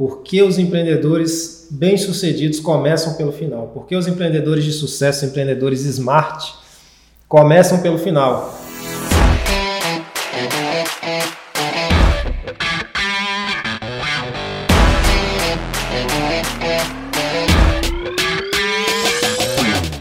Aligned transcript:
Por 0.00 0.22
que 0.22 0.42
os 0.42 0.58
empreendedores 0.58 1.68
bem-sucedidos 1.70 2.58
começam 2.58 3.18
pelo 3.18 3.30
final? 3.30 3.66
Por 3.66 3.86
que 3.86 3.94
os 3.94 4.06
empreendedores 4.06 4.64
de 4.64 4.72
sucesso, 4.72 5.26
empreendedores 5.26 5.84
smart, 5.84 6.54
começam 7.28 7.82
pelo 7.82 7.98
final? 7.98 8.58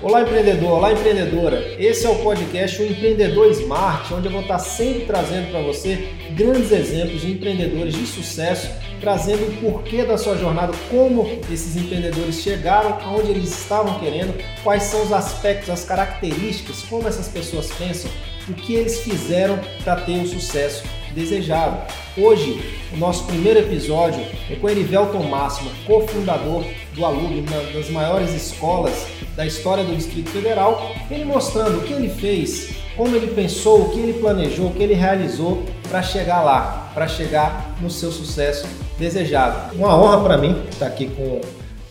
Olá 0.02 0.22
empreendedor, 0.22 0.72
olá 0.72 0.94
empreendedora. 0.94 1.62
Esse 1.78 2.06
é 2.06 2.10
o 2.10 2.16
podcast 2.24 2.82
O 2.82 2.86
Empreendedor 2.86 3.52
Smart, 3.52 4.14
onde 4.14 4.28
eu 4.28 4.32
vou 4.32 4.42
estar 4.44 4.60
sempre 4.60 5.02
trazendo 5.02 5.52
para 5.52 5.62
você 5.62 6.08
grandes 6.38 6.72
exemplos 6.72 7.20
de 7.20 7.32
empreendedores 7.32 7.94
de 7.94 8.06
sucesso, 8.08 8.70
trazendo 9.00 9.48
o 9.48 9.58
porquê 9.58 10.04
da 10.04 10.18
sua 10.18 10.38
jornada, 10.38 10.74
como 10.90 11.28
esses 11.52 11.76
empreendedores 11.76 12.42
chegaram 12.42 12.98
aonde 13.04 13.32
eles 13.32 13.50
estavam 13.50 14.00
querendo, 14.00 14.34
quais 14.64 14.84
são 14.84 15.02
os 15.04 15.12
aspectos, 15.12 15.70
as 15.70 15.84
características, 15.84 16.84
como 16.84 17.08
essas 17.08 17.28
pessoas 17.28 17.72
pensam, 17.72 18.12
o 18.48 18.54
que 18.54 18.74
eles 18.74 19.02
fizeram 19.02 19.60
para 19.84 19.96
ter 19.98 20.22
o 20.22 20.28
sucesso 20.28 20.84
desejado. 21.14 21.82
Hoje, 22.18 22.78
o 22.94 22.98
nosso 22.98 23.26
primeiro 23.26 23.60
episódio 23.60 24.24
é 24.50 24.56
com 24.56 24.70
Erivelton 24.70 25.24
Máximo, 25.24 25.72
cofundador 25.86 26.66
do 26.94 27.06
Alug, 27.06 27.40
uma 27.40 27.72
das 27.74 27.90
maiores 27.90 28.34
escolas 28.34 29.08
da 29.36 29.46
história 29.46 29.84
do 29.84 29.96
Distrito 29.96 30.30
Federal, 30.30 30.92
ele 31.10 31.26
mostrando 31.26 31.80
o 31.80 31.84
que 31.84 31.94
ele 31.94 32.10
fez, 32.10 32.72
como 32.98 33.16
ele 33.16 33.28
pensou, 33.28 33.84
o 33.84 33.90
que 33.92 34.00
ele 34.00 34.14
planejou, 34.20 34.68
o 34.68 34.74
que 34.74 34.84
ele 34.84 34.94
realizou 34.94 35.64
para 35.90 36.02
chegar 36.02 36.44
lá, 36.44 36.92
para 36.94 37.08
chegar 37.08 37.76
no 37.82 37.90
seu 37.90 38.12
sucesso 38.12 38.68
desejado. 39.00 39.76
Uma 39.76 39.96
honra 39.98 40.22
para 40.22 40.38
mim 40.38 40.62
estar 40.70 40.86
aqui 40.86 41.10
com 41.10 41.40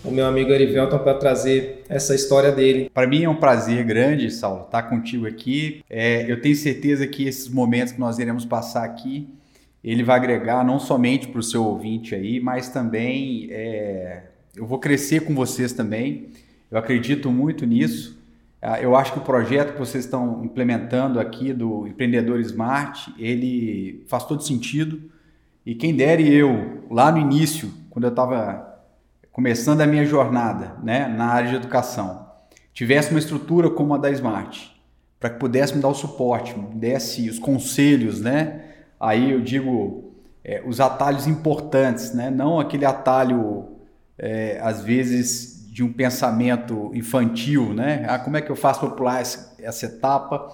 o 0.05 0.13
meu 0.13 0.27
amigo 0.27 0.53
Erivelton 0.53 0.99
para 0.99 1.15
trazer 1.15 1.83
essa 1.89 2.15
história 2.15 2.53
dele. 2.53 2.91
Para 2.93 3.07
mim 3.07 3.25
é 3.25 3.29
um 3.29 3.35
prazer 3.35 3.83
grande, 3.85 4.31
Saulo, 4.31 4.65
estar 4.65 4.83
contigo 4.83 5.27
aqui. 5.27 5.83
É, 5.89 6.31
eu 6.31 6.41
tenho 6.43 6.55
certeza 6.55 7.07
que 7.07 7.27
esses 7.27 7.49
momentos 7.49 7.95
que 7.95 7.99
nós 7.99 8.19
iremos 8.19 8.45
passar 8.45 8.85
aqui, 8.85 9.27
ele 9.83 10.03
vai 10.03 10.17
agregar 10.17 10.63
não 10.65 10.79
somente 10.79 11.29
para 11.29 11.41
o 11.41 11.43
seu 11.43 11.65
ouvinte 11.65 12.15
aí, 12.15 12.39
mas 12.41 12.69
também 12.69 13.49
é, 13.51 14.25
eu 14.55 14.67
vou 14.67 14.79
crescer 14.79 15.21
com 15.21 15.35
vocês 15.35 15.73
também. 15.73 16.29
Eu 16.71 16.77
acredito 16.77 17.31
muito 17.31 17.65
nisso. 17.65 18.19
Ah, 18.61 18.81
eu 18.83 18.95
acho 18.95 19.13
que 19.13 19.19
o 19.19 19.23
projeto 19.23 19.73
que 19.73 19.79
vocês 19.79 20.05
estão 20.05 20.45
implementando 20.45 21.19
aqui 21.19 21.55
do 21.55 21.87
Empreendedor 21.87 22.39
Smart, 22.41 23.15
ele 23.19 24.05
faz 24.09 24.25
todo 24.25 24.43
sentido. 24.43 25.01
E 25.69 25.75
quem 25.75 25.95
dera 25.95 26.23
eu, 26.23 26.85
lá 26.91 27.13
no 27.13 27.19
início, 27.19 27.71
quando 27.91 28.05
eu 28.05 28.09
estava 28.09 28.81
começando 29.31 29.83
a 29.83 29.87
minha 29.87 30.07
jornada 30.07 30.77
né, 30.83 31.07
na 31.07 31.27
área 31.27 31.51
de 31.51 31.57
educação, 31.57 32.27
tivesse 32.73 33.11
uma 33.11 33.19
estrutura 33.19 33.69
como 33.69 33.93
a 33.93 33.99
da 33.99 34.11
Smart, 34.11 34.75
para 35.21 35.29
que 35.29 35.39
pudesse 35.39 35.77
me 35.77 35.83
dar 35.83 35.89
o 35.89 35.95
suporte, 35.95 36.59
me 36.59 36.75
desse 36.75 37.29
os 37.29 37.39
conselhos, 37.39 38.23
né? 38.23 38.63
Aí 38.99 39.31
eu 39.31 39.43
digo 39.43 40.11
é, 40.43 40.63
os 40.67 40.81
atalhos 40.81 41.27
importantes, 41.27 42.15
né? 42.15 42.31
Não 42.31 42.59
aquele 42.59 42.87
atalho 42.87 43.69
é, 44.17 44.59
às 44.63 44.83
vezes 44.83 45.69
de 45.71 45.85
um 45.85 45.93
pensamento 45.93 46.91
infantil, 46.95 47.75
né? 47.75 48.07
Ah, 48.09 48.19
como 48.19 48.39
é 48.39 48.41
que 48.41 48.51
eu 48.51 48.57
faço 48.57 48.81
para 48.81 48.89
pular 48.93 49.21
essa 49.21 49.85
etapa? 49.85 50.51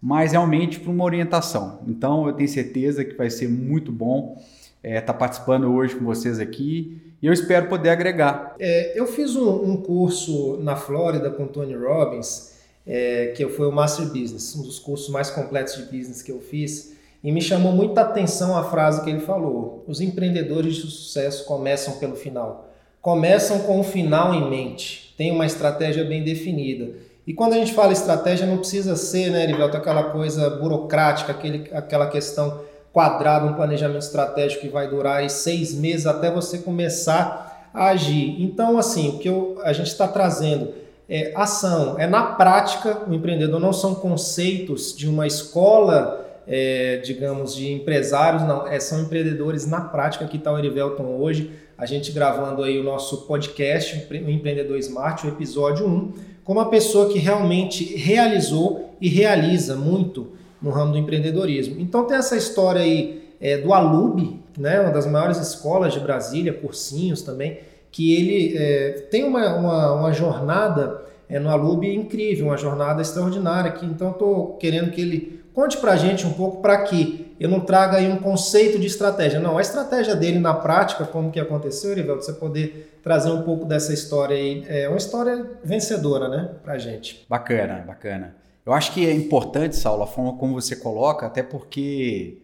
Mas 0.00 0.32
realmente 0.32 0.78
para 0.78 0.90
uma 0.90 1.04
orientação. 1.04 1.80
Então 1.86 2.26
eu 2.26 2.32
tenho 2.34 2.48
certeza 2.48 3.04
que 3.04 3.14
vai 3.14 3.30
ser 3.30 3.48
muito 3.48 3.90
bom 3.90 4.36
estar 4.82 4.96
é, 4.96 5.00
tá 5.00 5.12
participando 5.12 5.72
hoje 5.72 5.96
com 5.96 6.04
vocês 6.04 6.38
aqui 6.38 7.00
e 7.20 7.26
eu 7.26 7.32
espero 7.32 7.68
poder 7.68 7.90
agregar. 7.90 8.54
É, 8.58 8.98
eu 8.98 9.06
fiz 9.06 9.34
um, 9.34 9.70
um, 9.70 9.76
curso 9.78 10.58
na 10.58 10.76
Flórida 10.76 11.30
com 11.30 11.46
Tony 11.46 11.74
Robbins, 11.74 12.52
é, 12.86 13.32
que 13.36 13.48
foi 13.48 13.66
o 13.66 13.72
Master 13.72 14.06
Business, 14.06 14.54
um 14.54 14.62
dos 14.62 14.78
cursos 14.78 15.08
mais 15.08 15.30
completos 15.30 15.76
de 15.76 15.82
business 15.84 16.22
que 16.22 16.30
eu 16.30 16.40
fiz. 16.40 16.94
E 17.24 17.32
me 17.32 17.40
chamou 17.40 17.72
muita 17.72 18.02
atenção 18.02 18.56
a 18.56 18.64
frase 18.64 19.02
que 19.02 19.10
ele 19.10 19.20
falou: 19.20 19.82
os 19.88 20.00
empreendedores 20.00 20.76
de 20.76 20.82
sucesso 20.82 21.44
começam 21.46 21.98
pelo 21.98 22.14
final 22.14 22.66
começam 23.06 23.60
com 23.60 23.78
o 23.78 23.84
final 23.84 24.34
em 24.34 24.50
mente, 24.50 25.14
tem 25.16 25.30
uma 25.30 25.46
estratégia 25.46 26.04
bem 26.04 26.24
definida. 26.24 26.90
E 27.26 27.34
quando 27.34 27.54
a 27.54 27.56
gente 27.56 27.74
fala 27.74 27.92
estratégia, 27.92 28.46
não 28.46 28.58
precisa 28.58 28.94
ser, 28.94 29.30
né, 29.30 29.42
Erivelto, 29.42 29.76
aquela 29.76 30.04
coisa 30.04 30.48
burocrática, 30.48 31.32
aquele, 31.32 31.68
aquela 31.72 32.06
questão 32.06 32.60
quadrada, 32.92 33.46
um 33.46 33.54
planejamento 33.54 34.02
estratégico 34.02 34.62
que 34.62 34.68
vai 34.68 34.88
durar 34.88 35.28
seis 35.28 35.74
meses 35.74 36.06
até 36.06 36.30
você 36.30 36.58
começar 36.58 37.70
a 37.74 37.88
agir. 37.88 38.40
Então, 38.42 38.78
assim, 38.78 39.10
o 39.10 39.18
que 39.18 39.28
eu, 39.28 39.58
a 39.64 39.72
gente 39.72 39.88
está 39.88 40.06
trazendo 40.06 40.72
é 41.08 41.32
ação, 41.36 41.96
é 41.98 42.06
na 42.06 42.22
prática, 42.22 43.02
o 43.06 43.12
empreendedor 43.12 43.60
não 43.60 43.72
são 43.72 43.94
conceitos 43.94 44.96
de 44.96 45.08
uma 45.08 45.26
escola, 45.26 46.24
é, 46.46 46.98
digamos, 47.04 47.54
de 47.54 47.72
empresários, 47.72 48.42
não, 48.44 48.66
é, 48.66 48.78
são 48.80 49.02
empreendedores 49.02 49.66
na 49.66 49.80
prática 49.80 50.26
que 50.26 50.36
está 50.36 50.52
o 50.52 50.58
Erivelton 50.58 51.18
hoje. 51.18 51.50
A 51.76 51.84
gente 51.84 52.10
gravando 52.12 52.62
aí 52.62 52.78
o 52.80 52.84
nosso 52.84 53.26
podcast, 53.26 54.08
o 54.10 54.30
Empreendedor 54.30 54.78
Smart, 54.78 55.26
o 55.26 55.28
episódio 55.28 55.86
1, 55.86 56.12
com 56.46 56.52
uma 56.52 56.70
pessoa 56.70 57.12
que 57.12 57.18
realmente 57.18 57.96
realizou 57.96 58.94
e 59.00 59.08
realiza 59.08 59.74
muito 59.74 60.28
no 60.62 60.70
ramo 60.70 60.92
do 60.92 60.98
empreendedorismo. 60.98 61.80
Então 61.80 62.04
tem 62.04 62.16
essa 62.16 62.36
história 62.36 62.80
aí 62.80 63.24
é, 63.40 63.58
do 63.58 63.74
Alub, 63.74 64.40
né, 64.56 64.80
uma 64.80 64.92
das 64.92 65.06
maiores 65.06 65.38
escolas 65.38 65.92
de 65.92 65.98
Brasília, 65.98 66.52
cursinhos 66.52 67.20
também, 67.20 67.58
que 67.90 68.14
ele 68.14 68.56
é, 68.56 69.06
tem 69.10 69.24
uma, 69.24 69.56
uma, 69.56 69.92
uma 69.94 70.12
jornada 70.12 71.02
é, 71.28 71.40
no 71.40 71.50
Alub 71.50 71.84
incrível, 71.84 72.46
uma 72.46 72.56
jornada 72.56 73.02
extraordinária, 73.02 73.72
que 73.72 73.84
então 73.84 74.12
estou 74.12 74.56
querendo 74.56 74.92
que 74.92 75.00
ele 75.00 75.40
conte 75.52 75.76
para 75.78 75.92
a 75.92 75.96
gente 75.96 76.24
um 76.24 76.32
pouco 76.32 76.62
para 76.62 76.78
que 76.82 77.25
eu 77.38 77.48
não 77.48 77.60
trago 77.60 77.96
aí 77.96 78.10
um 78.10 78.16
conceito 78.16 78.78
de 78.78 78.86
estratégia. 78.86 79.38
Não, 79.38 79.58
a 79.58 79.60
estratégia 79.60 80.16
dele 80.16 80.38
na 80.38 80.54
prática, 80.54 81.04
como 81.04 81.30
que 81.30 81.38
aconteceu, 81.38 81.92
Erivelto, 81.92 82.24
você 82.24 82.32
poder 82.32 82.98
trazer 83.02 83.30
um 83.30 83.42
pouco 83.42 83.64
dessa 83.64 83.92
história 83.92 84.36
aí. 84.36 84.64
É 84.66 84.88
uma 84.88 84.96
história 84.96 85.58
vencedora, 85.62 86.28
né, 86.28 86.50
pra 86.62 86.78
gente. 86.78 87.24
Bacana, 87.28 87.84
bacana. 87.86 88.36
Eu 88.64 88.72
acho 88.72 88.92
que 88.92 89.06
é 89.06 89.12
importante, 89.12 89.76
Saulo, 89.76 90.02
a 90.02 90.06
forma 90.06 90.36
como 90.38 90.54
você 90.54 90.74
coloca, 90.74 91.26
até 91.26 91.42
porque 91.42 92.38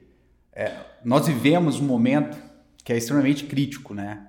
é, 0.52 0.70
nós 1.04 1.26
vivemos 1.26 1.81
um 1.81 1.84
momento 1.84 2.36
que 2.84 2.92
é 2.92 2.97
extremamente 2.97 3.44
crítico, 3.44 3.94
né? 3.94 4.26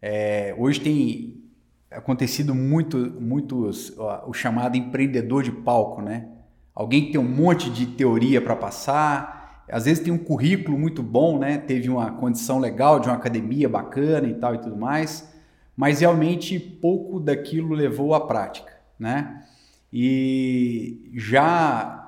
É, 0.00 0.54
hoje 0.56 0.80
tem 0.80 1.42
acontecido 1.90 2.54
muito, 2.54 2.96
muitos, 3.20 3.92
ó, 3.98 4.24
o 4.28 4.32
chamado 4.32 4.76
empreendedor 4.76 5.42
de 5.42 5.50
palco, 5.50 6.00
né? 6.00 6.28
Alguém 6.74 7.06
que 7.06 7.12
tem 7.12 7.20
um 7.20 7.28
monte 7.28 7.70
de 7.70 7.86
teoria 7.86 8.40
para 8.40 8.54
passar, 8.54 9.35
às 9.68 9.84
vezes 9.84 10.02
tem 10.02 10.12
um 10.12 10.18
currículo 10.18 10.78
muito 10.78 11.02
bom, 11.02 11.38
né? 11.38 11.58
Teve 11.58 11.88
uma 11.88 12.12
condição 12.12 12.58
legal 12.58 13.00
de 13.00 13.08
uma 13.08 13.16
academia 13.16 13.68
bacana 13.68 14.26
e 14.28 14.34
tal 14.34 14.54
e 14.54 14.58
tudo 14.58 14.76
mais, 14.76 15.32
mas 15.76 16.00
realmente 16.00 16.58
pouco 16.58 17.18
daquilo 17.18 17.74
levou 17.74 18.14
à 18.14 18.26
prática, 18.26 18.72
né? 18.98 19.44
E 19.92 21.10
já 21.14 22.02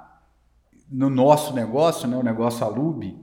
no 0.91 1.10
nosso 1.10 1.54
negócio, 1.54 2.08
né, 2.08 2.16
o 2.16 2.22
negócio 2.22 2.64
Alub, 2.64 3.14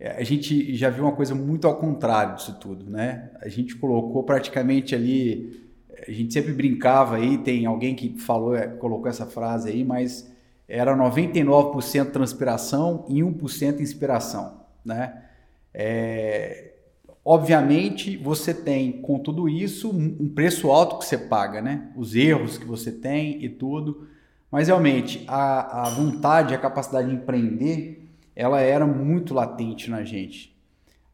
a 0.00 0.22
gente 0.22 0.74
já 0.76 0.90
viu 0.90 1.04
uma 1.04 1.12
coisa 1.12 1.34
muito 1.34 1.66
ao 1.66 1.76
contrário 1.76 2.36
disso 2.36 2.56
tudo, 2.60 2.88
né? 2.88 3.30
A 3.40 3.48
gente 3.48 3.74
colocou 3.74 4.22
praticamente 4.22 4.94
ali, 4.94 5.68
a 6.06 6.10
gente 6.12 6.32
sempre 6.32 6.52
brincava 6.52 7.16
aí, 7.16 7.38
tem 7.38 7.66
alguém 7.66 7.94
que 7.96 8.16
falou, 8.20 8.56
colocou 8.78 9.08
essa 9.08 9.26
frase 9.26 9.68
aí, 9.68 9.84
mas 9.84 10.30
era 10.68 10.94
99% 10.94 12.10
transpiração 12.10 13.06
e 13.08 13.20
1% 13.20 13.80
inspiração, 13.80 14.60
né? 14.84 15.24
É, 15.72 16.74
obviamente, 17.24 18.16
você 18.16 18.52
tem 18.52 19.00
com 19.00 19.18
tudo 19.18 19.48
isso 19.48 19.90
um 19.90 20.28
preço 20.28 20.70
alto 20.70 20.98
que 20.98 21.06
você 21.06 21.16
paga, 21.16 21.62
né? 21.62 21.90
Os 21.96 22.14
erros 22.14 22.58
que 22.58 22.66
você 22.66 22.92
tem 22.92 23.42
e 23.42 23.48
tudo, 23.48 24.06
mas 24.50 24.68
realmente 24.68 25.24
a, 25.26 25.86
a 25.86 25.90
vontade, 25.90 26.54
a 26.54 26.58
capacidade 26.58 27.08
de 27.08 27.14
empreender, 27.14 28.06
ela 28.36 28.60
era 28.60 28.86
muito 28.86 29.32
latente 29.32 29.90
na 29.90 30.04
gente. 30.04 30.56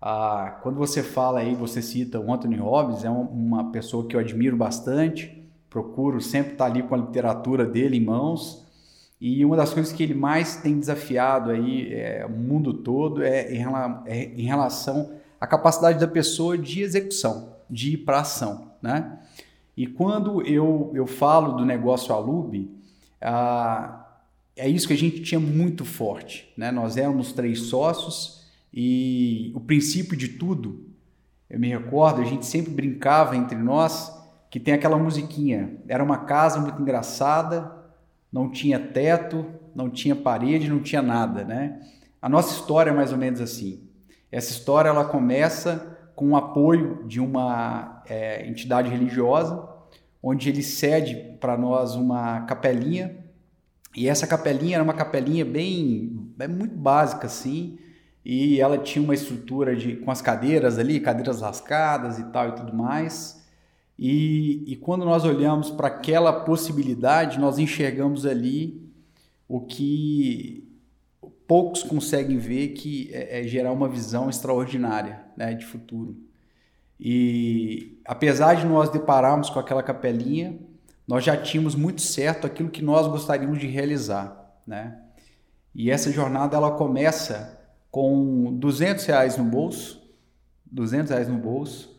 Ah, 0.00 0.58
quando 0.62 0.76
você 0.76 1.02
fala 1.02 1.40
aí, 1.40 1.54
você 1.54 1.80
cita 1.80 2.20
o 2.20 2.32
Anthony 2.32 2.56
Robbins, 2.56 3.04
é 3.04 3.10
uma 3.10 3.70
pessoa 3.70 4.06
que 4.06 4.14
eu 4.14 4.20
admiro 4.20 4.56
bastante, 4.56 5.42
procuro 5.70 6.20
sempre 6.20 6.52
estar 6.52 6.66
ali 6.66 6.82
com 6.82 6.94
a 6.94 6.98
literatura 6.98 7.64
dele 7.64 7.96
em 7.96 8.04
mãos, 8.04 8.63
e 9.20 9.44
uma 9.44 9.56
das 9.56 9.72
coisas 9.72 9.92
que 9.92 10.02
ele 10.02 10.14
mais 10.14 10.56
tem 10.56 10.78
desafiado 10.78 11.50
aí 11.50 11.92
é, 11.92 12.26
o 12.26 12.30
mundo 12.30 12.74
todo 12.74 13.22
é 13.22 13.52
em, 13.54 13.64
é 14.06 14.24
em 14.36 14.42
relação 14.42 15.12
à 15.40 15.46
capacidade 15.46 15.98
da 15.98 16.08
pessoa 16.08 16.58
de 16.58 16.82
execução, 16.82 17.56
de 17.68 17.94
ir 17.94 17.98
para 17.98 18.20
ação, 18.20 18.72
né? 18.82 19.18
E 19.76 19.86
quando 19.86 20.42
eu, 20.46 20.92
eu 20.94 21.06
falo 21.06 21.52
do 21.52 21.64
negócio 21.64 22.14
Alub, 22.14 22.70
ah, 23.20 24.06
é 24.56 24.68
isso 24.68 24.86
que 24.86 24.92
a 24.92 24.98
gente 24.98 25.20
tinha 25.22 25.40
muito 25.40 25.84
forte, 25.84 26.52
né? 26.56 26.70
Nós 26.70 26.96
éramos 26.96 27.32
três 27.32 27.62
sócios 27.62 28.44
e 28.72 29.52
o 29.54 29.60
princípio 29.60 30.16
de 30.16 30.28
tudo 30.28 30.94
eu 31.54 31.60
me 31.60 31.68
recordo, 31.68 32.20
a 32.20 32.24
gente 32.24 32.46
sempre 32.46 32.72
brincava 32.72 33.36
entre 33.36 33.56
nós 33.56 34.12
que 34.50 34.58
tem 34.58 34.74
aquela 34.74 34.98
musiquinha. 34.98 35.76
Era 35.86 36.02
uma 36.02 36.18
casa 36.18 36.58
muito 36.60 36.80
engraçada, 36.80 37.72
não 38.34 38.50
tinha 38.50 38.80
teto, 38.80 39.46
não 39.72 39.88
tinha 39.88 40.16
parede, 40.16 40.68
não 40.68 40.80
tinha 40.80 41.00
nada, 41.00 41.44
né? 41.44 41.78
A 42.20 42.28
nossa 42.28 42.52
história 42.52 42.90
é 42.90 42.92
mais 42.92 43.12
ou 43.12 43.16
menos 43.16 43.40
assim. 43.40 43.88
Essa 44.32 44.50
história 44.50 44.88
ela 44.88 45.04
começa 45.04 45.96
com 46.16 46.30
o 46.30 46.36
apoio 46.36 47.04
de 47.06 47.20
uma 47.20 48.02
é, 48.08 48.44
entidade 48.44 48.90
religiosa, 48.90 49.68
onde 50.20 50.48
ele 50.48 50.64
cede 50.64 51.36
para 51.38 51.56
nós 51.56 51.94
uma 51.94 52.40
capelinha. 52.40 53.16
E 53.94 54.08
essa 54.08 54.26
capelinha 54.26 54.78
era 54.78 54.82
uma 54.82 54.94
capelinha 54.94 55.44
bem, 55.44 56.10
bem 56.36 56.48
muito 56.48 56.74
básica 56.74 57.28
assim, 57.28 57.78
e 58.24 58.60
ela 58.60 58.78
tinha 58.78 59.04
uma 59.04 59.14
estrutura 59.14 59.76
de 59.76 59.94
com 59.94 60.10
as 60.10 60.20
cadeiras 60.20 60.76
ali, 60.76 60.98
cadeiras 60.98 61.40
lascadas 61.40 62.18
e 62.18 62.24
tal 62.32 62.48
e 62.48 62.52
tudo 62.56 62.74
mais. 62.74 63.43
E, 63.98 64.64
e 64.66 64.76
quando 64.76 65.04
nós 65.04 65.24
olhamos 65.24 65.70
para 65.70 65.88
aquela 65.88 66.32
possibilidade, 66.32 67.38
nós 67.38 67.58
enxergamos 67.58 68.26
ali 68.26 68.82
o 69.48 69.60
que 69.60 70.68
poucos 71.46 71.82
conseguem 71.82 72.38
ver 72.38 72.68
que 72.68 73.10
é, 73.12 73.40
é 73.40 73.42
gerar 73.44 73.72
uma 73.72 73.88
visão 73.88 74.28
extraordinária 74.28 75.24
né, 75.36 75.54
de 75.54 75.64
futuro. 75.64 76.16
E 76.98 78.00
apesar 78.04 78.54
de 78.54 78.66
nós 78.66 78.88
depararmos 78.88 79.50
com 79.50 79.58
aquela 79.58 79.82
capelinha, 79.82 80.58
nós 81.06 81.22
já 81.22 81.36
tínhamos 81.36 81.74
muito 81.74 82.00
certo 82.00 82.46
aquilo 82.46 82.70
que 82.70 82.82
nós 82.82 83.06
gostaríamos 83.06 83.58
de 83.58 83.66
realizar, 83.66 84.58
né? 84.66 85.00
E 85.74 85.90
essa 85.90 86.10
jornada 86.10 86.56
ela 86.56 86.70
começa 86.70 87.60
com 87.90 88.54
200 88.54 89.04
reais 89.04 89.36
no 89.36 89.44
bolso, 89.44 90.02
200 90.66 91.10
reais 91.10 91.28
no 91.28 91.36
bolso, 91.36 91.93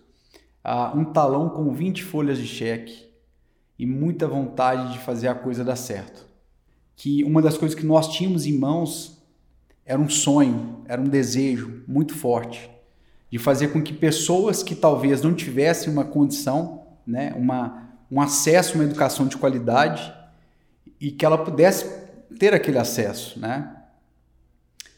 uh, 0.65 0.97
um 0.97 1.05
talão 1.05 1.49
com 1.49 1.71
20 1.71 2.03
folhas 2.03 2.37
de 2.37 2.47
cheque 2.47 3.05
e 3.77 3.85
muita 3.85 4.27
vontade 4.27 4.93
de 4.93 4.99
fazer 4.99 5.27
a 5.27 5.35
coisa 5.35 5.63
dar 5.63 5.75
certo. 5.75 6.25
Que 6.95 7.23
uma 7.23 7.41
das 7.41 7.57
coisas 7.57 7.77
que 7.77 7.85
nós 7.85 8.07
tínhamos 8.07 8.45
em 8.45 8.57
mãos 8.57 9.21
era 9.85 9.99
um 9.99 10.09
sonho, 10.09 10.81
era 10.87 10.99
um 10.99 11.07
desejo 11.07 11.83
muito 11.87 12.15
forte 12.15 12.69
de 13.31 13.37
fazer 13.37 13.67
com 13.67 13.81
que 13.81 13.93
pessoas 13.93 14.63
que 14.63 14.73
talvez 14.73 15.21
não 15.21 15.33
tivessem 15.33 15.91
uma 15.91 16.05
condição, 16.05 16.83
né, 17.05 17.33
uma, 17.35 17.89
um 18.09 18.21
acesso 18.21 18.73
a 18.73 18.75
uma 18.75 18.85
educação 18.85 19.27
de 19.27 19.35
qualidade 19.35 20.13
e 20.99 21.11
que 21.11 21.25
ela 21.25 21.37
pudesse 21.37 21.85
ter 22.39 22.53
aquele 22.53 22.77
acesso, 22.77 23.37
né? 23.37 23.75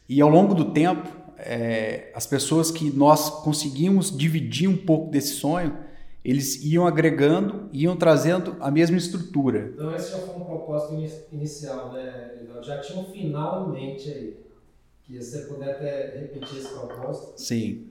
E 0.08 0.20
ao 0.20 0.28
longo 0.28 0.54
do 0.54 0.72
tempo, 0.72 1.08
é, 1.38 2.10
as 2.14 2.26
pessoas 2.26 2.70
que 2.70 2.90
nós 2.90 3.30
conseguimos 3.30 4.16
dividir 4.16 4.68
um 4.68 4.76
pouco 4.76 5.10
desse 5.10 5.34
sonho, 5.34 5.76
eles 6.24 6.62
iam 6.64 6.86
agregando, 6.86 7.68
iam 7.72 7.96
trazendo 7.96 8.56
a 8.60 8.70
mesma 8.70 8.96
estrutura. 8.96 9.70
Então 9.72 9.94
esse 9.94 10.10
já 10.10 10.18
foi 10.18 10.36
um 10.36 10.44
propósito 10.44 10.94
inicial, 11.32 11.92
né? 11.92 12.32
Já 12.62 12.80
tinha 12.80 13.00
um 13.00 13.04
final 13.04 13.68
em 13.68 13.72
mente 13.72 14.10
aí. 14.10 14.36
Que 15.04 15.22
você 15.22 15.38
puder 15.42 15.70
até 15.70 16.18
repetir 16.18 16.58
esse 16.58 16.68
propósito. 16.68 17.32
Sim. 17.40 17.86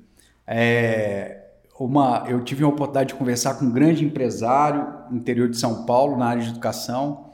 É, 0.46 1.46
uma, 1.80 2.26
eu 2.28 2.44
tive 2.44 2.64
a 2.64 2.68
oportunidade 2.68 3.10
de 3.10 3.16
conversar 3.16 3.56
com 3.56 3.66
um 3.66 3.72
grande 3.72 4.06
empresário 4.06 4.86
no 5.10 5.18
interior 5.18 5.50
de 5.50 5.58
São 5.58 5.86
Paulo, 5.86 6.18
na 6.18 6.28
área 6.28 6.44
de 6.44 6.50
educação, 6.50 7.27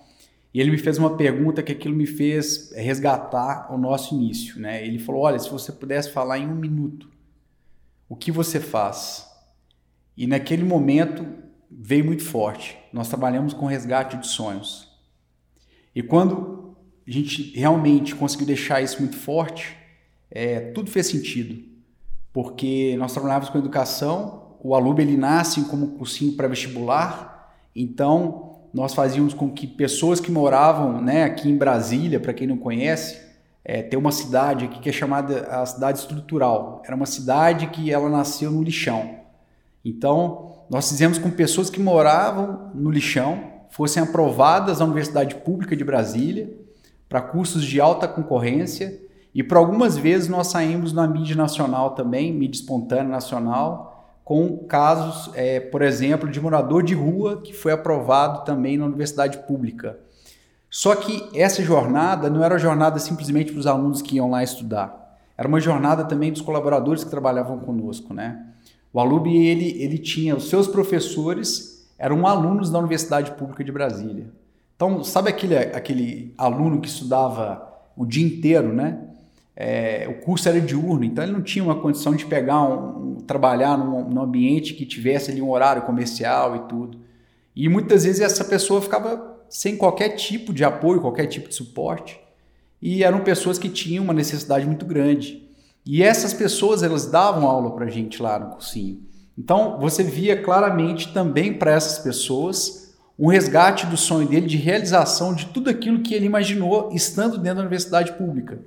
e 0.53 0.61
ele 0.61 0.69
me 0.69 0.77
fez 0.77 0.99
uma 0.99 1.17
pergunta 1.17 1.63
que 1.63 1.71
aquilo 1.71 1.95
me 1.95 2.05
fez 2.05 2.71
resgatar 2.73 3.73
o 3.73 3.77
nosso 3.77 4.13
início. 4.13 4.59
Né? 4.59 4.85
Ele 4.85 4.99
falou: 4.99 5.23
Olha, 5.23 5.39
se 5.39 5.49
você 5.49 5.71
pudesse 5.71 6.11
falar 6.11 6.37
em 6.37 6.47
um 6.47 6.55
minuto, 6.55 7.09
o 8.07 8.15
que 8.15 8.31
você 8.31 8.59
faz? 8.59 9.27
E 10.15 10.27
naquele 10.27 10.63
momento 10.63 11.25
veio 11.71 12.05
muito 12.05 12.23
forte. 12.23 12.77
Nós 12.93 13.09
trabalhamos 13.09 13.53
com 13.53 13.65
resgate 13.65 14.15
de 14.17 14.27
sonhos. 14.27 14.87
E 15.95 16.03
quando 16.03 16.77
a 17.07 17.11
gente 17.11 17.51
realmente 17.57 18.13
conseguiu 18.13 18.45
deixar 18.45 18.81
isso 18.81 18.99
muito 18.99 19.17
forte, 19.17 19.75
é, 20.29 20.71
tudo 20.71 20.91
fez 20.91 21.07
sentido. 21.07 21.63
Porque 22.31 22.95
nós 22.97 23.11
trabalhávamos 23.11 23.49
com 23.49 23.57
educação, 23.57 24.55
o 24.63 24.75
aluno 24.75 25.01
ele 25.01 25.17
nasce 25.17 25.65
como 25.65 25.97
cursinho 25.97 26.33
pré-vestibular, 26.33 27.53
então 27.75 28.52
nós 28.73 28.93
fazíamos 28.93 29.33
com 29.33 29.49
que 29.51 29.67
pessoas 29.67 30.19
que 30.19 30.31
moravam 30.31 30.99
né, 31.01 31.23
aqui 31.23 31.49
em 31.49 31.55
Brasília, 31.57 32.19
para 32.19 32.33
quem 32.33 32.47
não 32.47 32.57
conhece, 32.57 33.21
é, 33.63 33.81
tem 33.81 33.97
uma 33.97 34.11
cidade 34.11 34.65
aqui 34.65 34.79
que 34.79 34.89
é 34.89 34.91
chamada 34.91 35.41
a 35.47 35.65
cidade 35.65 35.99
estrutural. 35.99 36.81
Era 36.85 36.95
uma 36.95 37.05
cidade 37.05 37.67
que 37.67 37.91
ela 37.91 38.09
nasceu 38.09 38.51
no 38.51 38.63
lixão. 38.63 39.19
Então, 39.85 40.65
nós 40.69 40.89
fizemos 40.89 41.17
com 41.17 41.29
pessoas 41.29 41.69
que 41.69 41.79
moravam 41.79 42.71
no 42.73 42.89
lixão 42.89 43.51
fossem 43.69 44.03
aprovadas 44.03 44.79
na 44.79 44.85
Universidade 44.85 45.35
Pública 45.35 45.75
de 45.75 45.83
Brasília 45.83 46.49
para 47.09 47.21
cursos 47.21 47.63
de 47.63 47.81
alta 47.81 48.07
concorrência 48.07 49.01
e 49.33 49.41
por 49.41 49.57
algumas 49.57 49.97
vezes 49.97 50.27
nós 50.27 50.47
saímos 50.47 50.93
na 50.93 51.07
mídia 51.07 51.35
nacional 51.35 51.95
também, 51.95 52.31
mídia 52.31 52.59
espontânea 52.59 53.09
nacional, 53.09 53.92
com 54.23 54.57
casos, 54.59 55.33
é, 55.35 55.59
por 55.59 55.81
exemplo, 55.81 56.29
de 56.29 56.39
morador 56.39 56.81
de 56.81 56.93
rua 56.93 57.41
que 57.41 57.53
foi 57.53 57.71
aprovado 57.73 58.45
também 58.45 58.77
na 58.77 58.85
universidade 58.85 59.39
pública. 59.39 59.99
Só 60.69 60.95
que 60.95 61.29
essa 61.35 61.61
jornada 61.61 62.29
não 62.29 62.43
era 62.43 62.57
jornada 62.57 62.97
simplesmente 62.99 63.51
para 63.51 63.59
os 63.59 63.67
alunos 63.67 64.01
que 64.01 64.15
iam 64.15 64.29
lá 64.29 64.43
estudar. 64.43 65.19
Era 65.37 65.47
uma 65.47 65.59
jornada 65.59 66.05
também 66.05 66.31
dos 66.31 66.41
colaboradores 66.41 67.03
que 67.03 67.09
trabalhavam 67.09 67.59
conosco, 67.59 68.13
né? 68.13 68.45
O 68.91 68.99
Alub, 68.99 69.27
ele, 69.27 69.81
ele 69.81 69.97
tinha 69.97 70.35
os 70.35 70.49
seus 70.49 70.67
professores, 70.67 71.87
eram 71.97 72.25
alunos 72.25 72.69
da 72.69 72.79
Universidade 72.79 73.31
Pública 73.31 73.63
de 73.63 73.71
Brasília. 73.71 74.27
Então, 74.75 75.03
sabe 75.03 75.29
aquele, 75.29 75.57
aquele 75.57 76.33
aluno 76.37 76.79
que 76.79 76.87
estudava 76.87 77.67
o 77.95 78.05
dia 78.05 78.25
inteiro, 78.25 78.73
né? 78.73 78.99
É, 79.55 80.07
o 80.09 80.23
curso 80.23 80.49
era 80.49 80.59
diurno, 80.59 81.03
então 81.03 81.23
ele 81.23 81.33
não 81.33 81.41
tinha 81.41 81.63
uma 81.63 81.79
condição 81.79 82.15
de 82.15 82.25
pegar 82.25 82.63
um, 82.63 83.13
um 83.13 83.15
trabalhar 83.17 83.77
num, 83.77 84.09
num, 84.09 84.21
ambiente 84.21 84.73
que 84.73 84.85
tivesse 84.85 85.29
ali 85.29 85.41
um 85.41 85.51
horário 85.51 85.83
comercial 85.83 86.55
e 86.55 86.59
tudo. 86.67 86.99
E 87.55 87.69
muitas 87.69 88.03
vezes 88.03 88.21
essa 88.21 88.43
pessoa 88.43 88.81
ficava 88.81 89.37
sem 89.47 89.77
qualquer 89.77 90.09
tipo 90.09 90.51
de 90.51 90.63
apoio, 90.63 91.01
qualquer 91.01 91.27
tipo 91.27 91.49
de 91.49 91.55
suporte. 91.55 92.19
E 92.81 93.03
eram 93.03 93.19
pessoas 93.19 93.59
que 93.59 93.69
tinham 93.69 94.03
uma 94.03 94.13
necessidade 94.13 94.65
muito 94.65 94.85
grande. 94.85 95.47
E 95.85 96.01
essas 96.01 96.33
pessoas 96.33 96.81
elas 96.81 97.05
davam 97.05 97.47
aula 97.47 97.71
para 97.75 97.87
gente 97.87 98.21
lá 98.21 98.39
no 98.39 98.51
cursinho. 98.51 99.01
Então 99.37 99.79
você 99.79 100.03
via 100.03 100.41
claramente 100.41 101.13
também 101.13 101.53
para 101.53 101.71
essas 101.71 101.99
pessoas 101.99 102.95
um 103.17 103.27
resgate 103.27 103.85
do 103.85 103.95
sonho 103.95 104.27
dele 104.27 104.47
de 104.47 104.57
realização 104.57 105.35
de 105.35 105.45
tudo 105.47 105.69
aquilo 105.69 106.01
que 106.01 106.15
ele 106.15 106.25
imaginou 106.25 106.89
estando 106.91 107.37
dentro 107.37 107.57
da 107.57 107.61
universidade 107.61 108.13
pública. 108.13 108.59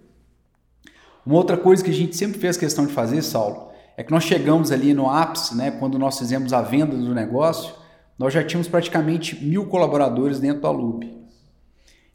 Uma 1.26 1.36
outra 1.36 1.56
coisa 1.56 1.82
que 1.82 1.90
a 1.90 1.94
gente 1.94 2.16
sempre 2.16 2.38
fez 2.38 2.56
questão 2.56 2.86
de 2.86 2.92
fazer, 2.92 3.20
Saulo, 3.20 3.70
é 3.96 4.04
que 4.04 4.12
nós 4.12 4.22
chegamos 4.22 4.70
ali 4.70 4.94
no 4.94 5.10
ápice, 5.10 5.56
né, 5.56 5.72
quando 5.72 5.98
nós 5.98 6.16
fizemos 6.16 6.52
a 6.52 6.62
venda 6.62 6.96
do 6.96 7.12
negócio, 7.12 7.74
nós 8.16 8.32
já 8.32 8.44
tínhamos 8.44 8.68
praticamente 8.68 9.44
mil 9.44 9.66
colaboradores 9.66 10.38
dentro 10.38 10.60
do 10.60 10.66
Alub. 10.68 11.16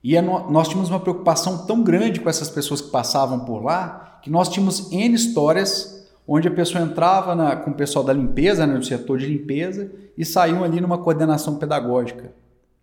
E 0.04 0.16
é 0.16 0.22
nós 0.22 0.70
tínhamos 0.70 0.90
uma 0.90 1.00
preocupação 1.00 1.66
tão 1.66 1.84
grande 1.84 2.22
com 2.22 2.30
essas 2.30 2.50
pessoas 2.50 2.80
que 2.80 2.90
passavam 2.90 3.42
por 3.42 3.62
lá, 3.62 4.20
que 4.24 4.30
nós 4.30 4.48
tínhamos 4.48 4.92
N 4.92 5.14
histórias 5.14 6.10
onde 6.26 6.48
a 6.48 6.52
pessoa 6.52 6.82
entrava 6.82 7.36
na, 7.36 7.56
com 7.58 7.72
o 7.72 7.76
pessoal 7.76 8.06
da 8.06 8.14
limpeza, 8.14 8.66
né, 8.66 8.76
no 8.76 8.84
setor 8.84 9.18
de 9.18 9.26
limpeza, 9.26 9.92
e 10.18 10.24
saíam 10.24 10.64
ali 10.64 10.80
numa 10.80 10.98
coordenação 10.98 11.58
pedagógica, 11.58 12.32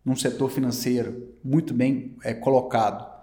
num 0.05 0.15
setor 0.15 0.51
financeiro, 0.51 1.29
muito 1.43 1.73
bem 1.73 2.17
é, 2.23 2.35
colocado. 2.35 3.18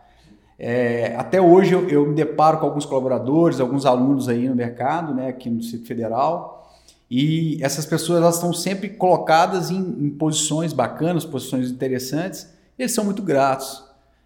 É, 0.57 1.15
até 1.17 1.41
hoje 1.41 1.73
eu, 1.73 1.89
eu, 1.89 2.07
me 2.07 2.15
deparo 2.15 2.59
com 2.59 2.65
alguns 2.65 2.85
colaboradores, 2.85 3.59
alguns 3.59 3.85
alunos 3.85 4.29
aí 4.29 4.47
no 4.47 4.55
mercado, 4.55 5.13
né, 5.13 5.27
aqui 5.27 5.49
no 5.49 5.57
Distrito 5.57 5.85
Federal, 5.85 6.73
e 7.11 7.57
essas 7.61 7.85
pessoas 7.85 8.21
elas 8.21 8.35
estão 8.35 8.53
sempre 8.53 8.89
colocadas 8.89 9.69
em, 9.69 9.77
em 9.77 10.09
posições 10.09 10.73
bacanas, 10.73 11.25
posições 11.25 11.69
interessantes, 11.69 12.49
e 12.77 12.83
eles 12.83 12.93
são 12.93 13.03
muito 13.03 13.21
gratos. 13.21 13.83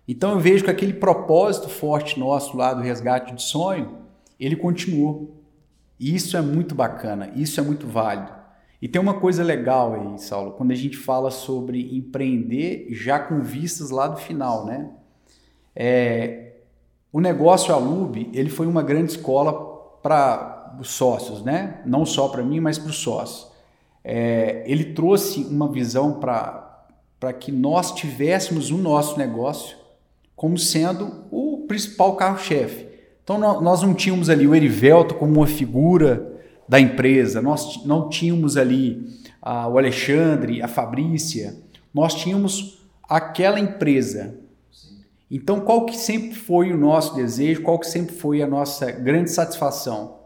Então 0.08 0.32
eu 0.32 0.40
vejo 0.40 0.64
que 0.64 0.72
aquele 0.72 0.94
propósito 0.94 1.68
forte 1.68 2.20
nosso 2.20 2.56
lá 2.56 2.74
do 2.74 2.82
resgate 2.82 3.34
de 3.34 3.44
sonho, 3.44 3.98
ele 4.40 4.56
continuou. 4.56 5.36
E 6.00 6.16
isso 6.16 6.38
é 6.38 6.42
muito 6.42 6.74
bacana, 6.74 7.30
isso 7.36 7.60
é 7.60 7.64
muito 7.64 7.86
válido. 7.86 8.32
E 8.82 8.88
tem 8.88 9.02
uma 9.02 9.16
coisa 9.16 9.44
legal 9.44 9.94
aí, 9.94 10.18
Saulo, 10.20 10.54
quando 10.54 10.72
a 10.72 10.76
gente 10.76 10.96
fala 10.96 11.30
sobre 11.30 11.96
empreender 11.96 12.88
já 12.92 13.20
com 13.20 13.42
vistas 13.42 13.90
lá 13.90 14.08
do 14.08 14.18
final, 14.18 14.66
né? 14.66 14.90
É, 15.76 16.54
o 17.12 17.20
negócio 17.20 17.74
Alub, 17.74 18.30
ele 18.34 18.50
foi 18.50 18.68
uma 18.68 18.84
grande 18.84 19.12
escola 19.12 19.54
para 20.02 20.78
os 20.80 20.90
sócios, 20.90 21.44
né? 21.44 21.82
Não 21.86 22.06
só 22.06 22.28
para 22.28 22.44
mim, 22.44 22.60
mas 22.60 22.78
para 22.78 22.90
os 22.90 22.98
sócios. 22.98 23.48
É, 24.04 24.64
ele 24.66 24.94
trouxe 24.94 25.44
uma 25.44 25.68
visão 25.68 26.20
para 26.20 27.34
que 27.40 27.52
nós 27.52 27.92
tivéssemos 27.92 28.72
o 28.72 28.78
nosso 28.78 29.18
negócio 29.18 29.78
como 30.36 30.58
sendo 30.58 31.26
o 31.32 31.66
principal 31.68 32.16
carro-chefe. 32.16 32.88
Então 33.24 33.38
nós 33.38 33.82
não 33.82 33.94
tínhamos 33.94 34.30
ali 34.30 34.48
o 34.48 34.56
Erivelto 34.56 35.16
como 35.16 35.34
uma 35.34 35.48
figura 35.48 36.40
da 36.68 36.80
empresa, 36.80 37.42
nós 37.42 37.84
não 37.86 38.10
tínhamos 38.10 38.56
ali 38.56 39.08
ah, 39.42 39.68
o 39.68 39.78
Alexandre, 39.78 40.62
a 40.62 40.68
Fabrícia, 40.68 41.58
nós 41.94 42.14
tínhamos 42.14 42.80
aquela 43.04 43.60
empresa. 43.60 44.39
Então, 45.32 45.60
qual 45.60 45.86
que 45.86 45.96
sempre 45.96 46.34
foi 46.34 46.72
o 46.72 46.78
nosso 46.78 47.16
desejo, 47.16 47.62
qual 47.62 47.78
que 47.78 47.88
sempre 47.88 48.16
foi 48.16 48.42
a 48.42 48.48
nossa 48.48 48.92
grande 48.92 49.30
satisfação? 49.30 50.20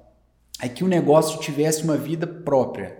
É 0.61 0.69
que 0.69 0.83
o 0.83 0.87
negócio 0.87 1.39
tivesse 1.39 1.83
uma 1.83 1.97
vida 1.97 2.25
própria. 2.25 2.97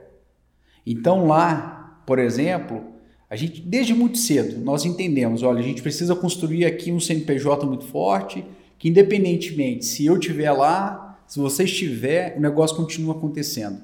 Então, 0.86 1.27
lá, 1.27 2.01
por 2.05 2.19
exemplo, 2.19 2.83
a 3.29 3.36
gente, 3.36 3.62
desde 3.62 3.93
muito 3.93 4.17
cedo, 4.17 4.60
nós 4.60 4.83
entendemos, 4.83 5.43
olha, 5.43 5.60
a 5.60 5.63
gente 5.63 5.81
precisa 5.81 6.13
construir 6.15 6.65
aqui 6.65 6.91
um 6.91 7.00
CNPJ 7.00 7.65
muito 7.65 7.86
forte, 7.86 8.43
que 8.77 8.89
independentemente 8.89 9.86
se 9.86 10.05
eu 10.05 10.17
estiver 10.17 10.51
lá, 10.51 11.17
se 11.25 11.39
você 11.39 11.63
estiver, 11.63 12.38
o 12.38 12.41
negócio 12.41 12.75
continua 12.75 13.15
acontecendo. 13.15 13.81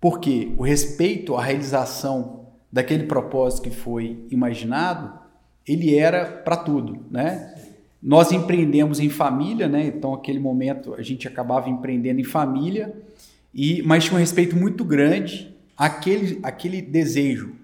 Porque 0.00 0.52
o 0.56 0.62
respeito 0.62 1.36
à 1.36 1.42
realização 1.42 2.46
daquele 2.72 3.04
propósito 3.04 3.62
que 3.62 3.70
foi 3.70 4.24
imaginado, 4.30 5.17
ele 5.68 5.94
era 5.94 6.24
para 6.24 6.56
tudo, 6.56 7.04
né? 7.10 7.54
Nós 8.02 8.32
empreendemos 8.32 9.00
em 9.00 9.10
família, 9.10 9.68
né? 9.68 9.86
Então, 9.86 10.14
aquele 10.14 10.38
momento 10.38 10.94
a 10.94 11.02
gente 11.02 11.28
acabava 11.28 11.68
empreendendo 11.68 12.20
em 12.20 12.24
família, 12.24 12.94
e 13.52 13.82
mas 13.82 14.04
tinha 14.04 14.16
um 14.16 14.20
respeito 14.20 14.56
muito 14.56 14.84
grande 14.84 15.54
àquele, 15.76 16.38
àquele 16.42 16.80
desejo, 16.80 17.54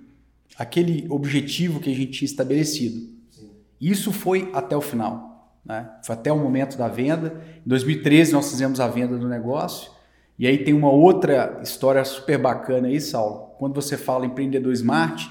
aquele 0.58 1.06
objetivo 1.08 1.80
que 1.80 1.90
a 1.90 1.94
gente 1.94 2.10
tinha 2.10 2.26
estabelecido. 2.26 3.08
Sim. 3.30 3.50
Isso 3.80 4.12
foi 4.12 4.50
até 4.52 4.76
o 4.76 4.80
final, 4.80 5.56
né? 5.64 5.88
Foi 6.02 6.14
até 6.14 6.32
o 6.32 6.38
momento 6.38 6.76
da 6.76 6.88
venda. 6.88 7.40
Em 7.64 7.68
2013 7.68 8.32
nós 8.32 8.50
fizemos 8.50 8.80
a 8.80 8.88
venda 8.88 9.16
do 9.16 9.28
negócio. 9.28 9.90
E 10.36 10.48
aí 10.48 10.58
tem 10.58 10.74
uma 10.74 10.90
outra 10.90 11.60
história 11.62 12.04
super 12.04 12.38
bacana 12.38 12.88
aí, 12.88 13.00
Saulo. 13.00 13.50
Quando 13.56 13.74
você 13.74 13.96
fala 13.96 14.26
empreendedor 14.26 14.72
smart, 14.72 15.30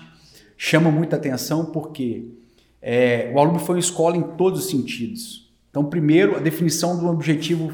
chama 0.57 0.89
muita 0.89 1.17
atenção 1.17 1.65
porque 1.65 2.25
é, 2.85 3.31
o 3.33 3.39
aluno 3.39 3.59
foi 3.59 3.75
uma 3.75 3.79
escola 3.79 4.17
em 4.17 4.21
todos 4.35 4.65
os 4.65 4.69
sentidos. 4.69 5.49
Então, 5.69 5.85
primeiro, 5.85 6.35
a 6.35 6.39
definição 6.39 6.99
de 6.99 7.05
um 7.05 7.07
objetivo 7.07 7.71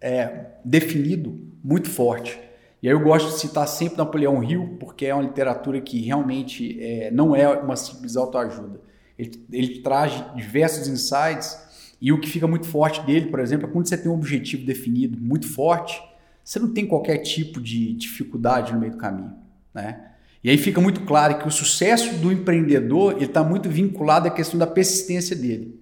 é, 0.00 0.46
definido 0.64 1.38
muito 1.62 1.88
forte. 1.88 2.36
E 2.82 2.88
aí 2.88 2.94
eu 2.94 3.00
gosto 3.00 3.28
de 3.28 3.38
citar 3.38 3.68
sempre 3.68 3.96
Napoleão 3.96 4.42
Hill, 4.42 4.76
porque 4.80 5.06
é 5.06 5.14
uma 5.14 5.22
literatura 5.22 5.80
que 5.80 6.00
realmente 6.00 6.82
é, 6.82 7.12
não 7.12 7.36
é 7.36 7.48
uma 7.48 7.76
simples 7.76 8.16
autoajuda. 8.16 8.80
Ele, 9.16 9.46
ele 9.52 9.78
traz 9.82 10.24
diversos 10.34 10.88
insights 10.88 11.96
e 12.00 12.12
o 12.12 12.20
que 12.20 12.28
fica 12.28 12.48
muito 12.48 12.66
forte 12.66 13.00
dele, 13.02 13.26
por 13.26 13.38
exemplo, 13.38 13.68
é 13.68 13.70
quando 13.70 13.86
você 13.86 13.96
tem 13.96 14.10
um 14.10 14.14
objetivo 14.14 14.66
definido 14.66 15.16
muito 15.20 15.46
forte, 15.46 16.02
você 16.42 16.58
não 16.58 16.72
tem 16.74 16.86
qualquer 16.86 17.18
tipo 17.18 17.60
de 17.60 17.92
dificuldade 17.92 18.72
no 18.72 18.80
meio 18.80 18.92
do 18.92 18.98
caminho. 18.98 19.32
Né? 19.72 20.09
E 20.42 20.48
aí 20.48 20.56
fica 20.56 20.80
muito 20.80 21.02
claro 21.02 21.38
que 21.38 21.46
o 21.46 21.50
sucesso 21.50 22.14
do 22.14 22.32
empreendedor 22.32 23.22
está 23.22 23.44
muito 23.44 23.68
vinculado 23.68 24.26
à 24.26 24.30
questão 24.30 24.58
da 24.58 24.66
persistência 24.66 25.36
dele. 25.36 25.78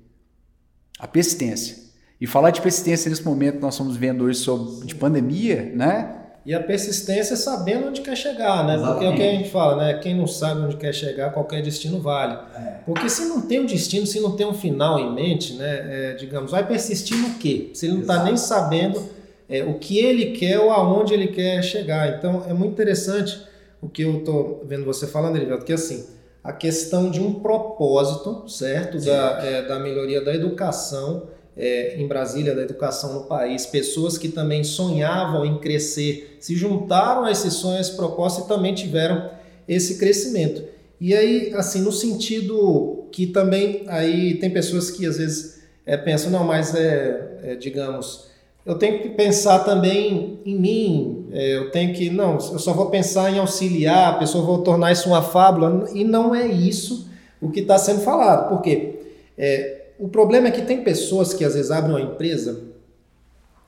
A 0.99 1.07
persistência. 1.07 1.77
E 2.21 2.27
falar 2.27 2.51
de 2.51 2.61
persistência 2.61 3.09
nesse 3.09 3.25
momento 3.25 3.57
que 3.57 3.63
nós 3.63 3.75
estamos 3.75 3.97
vendo 3.97 4.25
hoje 4.25 4.41
sobre 4.41 4.85
de 4.85 4.95
pandemia, 4.97 5.71
né? 5.75 6.15
E 6.45 6.55
a 6.55 6.61
persistência 6.61 7.35
é 7.35 7.37
sabendo 7.37 7.89
onde 7.89 8.01
quer 8.01 8.17
chegar, 8.17 8.67
né? 8.67 8.75
Exatamente. 8.75 8.99
Porque 8.99 9.05
é 9.05 9.11
o 9.11 9.15
que 9.17 9.23
a 9.23 9.39
gente 9.39 9.51
fala, 9.51 9.77
né? 9.77 9.99
Quem 9.99 10.17
não 10.17 10.27
sabe 10.27 10.63
onde 10.63 10.77
quer 10.77 10.93
chegar, 10.93 11.31
qualquer 11.31 11.63
destino 11.63 12.01
vale. 12.01 12.39
É. 12.57 12.79
Porque 12.85 13.09
se 13.09 13.27
não 13.27 13.43
tem 13.43 13.61
um 13.61 13.67
destino, 13.67 14.07
se 14.07 14.19
não 14.19 14.35
tem 14.35 14.47
um 14.47 14.55
final 14.55 14.99
em 14.99 15.15
mente, 15.15 15.53
né? 15.53 15.67
É, 15.67 16.15
digamos, 16.15 16.51
vai 16.51 16.67
persistir 16.67 17.17
no 17.17 17.35
quê? 17.35 17.71
Se 17.75 17.87
ele 17.87 17.95
não 17.95 18.01
está 18.01 18.25
nem 18.25 18.37
sabendo 18.37 19.01
é, 19.49 19.63
o 19.63 19.75
que 19.75 19.99
ele 19.99 20.33
quer 20.33 20.59
ou 20.59 20.71
aonde 20.71 21.15
ele 21.15 21.29
quer 21.29 21.63
chegar. 21.63 22.17
Então 22.17 22.45
é 22.49 22.55
muito 22.55 22.73
interessante 22.73 23.47
o 23.81 23.89
que 23.89 24.03
eu 24.03 24.19
estou 24.19 24.65
vendo 24.67 24.85
você 24.85 25.07
falando, 25.07 25.37
Erivelto, 25.37 25.65
que 25.65 25.73
assim, 25.73 26.07
a 26.43 26.53
questão 26.53 27.11
de 27.11 27.21
um 27.21 27.35
propósito, 27.35 28.49
certo? 28.49 28.99
Da, 29.05 29.45
é, 29.45 29.63
da 29.63 29.79
melhoria 29.79 30.21
da 30.21 30.35
educação 30.35 31.29
é, 31.57 32.01
em 32.01 32.07
Brasília, 32.07 32.55
da 32.55 32.63
educação 32.63 33.13
no 33.15 33.25
país, 33.25 33.67
pessoas 33.67 34.17
que 34.17 34.29
também 34.29 34.63
sonhavam 34.63 35.45
em 35.45 35.59
crescer, 35.59 36.37
se 36.41 36.55
juntaram 36.57 37.25
a 37.25 37.33
esses 37.33 37.55
sonhos, 37.55 37.79
a 37.79 37.81
esse 37.81 37.97
propósito 37.97 38.45
e 38.45 38.49
também 38.49 38.75
tiveram 38.75 39.31
esse 39.67 39.99
crescimento. 39.99 40.63
E 41.01 41.15
aí, 41.15 41.53
assim, 41.55 41.81
no 41.81 41.93
sentido 41.93 43.09
que 43.13 43.27
também 43.27 43.85
aí 43.89 44.35
tem 44.35 44.51
pessoas 44.51 44.91
que 44.91 45.05
às 45.07 45.19
vezes 45.19 45.61
é, 45.85 45.97
pensam, 45.97 46.31
não, 46.31 46.45
mas 46.45 46.75
é, 46.75 47.41
é 47.43 47.55
digamos, 47.57 48.29
eu 48.69 48.75
tenho 48.75 49.01
que 49.01 49.09
pensar 49.09 49.61
também 49.61 50.41
em 50.45 50.55
mim, 50.55 51.27
é, 51.33 51.57
eu 51.57 51.71
tenho 51.71 51.95
que, 51.95 52.11
não, 52.11 52.35
eu 52.35 52.59
só 52.59 52.75
vou 52.75 52.91
pensar 52.91 53.33
em 53.33 53.39
auxiliar, 53.39 54.11
a 54.11 54.19
pessoa 54.19 54.45
vou 54.45 54.59
tornar 54.59 54.93
isso 54.93 55.09
uma 55.09 55.23
fábula, 55.23 55.89
e 55.95 56.05
não 56.05 56.35
é 56.35 56.47
isso 56.47 57.09
o 57.41 57.51
que 57.51 57.61
está 57.61 57.79
sendo 57.79 58.01
falado, 58.01 58.51
porque 58.51 58.99
é, 59.39 59.87
o 59.99 60.07
problema 60.07 60.49
é 60.49 60.51
que 60.51 60.61
tem 60.61 60.85
pessoas 60.85 61.33
que 61.33 61.47
às 61.47 61.55
vezes 61.55 61.71
abrem 61.71 61.97
uma 61.97 62.13
empresa 62.13 62.61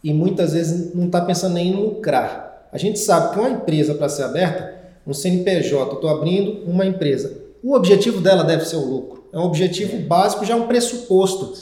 e 0.05 0.13
muitas 0.13 0.53
vezes 0.53 0.95
não 0.95 1.07
está 1.07 1.23
pensando 1.23 1.55
nem 1.55 1.69
em 1.69 1.77
lucrar. 1.77 2.69
A 2.71 2.77
gente 2.77 2.99
sabe 2.99 3.33
que 3.33 3.41
uma 3.41 3.49
empresa 3.49 3.95
para 3.95 4.09
ser 4.11 4.25
aberta, 4.25 4.75
um 5.07 5.15
CNPJ, 5.15 5.95
estou 5.95 6.11
abrindo 6.11 6.69
uma 6.71 6.85
empresa, 6.85 7.39
o 7.65 7.75
objetivo 7.75 8.21
dela 8.21 8.45
deve 8.45 8.67
ser 8.67 8.77
o 8.77 8.85
lucro, 8.85 9.25
é 9.33 9.39
um 9.39 9.45
objetivo 9.45 9.97
básico, 10.07 10.45
já 10.45 10.53
é 10.53 10.57
um 10.59 10.67
pressuposto 10.67 11.55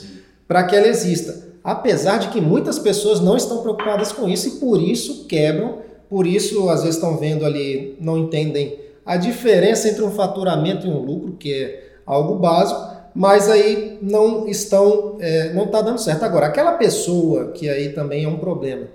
para 0.45 0.63
que 0.63 0.75
ela 0.75 0.87
exista 0.87 1.48
apesar 1.63 2.17
de 2.19 2.29
que 2.29 2.41
muitas 2.41 2.79
pessoas 2.79 3.19
não 3.19 3.35
estão 3.35 3.61
preocupadas 3.61 4.11
com 4.11 4.27
isso 4.27 4.47
e 4.47 4.51
por 4.59 4.81
isso 4.81 5.25
quebram, 5.25 5.79
por 6.09 6.25
isso 6.25 6.69
às 6.69 6.81
vezes 6.81 6.95
estão 6.95 7.17
vendo 7.17 7.45
ali, 7.45 7.95
não 7.99 8.17
entendem 8.17 8.79
a 9.05 9.17
diferença 9.17 9.89
entre 9.89 10.03
um 10.03 10.11
faturamento 10.11 10.85
e 10.85 10.89
um 10.89 10.99
lucro, 10.99 11.33
que 11.33 11.53
é 11.53 11.83
algo 12.05 12.35
básico, 12.35 12.79
mas 13.13 13.49
aí 13.49 13.97
não 14.01 14.47
estão, 14.47 15.17
é, 15.19 15.53
não 15.53 15.65
está 15.65 15.81
dando 15.81 15.99
certo. 15.99 16.23
Agora, 16.23 16.45
aquela 16.45 16.73
pessoa 16.73 17.51
que 17.51 17.67
aí 17.67 17.89
também 17.89 18.25
é 18.25 18.27
um 18.27 18.37
problema, 18.37 18.87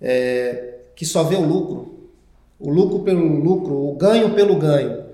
é, 0.00 0.74
que 0.94 1.06
só 1.06 1.22
vê 1.22 1.36
o 1.36 1.46
lucro, 1.46 1.94
o 2.58 2.70
lucro 2.70 3.00
pelo 3.00 3.24
lucro, 3.24 3.74
o 3.74 3.92
ganho 3.94 4.34
pelo 4.34 4.56
ganho, 4.56 5.04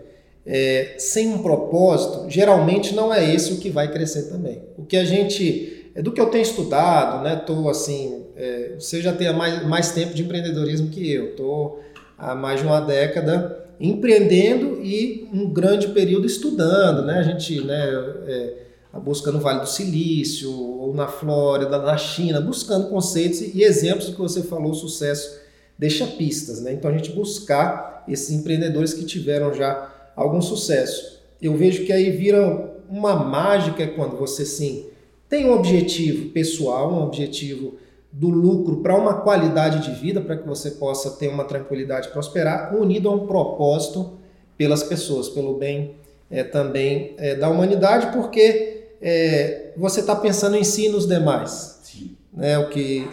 é, 0.47 0.95
sem 0.99 1.29
um 1.29 1.39
propósito, 1.43 2.25
geralmente 2.29 2.95
não 2.95 3.13
é 3.13 3.35
esse 3.35 3.53
o 3.53 3.59
que 3.59 3.71
vai 3.71 3.91
crescer 3.91 4.31
também. 4.31 4.63
O 4.77 4.85
que 4.85 4.97
a 4.97 5.05
gente 5.05 5.84
do 6.03 6.13
que 6.13 6.21
eu 6.21 6.27
tenho 6.27 6.43
estudado, 6.43 7.23
né? 7.23 7.37
Tô 7.37 7.69
assim, 7.69 8.25
é, 8.37 8.75
você 8.79 9.01
já 9.01 9.13
tem 9.13 9.33
mais, 9.33 9.67
mais 9.67 9.93
tempo 9.93 10.15
de 10.15 10.23
empreendedorismo 10.23 10.91
que 10.91 11.11
eu. 11.11 11.37
Tô 11.37 11.79
há 12.19 12.35
mais 12.35 12.61
de 12.61 12.67
uma 12.67 12.81
década 12.81 13.65
empreendendo 13.79 14.81
e 14.83 15.29
um 15.33 15.53
grande 15.53 15.89
período 15.89 16.27
estudando, 16.27 17.05
né? 17.05 17.19
A 17.19 17.23
gente, 17.23 17.61
né? 17.61 17.85
É, 18.27 18.65
a 18.93 19.01
busca 19.01 19.33
no 19.33 19.41
Vale 19.41 19.61
do 19.61 19.69
Silício 19.69 20.53
ou 20.53 20.95
na 20.95 21.09
Flórida, 21.09 21.79
na 21.79 21.97
China, 21.97 22.41
buscando 22.41 22.89
conceitos 22.89 23.41
e 23.41 23.65
exemplos 23.65 24.09
que 24.09 24.19
você 24.19 24.41
falou, 24.41 24.71
o 24.71 24.75
sucesso 24.75 25.41
deixa 25.77 26.07
pistas, 26.07 26.61
né? 26.61 26.73
Então 26.73 26.89
a 26.91 26.95
gente 26.95 27.11
buscar 27.11 28.05
esses 28.09 28.31
empreendedores 28.31 28.95
que 28.95 29.05
tiveram 29.05 29.53
já 29.53 29.93
algum 30.15 30.41
sucesso. 30.41 31.21
Eu 31.43 31.57
vejo 31.57 31.85
que 31.85 31.93
aí 31.93 32.11
vira 32.11 32.73
uma 32.89 33.17
mágica 33.17 33.87
quando 33.89 34.17
você 34.17 34.47
sim 34.47 34.87
tem 35.35 35.47
um 35.47 35.53
objetivo 35.53 36.29
pessoal, 36.29 36.93
um 36.93 37.03
objetivo 37.03 37.75
do 38.13 38.29
lucro 38.29 38.77
para 38.77 38.97
uma 38.97 39.15
qualidade 39.15 39.81
de 39.81 40.01
vida, 40.01 40.21
para 40.21 40.37
que 40.37 40.47
você 40.47 40.71
possa 40.71 41.11
ter 41.11 41.27
uma 41.27 41.43
tranquilidade 41.43 42.07
e 42.07 42.13
prosperar, 42.13 42.73
unido 42.77 43.09
a 43.09 43.13
um 43.13 43.27
propósito 43.27 44.13
pelas 44.57 44.85
pessoas, 44.85 45.29
pelo 45.29 45.55
bem 45.55 45.97
é, 46.31 46.45
também 46.45 47.15
é, 47.19 47.35
da 47.35 47.49
humanidade, 47.49 48.17
porque 48.17 48.85
é, 49.03 49.73
você 49.77 49.99
está 49.99 50.15
pensando 50.15 50.55
em 50.55 50.63
si 50.63 50.87
e 50.87 50.89
nos 50.89 51.05
demais. 51.05 51.81
Sim. 51.83 52.13
Né? 52.33 52.57
O 52.57 52.69
que 52.69 53.05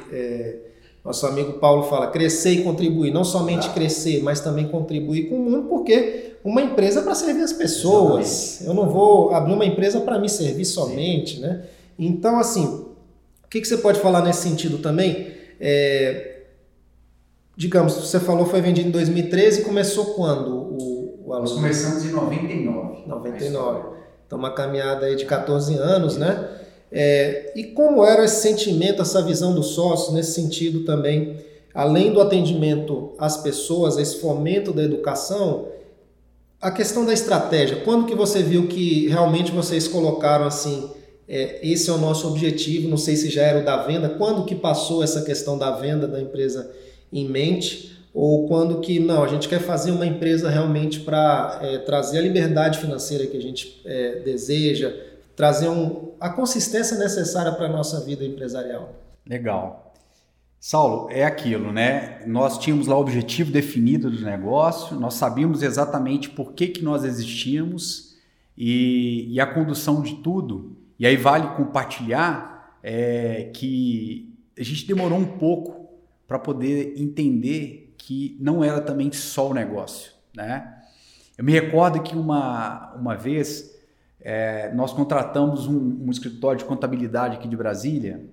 nosso 1.04 1.26
amigo 1.26 1.54
Paulo 1.54 1.82
fala, 1.90 2.12
crescer 2.12 2.52
e 2.52 2.64
contribuir, 2.64 3.12
não 3.12 3.24
somente 3.24 3.68
crescer, 3.72 4.22
mas 4.22 4.42
também 4.42 4.68
contribuir 4.68 5.28
com 5.28 5.38
o 5.38 5.40
mundo, 5.40 5.68
porque 5.68 6.36
uma 6.44 6.62
empresa 6.62 7.00
é 7.00 7.04
para 7.04 7.16
servir 7.16 7.42
as 7.42 7.54
pessoas. 7.54 8.28
Exatamente. 8.28 8.68
Eu 8.68 8.74
não 8.76 8.94
vou 8.94 9.34
abrir 9.34 9.54
uma 9.54 9.66
empresa 9.66 10.00
para 10.02 10.20
me 10.20 10.30
servir 10.30 10.66
somente, 10.66 11.38
Sim. 11.38 11.42
né? 11.42 11.64
Então, 12.04 12.40
assim, 12.40 12.66
o 13.46 13.48
que, 13.48 13.62
que 13.62 13.68
você 13.68 13.78
pode 13.78 14.00
falar 14.00 14.24
nesse 14.24 14.42
sentido 14.42 14.80
também? 14.80 15.28
É, 15.60 16.40
digamos, 17.56 17.94
você 17.94 18.20
falou 18.20 18.48
foi 18.48 18.60
vendido 18.60 18.88
em 18.88 18.92
2013 18.92 19.62
e 19.62 19.64
começou 19.64 20.16
quando 20.16 20.52
o, 20.52 21.28
o 21.28 21.34
aluno? 21.34 21.48
Nós 21.48 21.54
começamos 21.54 22.04
em 22.04 22.12
99. 22.12 23.08
99. 23.08 23.82
Então, 24.26 24.40
uma 24.40 24.52
caminhada 24.52 25.06
aí 25.06 25.16
de 25.16 25.26
14 25.26 25.76
anos, 25.76 26.18
né? 26.18 26.50
É, 26.92 27.54
e 27.56 27.66
como 27.66 28.04
era 28.04 28.26
esse 28.26 28.42
sentimento, 28.42 29.04
essa 29.04 29.22
visão 29.22 29.54
do 29.54 29.62
sócio 29.62 30.12
nesse 30.12 30.32
sentido 30.34 30.84
também, 30.84 31.38
além 31.72 32.12
do 32.12 32.20
atendimento 32.20 33.14
às 33.20 33.38
pessoas, 33.38 33.98
esse 33.98 34.20
fomento 34.20 34.74
da 34.74 34.84
educação, 34.84 35.68
a 36.60 36.72
questão 36.72 37.06
da 37.06 37.14
estratégia, 37.14 37.82
quando 37.82 38.08
que 38.08 38.16
você 38.16 38.42
viu 38.42 38.68
que 38.68 39.08
realmente 39.08 39.52
vocês 39.52 39.88
colocaram 39.88 40.46
assim 40.46 40.90
é, 41.34 41.66
esse 41.66 41.90
é 41.90 41.94
o 41.94 41.98
nosso 41.98 42.28
objetivo, 42.28 42.90
não 42.90 42.98
sei 42.98 43.16
se 43.16 43.30
já 43.30 43.44
era 43.44 43.62
o 43.62 43.64
da 43.64 43.78
venda, 43.84 44.10
quando 44.10 44.44
que 44.44 44.54
passou 44.54 45.02
essa 45.02 45.22
questão 45.22 45.58
da 45.58 45.72
venda 45.72 46.06
da 46.06 46.22
empresa 46.22 46.70
em 47.12 47.26
mente, 47.26 47.98
ou 48.14 48.50
quando 48.50 48.82
que 48.82 49.00
não, 49.00 49.24
a 49.24 49.28
gente 49.30 49.48
quer 49.48 49.62
fazer 49.62 49.92
uma 49.92 50.06
empresa 50.06 50.50
realmente 50.50 51.00
para 51.00 51.58
é, 51.62 51.78
trazer 51.78 52.18
a 52.18 52.22
liberdade 52.22 52.80
financeira 52.80 53.26
que 53.26 53.38
a 53.38 53.42
gente 53.42 53.82
é, 53.86 54.20
deseja, 54.20 54.94
trazer 55.34 55.70
um, 55.70 56.12
a 56.20 56.30
consistência 56.30 56.98
necessária 56.98 57.54
para 57.54 57.68
a 57.68 57.70
nossa 57.70 58.02
vida 58.02 58.26
empresarial. 58.26 58.94
Legal. 59.26 59.94
Saulo, 60.60 61.08
é 61.10 61.24
aquilo, 61.24 61.72
né? 61.72 62.22
Nós 62.28 62.58
tínhamos 62.58 62.88
lá 62.88 62.98
o 62.98 63.00
objetivo 63.00 63.54
definido 63.54 64.12
do 64.12 64.22
negócio, 64.22 65.00
nós 65.00 65.14
sabíamos 65.14 65.64
exatamente 65.64 66.30
por 66.30 66.52
que, 66.52 66.68
que 66.68 66.84
nós 66.84 67.06
existíamos 67.06 68.18
e, 68.58 69.28
e 69.30 69.40
a 69.40 69.46
condução 69.46 70.02
de 70.02 70.16
tudo. 70.16 70.81
E 71.02 71.08
aí 71.08 71.18
vale 71.18 71.56
compartilhar 71.56 72.78
é, 72.84 73.50
que 73.56 74.38
a 74.56 74.62
gente 74.62 74.86
demorou 74.86 75.18
um 75.18 75.26
pouco 75.26 75.90
para 76.28 76.38
poder 76.38 76.94
entender 76.96 77.96
que 77.98 78.38
não 78.40 78.64
era 78.64 78.80
também 78.80 79.12
só 79.12 79.50
o 79.50 79.54
negócio, 79.54 80.12
né? 80.36 80.78
Eu 81.36 81.44
me 81.44 81.52
recordo 81.52 82.04
que 82.04 82.16
uma, 82.16 82.94
uma 82.94 83.16
vez 83.16 83.76
é, 84.20 84.72
nós 84.76 84.94
contratamos 84.94 85.66
um, 85.66 86.06
um 86.06 86.12
escritório 86.12 86.60
de 86.60 86.66
contabilidade 86.66 87.36
aqui 87.36 87.48
de 87.48 87.58
Brasília 87.58 88.24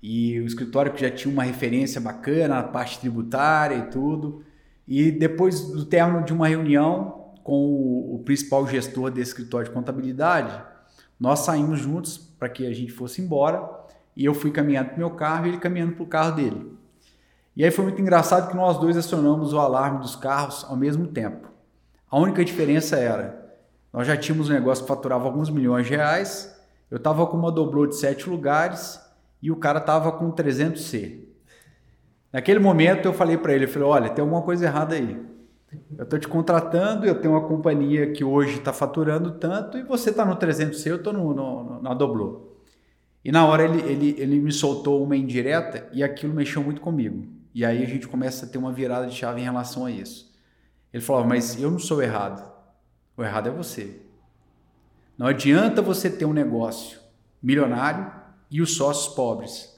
e 0.00 0.38
o 0.38 0.46
escritório 0.46 0.92
que 0.92 1.00
já 1.00 1.10
tinha 1.10 1.34
uma 1.34 1.42
referência 1.42 2.00
bacana 2.00 2.54
na 2.54 2.62
parte 2.62 3.00
tributária 3.00 3.78
e 3.78 3.90
tudo. 3.90 4.44
E 4.86 5.10
depois 5.10 5.60
do 5.72 5.84
término 5.84 6.24
de 6.24 6.32
uma 6.32 6.46
reunião 6.46 7.32
com 7.42 7.64
o, 7.64 8.14
o 8.14 8.18
principal 8.20 8.64
gestor 8.64 9.10
desse 9.10 9.32
escritório 9.32 9.66
de 9.66 9.74
contabilidade, 9.74 10.75
nós 11.18 11.40
saímos 11.40 11.78
juntos 11.78 12.18
para 12.18 12.48
que 12.48 12.66
a 12.66 12.72
gente 12.74 12.92
fosse 12.92 13.22
embora 13.22 13.68
e 14.14 14.24
eu 14.24 14.34
fui 14.34 14.50
caminhando 14.50 14.88
para 14.88 14.96
o 14.96 14.98
meu 14.98 15.10
carro 15.10 15.46
e 15.46 15.48
ele 15.50 15.58
caminhando 15.58 15.92
para 15.92 16.02
o 16.02 16.06
carro 16.06 16.36
dele. 16.36 16.76
E 17.56 17.64
aí 17.64 17.70
foi 17.70 17.84
muito 17.84 18.00
engraçado 18.00 18.50
que 18.50 18.56
nós 18.56 18.78
dois 18.78 18.96
acionamos 18.96 19.52
o 19.52 19.58
alarme 19.58 20.00
dos 20.00 20.14
carros 20.14 20.64
ao 20.68 20.76
mesmo 20.76 21.06
tempo. 21.06 21.48
A 22.10 22.18
única 22.18 22.44
diferença 22.44 22.96
era, 22.96 23.56
nós 23.92 24.06
já 24.06 24.16
tínhamos 24.16 24.50
um 24.50 24.52
negócio 24.52 24.84
que 24.84 24.88
faturava 24.88 25.24
alguns 25.24 25.48
milhões 25.48 25.86
de 25.86 25.94
reais, 25.94 26.54
eu 26.90 26.98
estava 26.98 27.26
com 27.26 27.36
uma 27.36 27.50
doblô 27.50 27.86
de 27.86 27.96
sete 27.96 28.28
lugares 28.28 29.00
e 29.42 29.50
o 29.50 29.56
cara 29.56 29.80
tava 29.80 30.12
com 30.12 30.30
300C. 30.30 31.20
Naquele 32.32 32.58
momento 32.58 33.06
eu 33.06 33.14
falei 33.14 33.38
para 33.38 33.54
ele, 33.54 33.64
eu 33.64 33.68
falei, 33.68 33.88
olha, 33.88 34.10
tem 34.10 34.22
alguma 34.22 34.42
coisa 34.42 34.66
errada 34.66 34.94
aí. 34.94 35.35
Eu 35.96 36.04
estou 36.04 36.18
te 36.18 36.28
contratando, 36.28 37.06
eu 37.06 37.20
tenho 37.20 37.34
uma 37.34 37.46
companhia 37.46 38.12
que 38.12 38.22
hoje 38.22 38.58
está 38.58 38.72
faturando 38.72 39.32
tanto 39.32 39.78
e 39.78 39.82
você 39.82 40.10
está 40.10 40.24
no 40.24 40.36
300C, 40.36 40.86
eu 40.86 40.96
estou 40.96 41.12
no, 41.12 41.34
no, 41.34 41.82
na 41.82 41.94
Doblô. 41.94 42.52
E 43.24 43.32
na 43.32 43.44
hora 43.46 43.64
ele, 43.64 43.80
ele, 43.90 44.14
ele 44.18 44.38
me 44.38 44.52
soltou 44.52 45.02
uma 45.02 45.16
indireta 45.16 45.88
e 45.92 46.02
aquilo 46.02 46.34
mexeu 46.34 46.62
muito 46.62 46.80
comigo. 46.80 47.26
E 47.54 47.64
aí 47.64 47.82
a 47.82 47.86
gente 47.86 48.06
começa 48.06 48.46
a 48.46 48.48
ter 48.48 48.58
uma 48.58 48.72
virada 48.72 49.06
de 49.06 49.14
chave 49.14 49.40
em 49.40 49.44
relação 49.44 49.86
a 49.86 49.90
isso. 49.90 50.32
Ele 50.92 51.02
falou, 51.02 51.24
mas 51.24 51.60
eu 51.60 51.70
não 51.70 51.78
sou 51.78 52.02
errado. 52.02 52.48
O 53.16 53.22
errado 53.22 53.48
é 53.48 53.50
você. 53.50 54.00
Não 55.18 55.26
adianta 55.26 55.80
você 55.80 56.10
ter 56.10 56.26
um 56.26 56.32
negócio 56.32 57.00
milionário 57.42 58.12
e 58.50 58.60
os 58.60 58.76
sócios 58.76 59.14
pobres. 59.14 59.74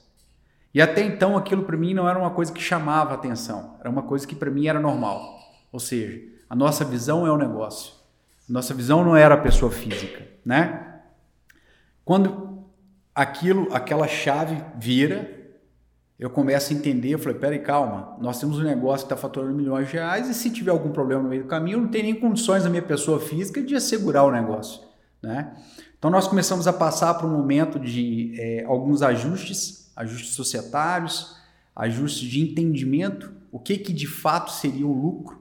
E 0.73 0.81
até 0.81 1.01
então 1.01 1.37
aquilo 1.37 1.63
para 1.63 1.77
mim 1.77 1.93
não 1.93 2.07
era 2.07 2.19
uma 2.19 2.31
coisa 2.31 2.51
que 2.51 2.61
chamava 2.61 3.13
atenção, 3.13 3.77
era 3.79 3.89
uma 3.89 4.03
coisa 4.03 4.27
que 4.27 4.35
para 4.35 4.51
mim 4.51 4.67
era 4.67 4.79
normal. 4.79 5.38
Ou 5.71 5.79
seja, 5.79 6.21
a 6.49 6.55
nossa 6.55 6.83
visão 6.83 7.25
é 7.25 7.31
o 7.31 7.37
negócio. 7.37 7.93
Nossa 8.47 8.73
visão 8.73 9.03
não 9.03 9.15
era 9.15 9.35
a 9.35 9.37
pessoa 9.37 9.71
física, 9.71 10.25
né? 10.43 11.01
Quando 12.03 12.65
aquilo, 13.13 13.67
aquela 13.71 14.07
chave 14.07 14.63
vira, 14.77 15.39
eu 16.17 16.29
começo 16.29 16.73
a 16.73 16.75
entender, 16.75 17.13
eu 17.13 17.19
falei, 17.19 17.37
peraí, 17.37 17.59
calma, 17.59 18.17
nós 18.19 18.39
temos 18.39 18.57
um 18.59 18.63
negócio 18.63 19.07
que 19.07 19.13
está 19.13 19.15
faturando 19.15 19.55
milhões 19.55 19.87
de 19.87 19.93
reais 19.93 20.27
e 20.27 20.33
se 20.33 20.49
tiver 20.49 20.71
algum 20.71 20.91
problema 20.91 21.23
no 21.23 21.29
meio 21.29 21.43
do 21.43 21.47
caminho, 21.47 21.77
eu 21.77 21.81
não 21.81 21.87
tenho 21.87 22.05
nem 22.05 22.15
condições 22.15 22.63
da 22.63 22.69
minha 22.69 22.81
pessoa 22.81 23.19
física 23.19 23.61
de 23.61 23.75
assegurar 23.75 24.25
o 24.25 24.31
negócio, 24.31 24.81
né? 25.21 25.55
Então 25.97 26.09
nós 26.09 26.27
começamos 26.27 26.67
a 26.67 26.73
passar 26.73 27.13
por 27.15 27.25
um 27.29 27.33
momento 27.33 27.77
de 27.79 28.33
é, 28.37 28.63
alguns 28.65 29.01
ajustes, 29.01 29.91
ajustes 29.95 30.33
societários, 30.33 31.37
ajustes 31.75 32.29
de 32.29 32.41
entendimento, 32.41 33.31
o 33.51 33.59
que, 33.59 33.77
que 33.77 33.93
de 33.93 34.07
fato 34.07 34.51
seria 34.51 34.87
o 34.87 34.93
lucro. 34.93 35.38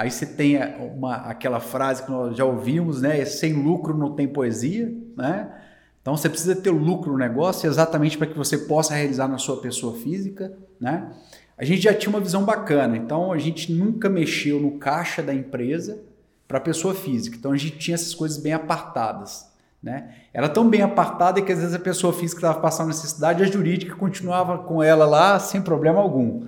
Aí 0.00 0.10
você 0.10 0.24
tem 0.24 0.56
uma, 0.96 1.16
aquela 1.16 1.60
frase 1.60 2.02
que 2.02 2.10
nós 2.10 2.34
já 2.34 2.42
ouvimos, 2.42 3.02
né? 3.02 3.22
Sem 3.26 3.52
lucro 3.52 3.94
não 3.94 4.14
tem 4.14 4.26
poesia, 4.26 4.90
né? 5.14 5.52
Então 6.00 6.16
você 6.16 6.26
precisa 6.26 6.56
ter 6.56 6.70
lucro 6.70 7.12
no 7.12 7.18
negócio 7.18 7.68
exatamente 7.68 8.16
para 8.16 8.26
que 8.26 8.34
você 8.34 8.56
possa 8.56 8.94
realizar 8.94 9.28
na 9.28 9.36
sua 9.36 9.60
pessoa 9.60 9.94
física, 9.98 10.56
né? 10.80 11.10
A 11.54 11.66
gente 11.66 11.82
já 11.82 11.92
tinha 11.92 12.08
uma 12.08 12.18
visão 12.18 12.46
bacana, 12.46 12.96
então 12.96 13.30
a 13.30 13.36
gente 13.36 13.70
nunca 13.74 14.08
mexeu 14.08 14.58
no 14.58 14.78
caixa 14.78 15.22
da 15.22 15.34
empresa 15.34 16.00
para 16.48 16.56
a 16.56 16.62
pessoa 16.62 16.94
física. 16.94 17.36
Então 17.36 17.52
a 17.52 17.56
gente 17.58 17.76
tinha 17.76 17.94
essas 17.94 18.14
coisas 18.14 18.38
bem 18.38 18.54
apartadas. 18.54 19.50
Né? 19.82 20.14
Era 20.32 20.48
tão 20.48 20.66
bem 20.66 20.80
apartada 20.80 21.42
que 21.42 21.52
às 21.52 21.58
vezes 21.58 21.74
a 21.74 21.78
pessoa 21.78 22.14
física 22.14 22.38
estava 22.38 22.58
passando 22.58 22.88
necessidade, 22.88 23.42
a 23.42 23.46
jurídica 23.46 23.94
continuava 23.96 24.56
com 24.60 24.82
ela 24.82 25.04
lá 25.04 25.38
sem 25.38 25.60
problema 25.60 26.00
algum. 26.00 26.46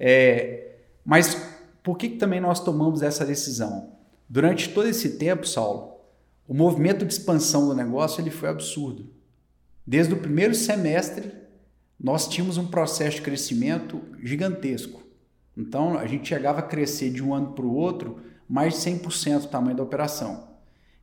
É, 0.00 0.68
mas 1.04 1.53
por 1.84 1.96
que, 1.96 2.08
que 2.08 2.16
também 2.16 2.40
nós 2.40 2.58
tomamos 2.58 3.02
essa 3.02 3.24
decisão? 3.24 3.92
Durante 4.28 4.70
todo 4.70 4.88
esse 4.88 5.18
tempo, 5.18 5.46
Saulo, 5.46 6.00
o 6.48 6.54
movimento 6.54 7.04
de 7.04 7.12
expansão 7.12 7.68
do 7.68 7.74
negócio 7.74 8.20
ele 8.20 8.30
foi 8.30 8.48
absurdo. 8.48 9.12
Desde 9.86 10.14
o 10.14 10.20
primeiro 10.20 10.54
semestre, 10.54 11.30
nós 12.00 12.26
tínhamos 12.26 12.56
um 12.56 12.66
processo 12.66 13.16
de 13.16 13.22
crescimento 13.22 14.00
gigantesco. 14.22 15.02
Então, 15.56 15.96
a 15.96 16.06
gente 16.06 16.28
chegava 16.28 16.58
a 16.58 16.62
crescer 16.62 17.10
de 17.10 17.22
um 17.22 17.32
ano 17.32 17.52
para 17.52 17.64
o 17.64 17.76
outro 17.76 18.20
mais 18.48 18.74
de 18.74 18.80
100% 18.80 19.44
o 19.44 19.48
tamanho 19.48 19.76
da 19.76 19.82
operação. 19.82 20.54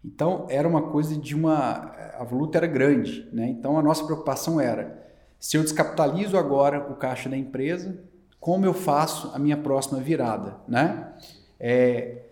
Então 0.03 0.47
era 0.49 0.67
uma 0.67 0.89
coisa 0.89 1.15
de 1.15 1.35
uma. 1.35 1.93
A 2.17 2.23
voluta 2.23 2.57
era 2.57 2.67
grande, 2.67 3.29
né? 3.31 3.47
Então 3.49 3.77
a 3.77 3.83
nossa 3.83 4.03
preocupação 4.03 4.59
era: 4.59 4.99
se 5.39 5.57
eu 5.57 5.63
descapitalizo 5.63 6.37
agora 6.37 6.91
o 6.91 6.95
caixa 6.95 7.29
da 7.29 7.37
empresa, 7.37 8.03
como 8.41 8.65
eu 8.65 8.73
faço 8.73 9.31
a 9.35 9.39
minha 9.39 9.55
próxima 9.55 9.99
virada, 9.99 10.57
né? 10.67 11.13
É, 11.59 12.23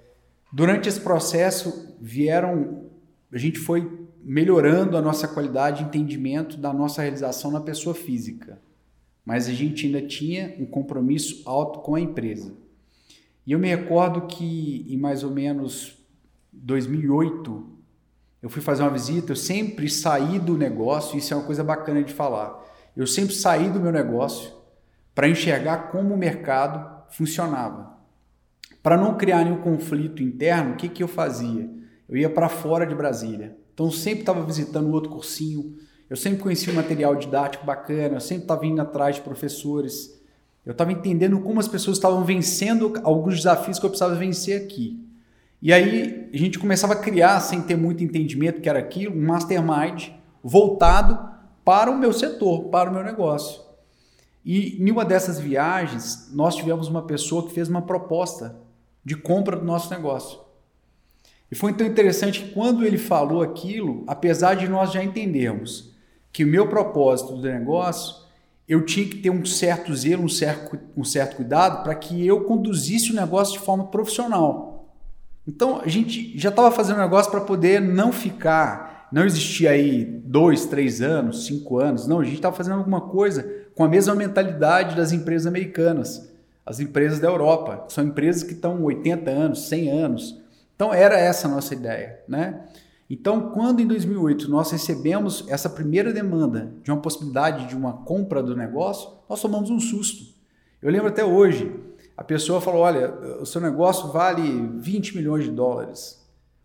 durante 0.51 0.89
esse 0.89 0.99
processo 0.99 1.95
vieram, 2.01 2.85
a 3.31 3.37
gente 3.37 3.59
foi 3.59 4.07
melhorando 4.23 4.97
a 4.97 5.01
nossa 5.03 5.27
qualidade 5.27 5.77
de 5.77 5.83
entendimento 5.87 6.57
da 6.57 6.73
nossa 6.73 7.03
realização 7.03 7.51
na 7.51 7.61
pessoa 7.61 7.93
física, 7.93 8.59
mas 9.23 9.47
a 9.47 9.53
gente 9.53 9.85
ainda 9.85 10.01
tinha 10.01 10.55
um 10.59 10.65
compromisso 10.65 11.43
alto 11.45 11.79
com 11.79 11.93
a 11.93 12.01
empresa. 12.01 12.53
E 13.45 13.51
eu 13.51 13.59
me 13.59 13.67
recordo 13.67 14.21
que 14.21 14.87
em 14.89 14.97
mais 14.97 15.23
ou 15.23 15.29
menos 15.29 15.95
2008, 16.51 17.67
eu 18.41 18.49
fui 18.49 18.63
fazer 18.63 18.81
uma 18.81 18.89
visita, 18.89 19.31
eu 19.31 19.35
sempre 19.35 19.87
saí 19.87 20.39
do 20.39 20.57
negócio, 20.57 21.19
isso 21.19 21.35
é 21.35 21.37
uma 21.37 21.45
coisa 21.45 21.63
bacana 21.63 22.01
de 22.01 22.13
falar. 22.13 22.65
Eu 22.97 23.05
sempre 23.05 23.35
saí 23.35 23.69
do 23.69 23.79
meu 23.79 23.91
negócio 23.91 24.58
para 25.19 25.27
enxergar 25.27 25.89
como 25.91 26.13
o 26.13 26.17
mercado 26.17 27.03
funcionava. 27.09 27.91
Para 28.81 28.95
não 28.95 29.17
criar 29.17 29.43
nenhum 29.43 29.59
conflito 29.59 30.23
interno, 30.23 30.71
o 30.71 30.75
que, 30.77 30.87
que 30.87 31.03
eu 31.03 31.09
fazia? 31.09 31.69
Eu 32.07 32.15
ia 32.15 32.29
para 32.29 32.47
fora 32.47 32.87
de 32.87 32.95
Brasília. 32.95 33.57
Então, 33.73 33.91
sempre 33.91 34.21
estava 34.21 34.41
visitando 34.45 34.89
outro 34.93 35.11
cursinho, 35.11 35.75
eu 36.09 36.15
sempre 36.15 36.39
conhecia 36.39 36.71
um 36.71 36.75
material 36.77 37.17
didático 37.17 37.65
bacana, 37.65 38.15
eu 38.15 38.21
sempre 38.21 38.43
estava 38.43 38.65
indo 38.65 38.81
atrás 38.81 39.17
de 39.17 39.21
professores, 39.21 40.17
eu 40.65 40.71
estava 40.71 40.93
entendendo 40.93 41.37
como 41.41 41.59
as 41.59 41.67
pessoas 41.67 41.97
estavam 41.97 42.23
vencendo 42.23 42.93
alguns 43.03 43.35
desafios 43.35 43.77
que 43.77 43.85
eu 43.85 43.89
precisava 43.89 44.15
vencer 44.15 44.63
aqui. 44.63 45.05
E 45.61 45.73
aí 45.73 46.29
a 46.33 46.37
gente 46.37 46.57
começava 46.57 46.93
a 46.93 46.95
criar, 46.95 47.41
sem 47.41 47.61
ter 47.61 47.75
muito 47.75 48.01
entendimento 48.01 48.61
que 48.61 48.69
era 48.69 48.79
aquilo, 48.79 49.17
um 49.17 49.27
mastermind 49.27 50.11
voltado 50.41 51.19
para 51.65 51.91
o 51.91 51.97
meu 51.97 52.13
setor, 52.13 52.69
para 52.69 52.89
o 52.89 52.93
meu 52.93 53.03
negócio. 53.03 53.67
E 54.43 54.81
em 54.81 54.91
uma 54.91 55.05
dessas 55.05 55.39
viagens, 55.39 56.29
nós 56.33 56.55
tivemos 56.55 56.87
uma 56.87 57.01
pessoa 57.01 57.45
que 57.45 57.53
fez 57.53 57.67
uma 57.67 57.81
proposta 57.81 58.55
de 59.03 59.15
compra 59.15 59.55
do 59.55 59.65
nosso 59.65 59.89
negócio. 59.89 60.39
E 61.51 61.55
foi 61.55 61.71
então 61.71 61.85
interessante 61.85 62.43
que 62.43 62.51
quando 62.51 62.85
ele 62.85 62.97
falou 62.97 63.41
aquilo, 63.41 64.03
apesar 64.07 64.53
de 64.53 64.67
nós 64.67 64.91
já 64.91 65.03
entendermos 65.03 65.93
que 66.31 66.43
o 66.43 66.47
meu 66.47 66.67
propósito 66.67 67.33
do 67.33 67.41
negócio, 67.41 68.15
eu 68.67 68.85
tinha 68.85 69.07
que 69.07 69.17
ter 69.17 69.31
um 69.31 69.43
certo 69.43 69.95
zelo, 69.95 70.23
um 70.23 70.29
certo, 70.29 70.79
um 70.95 71.03
certo 71.03 71.37
cuidado 71.37 71.83
para 71.83 71.95
que 71.95 72.25
eu 72.25 72.41
conduzisse 72.41 73.11
o 73.11 73.15
negócio 73.15 73.53
de 73.53 73.65
forma 73.65 73.87
profissional. 73.87 74.93
Então 75.47 75.81
a 75.83 75.87
gente 75.87 76.37
já 76.37 76.49
estava 76.49 76.69
fazendo 76.69 76.97
um 76.97 77.01
negócio 77.01 77.31
para 77.31 77.41
poder 77.41 77.81
não 77.81 78.11
ficar, 78.11 79.09
não 79.11 79.25
existir 79.25 79.67
aí 79.67 80.05
dois, 80.05 80.67
três 80.67 81.01
anos, 81.01 81.47
cinco 81.47 81.79
anos. 81.79 82.05
Não, 82.05 82.19
a 82.19 82.23
gente 82.23 82.35
estava 82.35 82.55
fazendo 82.55 82.77
alguma 82.77 83.01
coisa 83.01 83.51
com 83.79 83.85
a 83.85 83.87
mesma 83.87 84.13
mentalidade 84.13 84.93
das 84.93 85.13
empresas 85.13 85.47
americanas, 85.47 86.29
as 86.65 86.81
empresas 86.81 87.17
da 87.17 87.29
Europa. 87.29 87.85
São 87.87 88.03
empresas 88.03 88.43
que 88.43 88.51
estão 88.51 88.83
80 88.83 89.31
anos, 89.31 89.69
100 89.69 89.89
anos. 89.89 90.41
Então 90.75 90.93
era 90.93 91.17
essa 91.17 91.47
a 91.47 91.49
nossa 91.49 91.73
ideia, 91.73 92.19
né? 92.27 92.65
Então, 93.09 93.51
quando 93.51 93.79
em 93.79 93.87
2008 93.87 94.51
nós 94.51 94.69
recebemos 94.69 95.45
essa 95.47 95.69
primeira 95.69 96.11
demanda 96.11 96.73
de 96.83 96.91
uma 96.91 96.99
possibilidade 96.99 97.67
de 97.67 97.75
uma 97.77 97.93
compra 97.93 98.43
do 98.43 98.53
negócio, 98.53 99.11
nós 99.29 99.41
tomamos 99.41 99.69
um 99.69 99.79
susto. 99.79 100.25
Eu 100.81 100.91
lembro 100.91 101.07
até 101.07 101.23
hoje, 101.23 101.73
a 102.17 102.23
pessoa 102.23 102.59
falou: 102.59 102.81
olha, 102.81 103.13
o 103.39 103.45
seu 103.45 103.61
negócio 103.61 104.11
vale 104.11 104.73
20 104.75 105.15
milhões 105.15 105.45
de 105.45 105.51
dólares. 105.51 106.19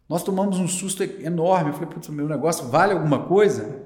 Nós 0.08 0.24
tomamos 0.24 0.58
um 0.58 0.66
susto 0.66 1.04
enorme. 1.04 1.70
Eu 1.70 1.74
falei: 1.74 1.90
putz, 1.90 2.08
meu 2.08 2.26
negócio 2.26 2.66
vale 2.66 2.92
alguma 2.92 3.22
coisa? 3.22 3.84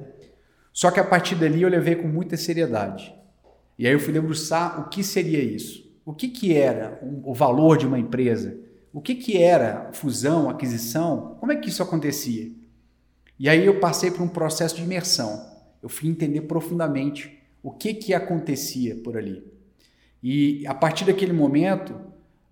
Só 0.73 0.91
que 0.91 0.99
a 0.99 1.05
partir 1.05 1.35
dali 1.35 1.61
eu 1.61 1.69
levei 1.69 1.95
com 1.95 2.09
muita 2.09 2.35
seriedade. 2.39 3.18
E 3.79 3.87
aí 3.87 3.93
eu 3.93 4.01
fui 4.01 4.13
debruçar 4.13 4.81
o 4.81 4.89
que 4.89 5.05
seria 5.05 5.41
isso. 5.41 5.89
O 6.05 6.13
que, 6.13 6.29
que 6.29 6.55
era 6.55 6.99
o 7.03 7.33
valor 7.33 7.77
de 7.77 7.87
uma 7.87 7.99
empresa? 7.99 8.59
O 8.93 9.01
que, 9.01 9.15
que 9.15 9.37
era 9.37 9.91
fusão, 9.93 10.49
aquisição? 10.49 11.37
Como 11.39 11.53
é 11.53 11.57
que 11.57 11.69
isso 11.69 11.83
acontecia? 11.83 12.51
E 13.39 13.49
aí 13.49 13.65
eu 13.65 13.79
passei 13.79 14.11
por 14.11 14.23
um 14.23 14.29
processo 14.29 14.75
de 14.75 14.83
imersão. 14.83 15.47
Eu 15.83 15.89
fui 15.89 16.09
entender 16.09 16.41
profundamente 16.41 17.39
o 17.63 17.71
que, 17.71 17.95
que 17.95 18.13
acontecia 18.13 18.97
por 18.97 19.17
ali. 19.17 19.45
E 20.23 20.67
a 20.67 20.75
partir 20.75 21.05
daquele 21.05 21.33
momento, 21.33 21.95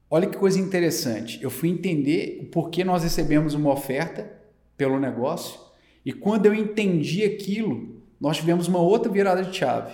olha 0.09 0.29
que 0.29 0.37
coisa 0.37 0.61
interessante. 0.61 1.43
Eu 1.43 1.51
fui 1.51 1.69
entender 1.69 2.39
o 2.43 2.47
porquê 2.47 2.85
nós 2.85 3.03
recebemos 3.03 3.55
uma 3.55 3.73
oferta 3.73 4.31
pelo 4.77 5.01
negócio. 5.01 5.59
E 6.05 6.13
quando 6.13 6.47
eu 6.47 6.55
entendi 6.55 7.25
aquilo, 7.25 8.03
nós 8.21 8.37
tivemos 8.37 8.69
uma 8.69 8.79
outra 8.79 9.11
virada 9.11 9.43
de 9.43 9.57
chave. 9.57 9.93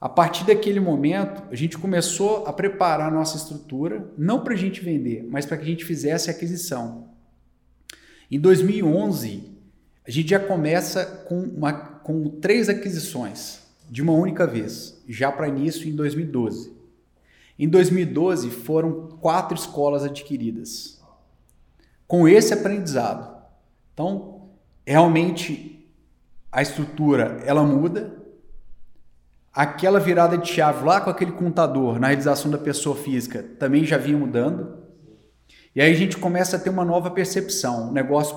A 0.00 0.08
partir 0.08 0.46
daquele 0.46 0.80
momento, 0.80 1.42
a 1.50 1.54
gente 1.54 1.76
começou 1.76 2.46
a 2.46 2.52
preparar 2.52 3.08
a 3.08 3.14
nossa 3.14 3.36
estrutura, 3.36 4.10
não 4.16 4.42
para 4.42 4.54
a 4.54 4.56
gente 4.56 4.80
vender, 4.80 5.26
mas 5.28 5.44
para 5.44 5.58
que 5.58 5.64
a 5.64 5.66
gente 5.66 5.84
fizesse 5.84 6.30
a 6.30 6.32
aquisição. 6.32 7.10
Em 8.30 8.40
2011, 8.40 9.50
a 10.06 10.10
gente 10.10 10.30
já 10.30 10.40
começa 10.40 11.04
com, 11.28 11.40
uma, 11.42 11.72
com 11.72 12.28
três 12.40 12.68
aquisições 12.68 13.60
de 13.90 14.00
uma 14.00 14.12
única 14.12 14.46
vez, 14.46 15.02
já 15.06 15.30
para 15.30 15.48
início 15.48 15.86
em 15.86 15.94
2012. 15.94 16.72
Em 17.58 17.68
2012 17.68 18.48
foram 18.50 19.08
quatro 19.20 19.54
escolas 19.54 20.02
adquiridas. 20.02 20.98
Com 22.06 22.26
esse 22.26 22.54
aprendizado. 22.54 23.36
Então, 23.92 24.48
realmente 24.86 25.86
a 26.50 26.62
estrutura 26.62 27.42
ela 27.44 27.62
muda. 27.62 28.19
Aquela 29.52 29.98
virada 29.98 30.38
de 30.38 30.48
chave 30.48 30.84
lá 30.84 31.00
com 31.00 31.10
aquele 31.10 31.32
contador 31.32 31.98
na 31.98 32.06
realização 32.06 32.50
da 32.50 32.58
pessoa 32.58 32.94
física 32.94 33.44
também 33.58 33.84
já 33.84 33.98
vinha 33.98 34.16
mudando. 34.16 34.78
E 35.74 35.80
aí 35.80 35.92
a 35.92 35.96
gente 35.96 36.16
começa 36.16 36.56
a 36.56 36.60
ter 36.60 36.70
uma 36.70 36.84
nova 36.84 37.10
percepção. 37.10 37.90
O 37.90 37.92
negócio 37.92 38.36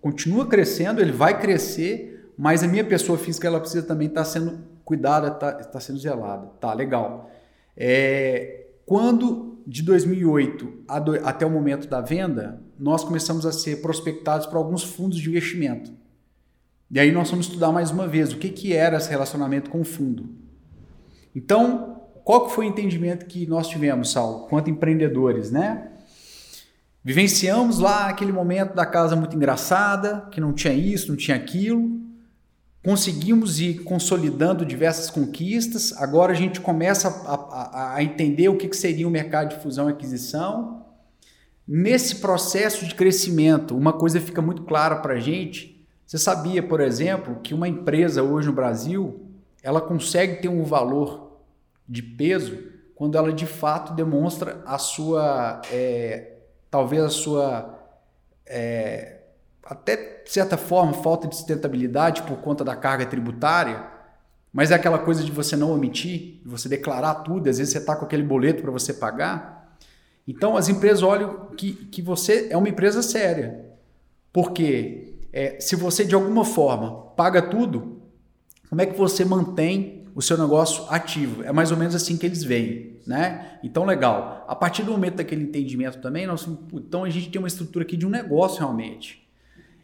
continua 0.00 0.46
crescendo, 0.46 1.00
ele 1.00 1.12
vai 1.12 1.40
crescer, 1.40 2.32
mas 2.38 2.62
a 2.62 2.68
minha 2.68 2.84
pessoa 2.84 3.18
física 3.18 3.46
ela 3.46 3.60
precisa 3.60 3.84
também 3.84 4.08
estar 4.08 4.22
tá 4.22 4.24
sendo 4.24 4.60
cuidada, 4.84 5.28
está 5.28 5.52
tá 5.52 5.80
sendo 5.80 5.98
zelada. 5.98 6.46
Tá, 6.60 6.74
legal. 6.74 7.30
É, 7.76 8.66
quando 8.86 9.58
de 9.66 9.82
2008 9.82 10.64
do, 11.04 11.26
até 11.26 11.46
o 11.46 11.50
momento 11.50 11.88
da 11.88 12.00
venda, 12.00 12.60
nós 12.78 13.04
começamos 13.04 13.46
a 13.46 13.52
ser 13.52 13.80
prospectados 13.80 14.46
para 14.46 14.58
alguns 14.58 14.82
fundos 14.82 15.18
de 15.18 15.28
investimento. 15.28 15.92
E 16.90 16.98
aí 16.98 17.12
nós 17.12 17.30
vamos 17.30 17.46
estudar 17.46 17.70
mais 17.70 17.90
uma 17.90 18.08
vez 18.08 18.32
o 18.32 18.38
que, 18.38 18.48
que 18.48 18.72
era 18.72 18.96
esse 18.96 19.08
relacionamento 19.08 19.70
com 19.70 19.80
o 19.80 19.84
fundo. 19.84 20.28
Então, 21.34 22.02
qual 22.24 22.46
que 22.46 22.54
foi 22.54 22.66
o 22.66 22.68
entendimento 22.68 23.26
que 23.26 23.46
nós 23.46 23.68
tivemos, 23.68 24.10
Saulo, 24.10 24.48
quanto 24.48 24.70
empreendedores, 24.70 25.52
né? 25.52 25.88
Vivenciamos 27.02 27.78
lá 27.78 28.08
aquele 28.08 28.32
momento 28.32 28.74
da 28.74 28.84
casa 28.84 29.16
muito 29.16 29.34
engraçada, 29.34 30.28
que 30.30 30.40
não 30.40 30.52
tinha 30.52 30.74
isso, 30.74 31.08
não 31.08 31.16
tinha 31.16 31.36
aquilo. 31.36 31.98
Conseguimos 32.84 33.60
ir 33.60 33.84
consolidando 33.84 34.66
diversas 34.66 35.10
conquistas. 35.10 35.92
Agora 35.96 36.32
a 36.32 36.36
gente 36.36 36.60
começa 36.60 37.08
a, 37.08 37.34
a, 37.34 37.94
a 37.96 38.02
entender 38.02 38.48
o 38.48 38.56
que, 38.56 38.68
que 38.68 38.76
seria 38.76 39.06
o 39.06 39.10
mercado 39.10 39.50
de 39.50 39.62
fusão 39.62 39.88
e 39.88 39.92
aquisição. 39.92 40.86
Nesse 41.66 42.16
processo 42.16 42.84
de 42.84 42.94
crescimento, 42.94 43.76
uma 43.76 43.92
coisa 43.92 44.20
fica 44.20 44.42
muito 44.42 44.64
clara 44.64 44.96
para 44.96 45.14
a 45.14 45.20
gente. 45.20 45.79
Você 46.10 46.18
sabia, 46.18 46.60
por 46.60 46.80
exemplo, 46.80 47.36
que 47.40 47.54
uma 47.54 47.68
empresa 47.68 48.20
hoje 48.20 48.48
no 48.48 48.52
Brasil 48.52 49.28
ela 49.62 49.80
consegue 49.80 50.42
ter 50.42 50.48
um 50.48 50.64
valor 50.64 51.38
de 51.88 52.02
peso 52.02 52.58
quando 52.96 53.16
ela 53.16 53.32
de 53.32 53.46
fato 53.46 53.92
demonstra 53.92 54.60
a 54.66 54.76
sua 54.76 55.62
é, 55.70 56.32
talvez 56.68 57.04
a 57.04 57.08
sua, 57.10 57.78
é, 58.44 59.20
até 59.62 60.24
certa 60.26 60.56
forma, 60.56 60.94
falta 60.94 61.28
de 61.28 61.36
sustentabilidade 61.36 62.22
por 62.22 62.38
conta 62.38 62.64
da 62.64 62.74
carga 62.74 63.06
tributária, 63.06 63.86
mas 64.52 64.72
é 64.72 64.74
aquela 64.74 64.98
coisa 64.98 65.22
de 65.22 65.30
você 65.30 65.54
não 65.54 65.70
omitir, 65.70 66.40
de 66.42 66.48
você 66.48 66.68
declarar 66.68 67.22
tudo, 67.22 67.48
às 67.48 67.58
vezes 67.58 67.72
você 67.72 67.78
está 67.78 67.94
com 67.94 68.04
aquele 68.04 68.24
boleto 68.24 68.62
para 68.62 68.72
você 68.72 68.92
pagar. 68.92 69.76
Então 70.26 70.56
as 70.56 70.68
empresas 70.68 71.04
olham 71.04 71.50
que, 71.56 71.72
que 71.72 72.02
você 72.02 72.48
é 72.50 72.56
uma 72.56 72.68
empresa 72.68 73.00
séria, 73.00 73.64
porque 74.32 75.09
é, 75.32 75.60
se 75.60 75.76
você 75.76 76.04
de 76.04 76.14
alguma 76.14 76.44
forma 76.44 77.12
paga 77.16 77.42
tudo, 77.42 78.02
como 78.68 78.80
é 78.80 78.86
que 78.86 78.96
você 78.96 79.24
mantém 79.24 80.00
o 80.14 80.22
seu 80.22 80.36
negócio 80.36 80.84
ativo. 80.88 81.42
É 81.42 81.52
mais 81.52 81.70
ou 81.70 81.76
menos 81.76 81.94
assim 81.94 82.16
que 82.16 82.26
eles 82.26 82.42
veem, 82.42 82.96
né? 83.06 83.58
Então, 83.62 83.84
legal. 83.84 84.44
A 84.48 84.54
partir 84.54 84.82
do 84.82 84.92
momento 84.92 85.16
daquele 85.16 85.44
entendimento 85.44 85.98
também, 86.00 86.26
nós, 86.26 86.46
então 86.72 87.04
a 87.04 87.10
gente 87.10 87.30
tem 87.30 87.40
uma 87.40 87.48
estrutura 87.48 87.84
aqui 87.84 87.96
de 87.96 88.06
um 88.06 88.10
negócio 88.10 88.58
realmente. 88.58 89.26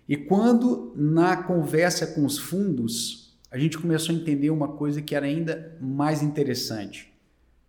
E 0.09 0.16
quando 0.16 0.92
na 0.96 1.37
conversa 1.37 2.06
com 2.06 2.24
os 2.24 2.38
fundos, 2.38 3.37
a 3.50 3.59
gente 3.59 3.78
começou 3.78 4.14
a 4.14 4.18
entender 4.18 4.50
uma 4.50 4.68
coisa 4.68 5.02
que 5.02 5.14
era 5.14 5.26
ainda 5.26 5.76
mais 5.80 6.22
interessante. 6.22 7.12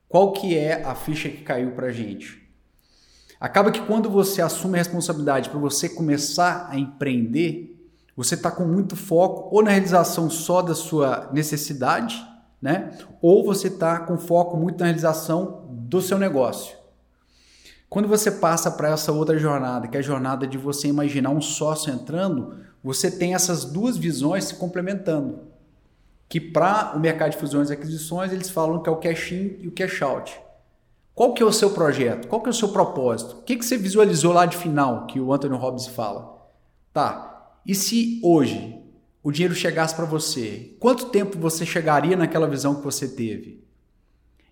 Qual 0.08 0.32
que 0.32 0.58
é 0.58 0.84
a 0.84 0.96
ficha 0.96 1.30
que 1.30 1.44
caiu 1.44 1.72
para 1.72 1.92
gente? 1.92 2.47
Acaba 3.40 3.72
que 3.72 3.82
quando 3.82 4.10
você 4.10 4.42
assume 4.42 4.76
a 4.76 4.78
responsabilidade 4.78 5.50
para 5.50 5.60
você 5.60 5.88
começar 5.88 6.68
a 6.72 6.78
empreender, 6.78 7.76
você 8.16 8.34
está 8.34 8.50
com 8.50 8.66
muito 8.66 8.96
foco 8.96 9.56
ou 9.56 9.62
na 9.62 9.70
realização 9.70 10.28
só 10.30 10.64
da 10.64 10.74
sua 10.74 11.30
necessidade, 11.32 12.26
né? 12.60 12.98
Ou 13.22 13.46
você 13.46 13.68
está 13.68 14.00
com 14.00 14.18
foco 14.18 14.58
muito 14.58 14.80
na 14.80 14.86
realização 14.86 15.68
do 15.70 16.02
seu 16.02 16.18
negócio. 16.18 16.76
Quando 17.88 18.08
você 18.08 18.32
passa 18.32 18.72
para 18.72 18.90
essa 18.90 19.12
outra 19.12 19.38
jornada, 19.38 19.88
que 19.88 19.96
é 19.96 20.00
a 20.00 20.04
jornada 20.04 20.48
de 20.48 20.58
você 20.58 20.88
imaginar 20.88 21.30
um 21.30 21.40
sócio 21.40 21.94
entrando, 21.94 22.56
você 22.84 23.10
tem 23.12 23.36
essas 23.36 23.64
duas 23.64 23.98
visões 23.98 24.46
se 24.46 24.56
complementando. 24.56 25.42
Que 26.28 26.42
para 26.42 26.94
o 26.96 27.00
mercado 27.00 27.32
de 27.32 27.38
fusões 27.38 27.70
e 27.70 27.74
aquisições, 27.74 28.34
eles 28.34 28.50
falam 28.50 28.82
que 28.82 28.90
é 28.90 28.92
o 28.92 28.98
cash 28.98 29.32
in 29.32 29.58
e 29.62 29.68
o 29.68 29.72
cash 29.72 30.02
out. 30.02 30.47
Qual 31.18 31.34
que 31.34 31.42
é 31.42 31.46
o 31.48 31.52
seu 31.52 31.72
projeto? 31.72 32.28
Qual 32.28 32.40
que 32.40 32.48
é 32.48 32.52
o 32.52 32.54
seu 32.54 32.70
propósito? 32.70 33.38
O 33.38 33.42
que, 33.42 33.56
que 33.56 33.66
você 33.66 33.76
visualizou 33.76 34.32
lá 34.32 34.46
de 34.46 34.56
final, 34.56 35.08
que 35.08 35.20
o 35.20 35.34
Anthony 35.34 35.58
Robbins 35.58 35.88
fala? 35.88 36.48
Tá, 36.94 37.58
e 37.66 37.74
se 37.74 38.22
hoje 38.24 38.80
o 39.24 39.32
dinheiro 39.32 39.56
chegasse 39.56 39.96
para 39.96 40.06
você, 40.06 40.76
quanto 40.80 41.08
tempo 41.08 41.40
você 41.40 41.66
chegaria 41.66 42.16
naquela 42.16 42.48
visão 42.48 42.76
que 42.76 42.84
você 42.84 43.08
teve? 43.08 43.66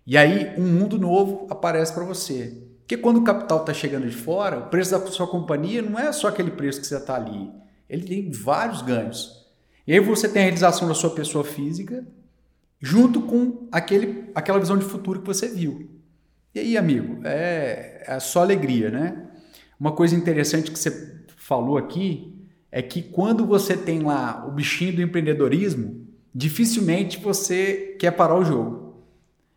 E 0.08 0.18
aí 0.18 0.56
um 0.58 0.64
mundo 0.64 0.98
novo 0.98 1.46
aparece 1.52 1.94
para 1.94 2.04
você. 2.04 2.64
Porque 2.80 2.98
quando 2.98 3.18
o 3.18 3.24
capital 3.24 3.60
está 3.60 3.72
chegando 3.72 4.10
de 4.10 4.16
fora, 4.16 4.58
o 4.58 4.70
preço 4.70 4.90
da 4.90 5.06
sua 5.06 5.28
companhia 5.28 5.84
não 5.84 6.00
é 6.00 6.12
só 6.12 6.30
aquele 6.30 6.50
preço 6.50 6.82
que 6.82 6.88
você 6.88 6.98
está 6.98 7.14
ali. 7.14 7.48
Ele 7.88 8.08
tem 8.08 8.32
vários 8.32 8.82
ganhos. 8.82 9.46
E 9.86 9.94
aí 9.94 10.00
você 10.00 10.28
tem 10.28 10.42
a 10.42 10.46
realização 10.46 10.88
da 10.88 10.96
sua 10.96 11.12
pessoa 11.12 11.44
física 11.44 12.04
junto 12.80 13.22
com 13.22 13.68
aquele, 13.72 14.32
aquela 14.34 14.58
visão 14.58 14.76
de 14.76 14.86
futuro 14.86 15.22
que 15.22 15.28
você 15.28 15.48
viu. 15.48 15.95
E 16.56 16.60
aí, 16.60 16.78
amigo, 16.78 17.20
é, 17.26 18.06
é 18.08 18.18
só 18.22 18.40
alegria, 18.40 18.90
né? 18.90 19.28
Uma 19.78 19.92
coisa 19.92 20.16
interessante 20.16 20.72
que 20.72 20.80
você 20.80 21.26
falou 21.36 21.78
aqui 21.78 22.34
é 22.72 22.82
que 22.82 23.02
quando 23.02 23.46
você 23.46 23.76
tem 23.76 24.00
lá 24.00 24.46
o 24.48 24.52
bichinho 24.52 24.96
do 24.96 25.02
empreendedorismo, 25.02 26.08
dificilmente 26.34 27.20
você 27.20 27.98
quer 28.00 28.12
parar 28.12 28.38
o 28.38 28.46
jogo. 28.46 29.04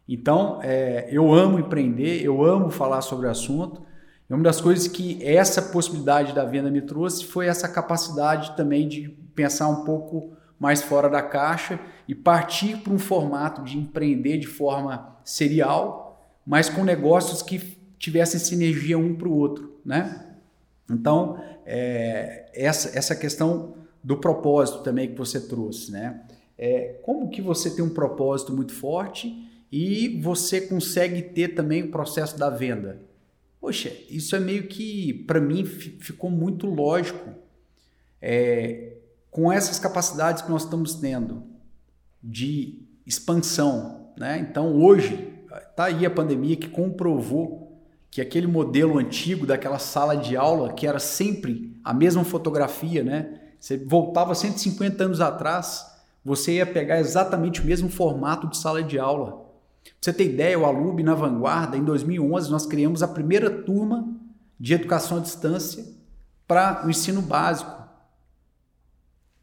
Então, 0.09 0.59
é, 0.61 1.07
eu 1.09 1.33
amo 1.33 1.61
empreender, 1.61 2.21
eu 2.21 2.45
amo 2.45 2.69
falar 2.69 3.01
sobre 3.01 3.29
o 3.29 3.31
assunto. 3.31 3.81
E 4.29 4.35
uma 4.35 4.43
das 4.43 4.61
coisas 4.61 4.89
que 4.89 5.25
essa 5.25 5.63
possibilidade 5.63 6.35
da 6.35 6.45
venda 6.45 6.69
me 6.69 6.83
trouxe 6.83 7.25
foi 7.25 7.47
essa 7.47 7.69
capacidade 7.69 8.57
também 8.57 8.89
de 8.89 9.09
pensar 9.37 9.69
um 9.69 9.85
pouco 9.85 10.33
mais 10.59 10.83
fora 10.83 11.09
da 11.09 11.23
caixa 11.23 11.79
e 12.09 12.15
partir 12.15 12.79
para 12.79 12.93
um 12.93 12.99
formato 12.99 13.63
de 13.63 13.79
empreender 13.79 14.39
de 14.39 14.49
forma 14.49 15.17
serial, 15.23 16.08
mas 16.49 16.71
com 16.71 16.83
negócios 16.83 17.43
que 17.43 17.59
tivessem 17.99 18.41
sinergia 18.41 18.97
um 18.97 19.15
para 19.15 19.29
o 19.29 19.37
outro, 19.37 19.79
né? 19.85 20.35
Então, 20.91 21.39
é, 21.67 22.51
essa, 22.55 22.97
essa 22.97 23.15
questão 23.15 23.75
do 24.03 24.17
propósito 24.17 24.83
também 24.83 25.09
que 25.09 25.15
você 25.15 25.39
trouxe, 25.47 25.93
né? 25.93 26.23
É, 26.57 27.01
como 27.03 27.29
que 27.29 27.43
você 27.43 27.69
tem 27.69 27.85
um 27.85 27.91
propósito 27.91 28.51
muito 28.51 28.73
forte 28.73 29.47
e 29.71 30.19
você 30.23 30.63
consegue 30.63 31.21
ter 31.21 31.49
também 31.49 31.83
o 31.83 31.91
processo 31.91 32.39
da 32.39 32.49
venda? 32.49 33.03
Poxa, 33.61 33.93
isso 34.09 34.35
é 34.35 34.41
meio 34.41 34.69
que, 34.69 35.13
para 35.27 35.43
mim, 35.43 35.67
ficou 35.67 36.31
muito 36.31 36.67
lógico. 36.67 37.29
É, 38.23 38.95
com 39.31 39.53
essas 39.53 39.79
capacidades 39.79 40.41
que 40.41 40.51
nós 40.51 40.65
estamos 40.65 40.95
tendo 40.95 41.43
de 42.23 42.81
expansão, 43.05 44.15
né? 44.17 44.39
Então, 44.39 44.75
hoje, 44.75 45.38
tá 45.61 45.85
aí 45.85 46.05
a 46.05 46.11
pandemia 46.11 46.57
que 46.57 46.69
comprovou 46.69 47.69
que 48.11 48.21
aquele 48.21 48.47
modelo 48.47 48.99
antigo 48.99 49.47
daquela 49.47 49.79
sala 49.79 50.17
de 50.17 50.37
aula, 50.37 50.73
que 50.73 50.87
era 50.87 50.99
sempre 50.99 51.79
a 51.85 51.93
mesma 51.93 52.25
fotografia, 52.25 53.03
né? 53.03 53.41
Você 53.61 53.77
voltava 53.77 54.35
150 54.35 55.05
anos 55.05 55.21
atrás, 55.21 55.87
você 56.25 56.55
ia 56.57 56.67
pegar 56.67 56.99
exatamente 56.99 57.61
o 57.61 57.65
mesmo 57.65 57.89
formato 57.89 58.47
de 58.49 58.57
sala 58.57 58.83
de 58.83 58.99
aula. 58.99 59.47
Pra 59.85 59.93
você 60.01 60.13
ter 60.13 60.25
ideia, 60.27 60.59
o 60.59 60.65
Alub 60.65 61.03
na 61.03 61.15
Vanguarda, 61.15 61.77
em 61.77 61.85
2011, 61.85 62.51
nós 62.51 62.67
criamos 62.67 63.03
a 63.03 63.09
primeira 63.09 63.51
turma 63.51 64.09
de 64.59 64.75
educação 64.75 65.19
à 65.19 65.21
distância 65.21 65.85
para 66.47 66.87
o 66.87 66.91
ensino 66.91 67.21
básico. 67.23 67.79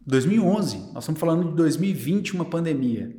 2011, 0.05 0.91
nós 0.93 1.03
estamos 1.03 1.19
falando 1.19 1.49
de 1.49 1.55
2020, 1.55 2.35
uma 2.35 2.45
pandemia. 2.45 3.15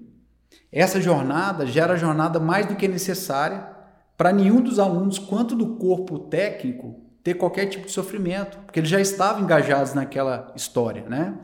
Essa 0.79 1.01
jornada 1.01 1.67
já 1.67 1.85
era 1.85 1.95
a 1.95 1.97
jornada 1.97 2.39
mais 2.39 2.67
do 2.67 2.77
que 2.77 2.87
necessária 2.87 3.67
para 4.15 4.31
nenhum 4.31 4.61
dos 4.61 4.79
alunos, 4.79 5.19
quanto 5.19 5.57
do 5.57 5.77
corpo 5.77 6.19
técnico, 6.19 7.01
ter 7.25 7.33
qualquer 7.33 7.65
tipo 7.65 7.87
de 7.87 7.93
sofrimento, 7.93 8.59
porque 8.59 8.81
eles 8.81 8.91
já 8.91 9.01
estavam 9.01 9.43
engajados 9.43 9.95
naquela 9.95 10.53
história, 10.55 11.03
né? 11.09 11.39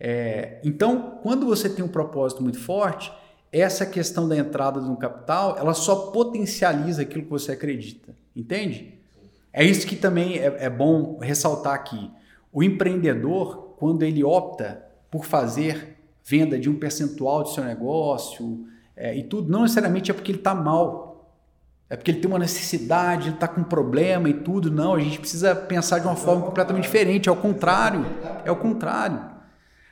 É, 0.00 0.58
então, 0.64 1.18
quando 1.22 1.44
você 1.44 1.68
tem 1.68 1.84
um 1.84 1.88
propósito 1.88 2.42
muito 2.42 2.58
forte, 2.58 3.12
essa 3.52 3.84
questão 3.84 4.26
da 4.26 4.38
entrada 4.38 4.80
no 4.80 4.96
capital, 4.96 5.58
ela 5.58 5.74
só 5.74 6.06
potencializa 6.06 7.02
aquilo 7.02 7.24
que 7.24 7.30
você 7.30 7.52
acredita, 7.52 8.16
entende? 8.34 8.98
É 9.52 9.62
isso 9.62 9.86
que 9.86 9.96
também 9.96 10.38
é, 10.38 10.46
é 10.60 10.70
bom 10.70 11.18
ressaltar 11.20 11.74
aqui. 11.74 12.10
O 12.50 12.62
empreendedor, 12.62 13.76
quando 13.78 14.02
ele 14.02 14.24
opta 14.24 14.82
por 15.10 15.26
fazer 15.26 15.98
venda 16.24 16.58
de 16.58 16.70
um 16.70 16.78
percentual 16.78 17.42
do 17.42 17.50
seu 17.50 17.64
negócio 17.64 18.66
é, 18.96 19.16
e 19.16 19.24
tudo, 19.24 19.50
não 19.50 19.62
necessariamente 19.62 20.10
é 20.10 20.14
porque 20.14 20.30
ele 20.30 20.38
está 20.38 20.54
mal, 20.54 21.12
é 21.88 21.96
porque 21.96 22.10
ele 22.10 22.20
tem 22.20 22.30
uma 22.30 22.38
necessidade, 22.38 23.28
ele 23.28 23.34
está 23.34 23.46
com 23.46 23.60
um 23.60 23.64
problema 23.64 24.28
e 24.28 24.32
tudo. 24.32 24.70
Não, 24.70 24.94
a 24.94 25.00
gente 25.00 25.18
precisa 25.18 25.54
pensar 25.54 25.98
de 25.98 26.06
uma 26.06 26.16
forma 26.16 26.42
completamente 26.42 26.84
diferente. 26.84 27.28
É 27.28 27.32
o 27.32 27.36
contrário. 27.36 28.06
É 28.46 28.50
o 28.50 28.56
contrário. 28.56 29.20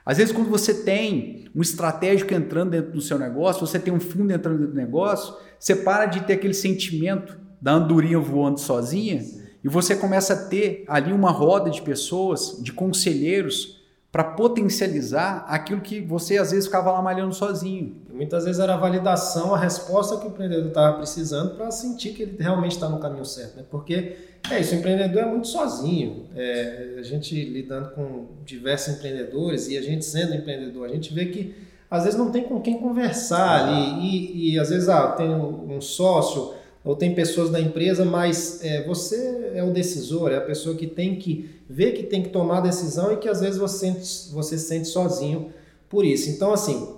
Às 0.05 0.16
vezes, 0.16 0.33
quando 0.33 0.49
você 0.49 0.73
tem 0.73 1.51
um 1.55 1.61
estratégico 1.61 2.33
entrando 2.33 2.71
dentro 2.71 2.93
do 2.93 3.03
seu 3.03 3.19
negócio, 3.19 3.66
você 3.66 3.79
tem 3.79 3.93
um 3.93 4.01
fundo 4.01 4.33
entrando 4.33 4.59
dentro 4.61 4.73
do 4.73 4.79
negócio, 4.81 5.35
você 5.59 5.77
para 5.77 6.07
de 6.07 6.21
ter 6.21 6.35
aquele 6.35 6.55
sentimento 6.55 7.38
da 7.61 7.73
andorinha 7.73 8.19
voando 8.19 8.59
sozinha 8.59 9.23
e 9.62 9.69
você 9.69 9.95
começa 9.95 10.33
a 10.33 10.49
ter 10.49 10.85
ali 10.88 11.12
uma 11.12 11.31
roda 11.31 11.69
de 11.69 11.83
pessoas, 11.83 12.59
de 12.62 12.73
conselheiros, 12.73 13.80
para 14.12 14.25
potencializar 14.25 15.44
aquilo 15.49 15.81
que 15.81 16.01
você 16.01 16.37
às 16.37 16.51
vezes 16.51 16.66
ficava 16.66 16.90
lá 16.90 17.01
malhando 17.01 17.33
sozinho. 17.33 17.96
Muitas 18.12 18.44
vezes 18.44 18.61
era 18.61 18.75
a 18.75 18.77
validação, 18.77 19.55
a 19.55 19.59
resposta 19.59 20.16
que 20.16 20.27
o 20.27 20.31
empreendedor 20.31 20.68
estava 20.68 20.96
precisando 20.96 21.55
para 21.55 21.70
sentir 21.70 22.11
que 22.11 22.23
ele 22.23 22.37
realmente 22.38 22.73
está 22.73 22.88
no 22.88 22.99
caminho 22.99 23.25
certo. 23.25 23.57
Né? 23.57 23.64
Porque 23.70 24.16
é 24.51 24.59
isso, 24.59 24.75
o 24.75 24.79
empreendedor 24.79 25.23
é 25.23 25.27
muito 25.27 25.46
sozinho. 25.46 26.27
É, 26.35 26.96
a 26.99 27.03
gente 27.03 27.35
lidando 27.44 27.90
com 27.90 28.27
diversos 28.44 28.94
empreendedores 28.94 29.68
e 29.68 29.79
a 29.79 29.83
gente 29.83 30.05
sendo 30.05 30.35
empreendedor, 30.35 30.87
a 30.87 30.92
gente 30.92 31.14
vê 31.14 31.27
que 31.27 31.55
às 31.88 32.05
vezes 32.05 32.18
não 32.18 32.33
tem 32.33 32.44
com 32.44 32.61
quem 32.61 32.79
conversar 32.79 33.64
ali 33.64 34.07
e, 34.07 34.55
e 34.55 34.59
às 34.59 34.70
vezes 34.70 34.88
ah, 34.88 35.09
tem 35.12 35.29
um 35.29 35.81
sócio 35.81 36.55
ou 36.85 36.97
tem 36.97 37.14
pessoas 37.14 37.51
da 37.51 37.61
empresa, 37.61 38.05
mas 38.05 38.64
é, 38.64 38.85
você 38.87 39.53
é 39.55 39.62
o 39.62 39.71
decisor, 39.71 40.33
é 40.33 40.37
a 40.37 40.40
pessoa 40.40 40.75
que 40.75 40.87
tem 40.87 41.16
que 41.16 41.61
ver 41.69 41.93
que 41.93 42.05
tem 42.05 42.23
que 42.23 42.31
tomar 42.31 42.59
a 42.59 42.62
decisão 42.62 43.12
e 43.12 43.16
que 43.16 43.29
às 43.29 43.40
vezes 43.40 43.59
você 43.59 43.93
você 44.33 44.59
se 44.59 44.66
sente 44.66 44.88
sozinho 44.88 45.53
por 45.88 46.05
isso. 46.05 46.31
Então, 46.31 46.53
assim, 46.53 46.95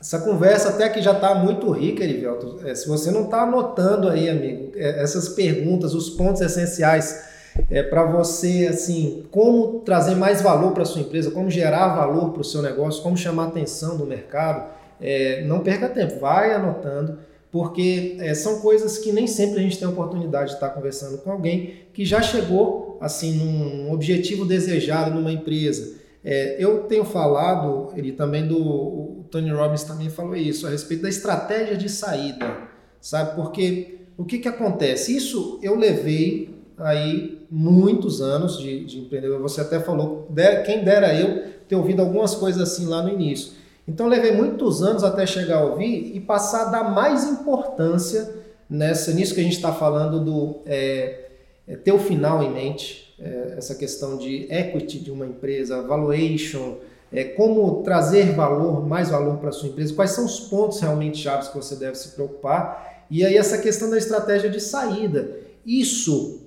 essa 0.00 0.20
conversa 0.20 0.70
até 0.70 0.88
que 0.88 1.02
já 1.02 1.12
está 1.12 1.34
muito 1.34 1.70
rica, 1.70 2.02
Erivelto. 2.02 2.60
É, 2.66 2.74
se 2.74 2.88
você 2.88 3.10
não 3.10 3.24
está 3.24 3.42
anotando 3.42 4.08
aí, 4.08 4.30
amigo, 4.30 4.72
é, 4.74 5.02
essas 5.02 5.28
perguntas, 5.28 5.92
os 5.92 6.08
pontos 6.08 6.40
essenciais 6.40 7.28
é, 7.70 7.82
para 7.82 8.04
você, 8.04 8.68
assim, 8.70 9.26
como 9.30 9.80
trazer 9.80 10.14
mais 10.14 10.40
valor 10.40 10.72
para 10.72 10.86
sua 10.86 11.02
empresa, 11.02 11.30
como 11.30 11.50
gerar 11.50 11.94
valor 11.94 12.30
para 12.30 12.40
o 12.40 12.44
seu 12.44 12.62
negócio, 12.62 13.02
como 13.02 13.16
chamar 13.16 13.48
atenção 13.48 13.98
do 13.98 14.06
mercado, 14.06 14.70
é, 14.98 15.44
não 15.44 15.60
perca 15.60 15.88
tempo, 15.88 16.18
vai 16.18 16.52
anotando 16.54 17.18
porque 17.50 18.16
é, 18.20 18.32
são 18.34 18.60
coisas 18.60 18.98
que 18.98 19.12
nem 19.12 19.26
sempre 19.26 19.58
a 19.58 19.62
gente 19.62 19.78
tem 19.78 19.86
a 19.86 19.90
oportunidade 19.90 20.50
de 20.50 20.54
estar 20.54 20.70
conversando 20.70 21.18
com 21.18 21.32
alguém 21.32 21.82
que 21.92 22.04
já 22.04 22.22
chegou 22.22 22.96
assim 23.00 23.32
num 23.32 23.92
objetivo 23.92 24.44
desejado 24.44 25.14
numa 25.14 25.32
empresa. 25.32 25.98
É, 26.22 26.56
eu 26.62 26.84
tenho 26.84 27.04
falado, 27.04 27.92
ele 27.96 28.12
também 28.12 28.46
do 28.46 28.58
o 28.58 29.24
Tony 29.30 29.50
Robbins 29.50 29.84
também 29.84 30.10
falou 30.10 30.36
isso 30.36 30.66
a 30.66 30.70
respeito 30.70 31.02
da 31.02 31.08
estratégia 31.08 31.76
de 31.76 31.88
saída, 31.88 32.68
sabe? 33.00 33.36
Porque 33.36 34.00
o 34.16 34.24
que 34.24 34.38
que 34.38 34.48
acontece? 34.48 35.16
Isso 35.16 35.58
eu 35.62 35.76
levei 35.76 36.50
aí 36.76 37.46
muitos 37.50 38.20
anos 38.20 38.58
de, 38.58 38.84
de 38.84 38.98
empreendedor. 38.98 39.40
Você 39.40 39.60
até 39.60 39.80
falou, 39.80 40.28
quem 40.64 40.84
dera 40.84 41.14
eu 41.14 41.44
ter 41.68 41.76
ouvido 41.76 42.00
algumas 42.00 42.34
coisas 42.34 42.60
assim 42.60 42.86
lá 42.86 43.02
no 43.02 43.08
início. 43.08 43.52
Então 43.90 44.06
levei 44.06 44.30
muitos 44.30 44.82
anos 44.82 45.02
até 45.02 45.26
chegar 45.26 45.58
a 45.58 45.64
ouvir 45.64 46.12
e 46.14 46.20
passar 46.20 46.68
a 46.68 46.70
dar 46.70 46.84
mais 46.90 47.24
importância 47.24 48.32
nessa, 48.68 49.12
nisso 49.12 49.34
que 49.34 49.40
a 49.40 49.42
gente 49.42 49.56
está 49.56 49.72
falando 49.72 50.24
do 50.24 50.60
é, 50.64 51.28
é, 51.66 51.74
ter 51.74 51.90
o 51.90 51.98
final 51.98 52.40
em 52.40 52.52
mente, 52.52 53.12
é, 53.18 53.54
essa 53.58 53.74
questão 53.74 54.16
de 54.16 54.46
equity 54.48 55.00
de 55.00 55.10
uma 55.10 55.26
empresa, 55.26 55.82
valuation, 55.82 56.76
é, 57.12 57.24
como 57.24 57.82
trazer 57.82 58.32
valor, 58.32 58.86
mais 58.86 59.08
valor 59.08 59.38
para 59.38 59.48
a 59.48 59.52
sua 59.52 59.68
empresa, 59.70 59.92
quais 59.92 60.12
são 60.12 60.24
os 60.24 60.38
pontos 60.38 60.78
realmente 60.78 61.18
chaves 61.18 61.48
que 61.48 61.56
você 61.56 61.74
deve 61.74 61.96
se 61.96 62.10
preocupar, 62.10 63.06
e 63.10 63.24
aí 63.24 63.36
essa 63.36 63.58
questão 63.58 63.90
da 63.90 63.98
estratégia 63.98 64.48
de 64.48 64.60
saída. 64.60 65.36
Isso 65.66 66.42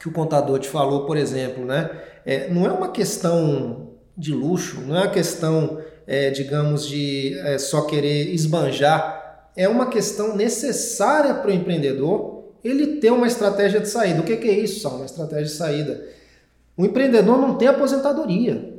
que 0.00 0.08
o 0.08 0.12
contador 0.12 0.58
te 0.58 0.68
falou, 0.68 1.06
por 1.06 1.16
exemplo, 1.16 1.64
né? 1.64 1.90
É, 2.26 2.50
não 2.50 2.66
é 2.66 2.72
uma 2.72 2.90
questão 2.90 3.90
de 4.18 4.34
luxo, 4.34 4.80
não 4.80 4.96
é 4.96 5.02
uma 5.02 5.10
questão 5.10 5.80
é, 6.12 6.28
digamos, 6.28 6.86
de 6.86 7.38
é, 7.38 7.56
só 7.56 7.86
querer 7.86 8.34
esbanjar, 8.34 9.48
é 9.56 9.66
uma 9.66 9.86
questão 9.86 10.36
necessária 10.36 11.32
para 11.32 11.50
o 11.50 11.54
empreendedor 11.54 12.52
ele 12.62 12.98
ter 12.98 13.10
uma 13.10 13.26
estratégia 13.26 13.80
de 13.80 13.88
saída. 13.88 14.20
O 14.20 14.22
que, 14.22 14.36
que 14.36 14.46
é 14.46 14.52
isso, 14.52 14.80
Sal? 14.80 14.96
Uma 14.96 15.06
estratégia 15.06 15.46
de 15.46 15.52
saída. 15.52 16.04
O 16.76 16.84
empreendedor 16.84 17.38
não 17.38 17.54
tem 17.54 17.66
aposentadoria, 17.66 18.74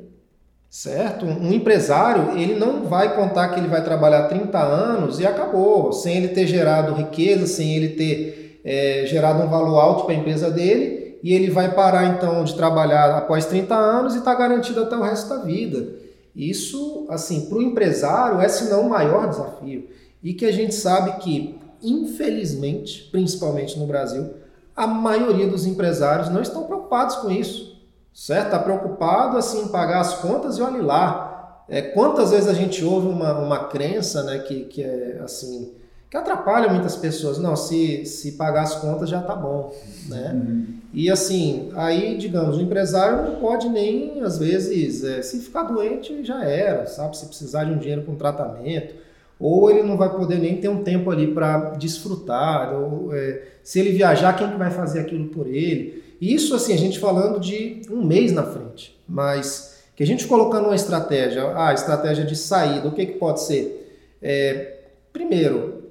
certo? 0.69 1.25
Um 1.25 1.51
empresário, 1.51 2.37
ele 2.37 2.53
não 2.53 2.83
vai 2.83 3.15
contar 3.15 3.47
que 3.47 3.59
ele 3.59 3.67
vai 3.67 3.83
trabalhar 3.83 4.27
30 4.27 4.59
anos 4.59 5.19
e 5.19 5.25
acabou, 5.25 5.91
sem 5.91 6.17
ele 6.17 6.27
ter 6.27 6.45
gerado 6.45 6.93
riqueza, 6.93 7.47
sem 7.47 7.75
ele 7.75 7.89
ter 7.89 8.61
é, 8.63 9.05
gerado 9.07 9.41
um 9.41 9.49
valor 9.49 9.79
alto 9.79 10.05
para 10.05 10.13
a 10.13 10.17
empresa 10.17 10.51
dele, 10.51 11.17
e 11.23 11.33
ele 11.33 11.49
vai 11.49 11.73
parar 11.73 12.05
então 12.15 12.43
de 12.43 12.53
trabalhar 12.53 13.17
após 13.17 13.47
30 13.47 13.73
anos 13.73 14.13
e 14.13 14.19
está 14.19 14.35
garantido 14.35 14.83
até 14.83 14.95
o 14.95 15.01
resto 15.01 15.29
da 15.29 15.43
vida. 15.43 16.02
Isso, 16.35 17.05
assim, 17.09 17.45
para 17.45 17.57
o 17.57 17.61
empresário 17.61 18.41
é 18.41 18.47
se 18.47 18.69
não 18.69 18.87
o 18.87 18.89
maior 18.89 19.29
desafio. 19.29 19.87
E 20.21 20.33
que 20.33 20.45
a 20.45 20.51
gente 20.51 20.73
sabe 20.73 21.19
que, 21.23 21.59
infelizmente, 21.81 23.09
principalmente 23.11 23.77
no 23.77 23.85
Brasil, 23.85 24.33
a 24.75 24.87
maioria 24.87 25.47
dos 25.47 25.65
empresários 25.65 26.29
não 26.29 26.41
estão 26.41 26.63
preocupados 26.63 27.17
com 27.17 27.29
isso. 27.29 27.73
Certo? 28.13 28.45
Está 28.45 28.59
preocupado 28.59 29.37
assim, 29.37 29.63
em 29.63 29.67
pagar 29.67 29.99
as 29.99 30.15
contas 30.15 30.57
e 30.57 30.61
olhe 30.61 30.81
lá. 30.81 31.63
É, 31.67 31.81
quantas 31.81 32.31
vezes 32.31 32.47
a 32.47 32.53
gente 32.53 32.83
ouve 32.83 33.07
uma, 33.07 33.33
uma 33.39 33.65
crença 33.65 34.23
né, 34.23 34.39
que, 34.39 34.65
que 34.65 34.83
é 34.83 35.19
assim 35.23 35.73
que 36.13 36.17
atrapalha 36.17 36.69
muitas 36.69 36.95
pessoas. 36.95 37.39
Não, 37.39 37.55
se, 37.55 38.05
se 38.05 38.33
pagar 38.33 38.61
as 38.61 38.75
contas 38.75 39.09
já 39.09 39.19
tá 39.19 39.35
bom, 39.35 39.73
né? 40.07 40.31
Uhum. 40.31 40.65
E 40.93 41.09
assim, 41.09 41.71
aí, 41.73 42.15
digamos, 42.19 42.55
o 42.55 42.61
empresário 42.61 43.31
não 43.31 43.39
pode 43.39 43.67
nem, 43.67 44.21
às 44.21 44.37
vezes, 44.37 45.03
é, 45.03 45.23
se 45.23 45.39
ficar 45.39 45.63
doente 45.63 46.23
já 46.23 46.45
era, 46.45 46.85
sabe? 46.85 47.17
Se 47.17 47.25
precisar 47.25 47.63
de 47.63 47.71
um 47.71 47.79
dinheiro 47.79 48.03
para 48.03 48.13
um 48.13 48.15
tratamento, 48.15 48.93
ou 49.39 49.71
ele 49.71 49.81
não 49.81 49.97
vai 49.97 50.15
poder 50.15 50.37
nem 50.37 50.57
ter 50.57 50.67
um 50.67 50.83
tempo 50.83 51.09
ali 51.09 51.33
para 51.33 51.71
desfrutar, 51.79 52.75
ou 52.75 53.11
é, 53.11 53.41
se 53.63 53.79
ele 53.79 53.89
viajar, 53.93 54.37
quem 54.37 54.51
que 54.51 54.55
vai 54.55 54.69
fazer 54.69 54.99
aquilo 54.99 55.29
por 55.29 55.47
ele? 55.47 56.03
Isso, 56.21 56.53
assim, 56.53 56.75
a 56.75 56.77
gente 56.77 56.99
falando 56.99 57.39
de 57.39 57.81
um 57.89 58.05
mês 58.05 58.31
na 58.31 58.43
frente, 58.43 58.95
mas 59.09 59.81
que 59.95 60.03
a 60.03 60.05
gente 60.05 60.27
colocando 60.27 60.65
uma 60.65 60.75
estratégia, 60.75 61.53
ah, 61.55 61.73
estratégia 61.73 62.23
de 62.23 62.35
saída, 62.35 62.87
o 62.87 62.91
que, 62.91 63.03
que 63.03 63.13
pode 63.13 63.41
ser? 63.41 64.15
É, 64.21 64.77
primeiro, 65.11 65.82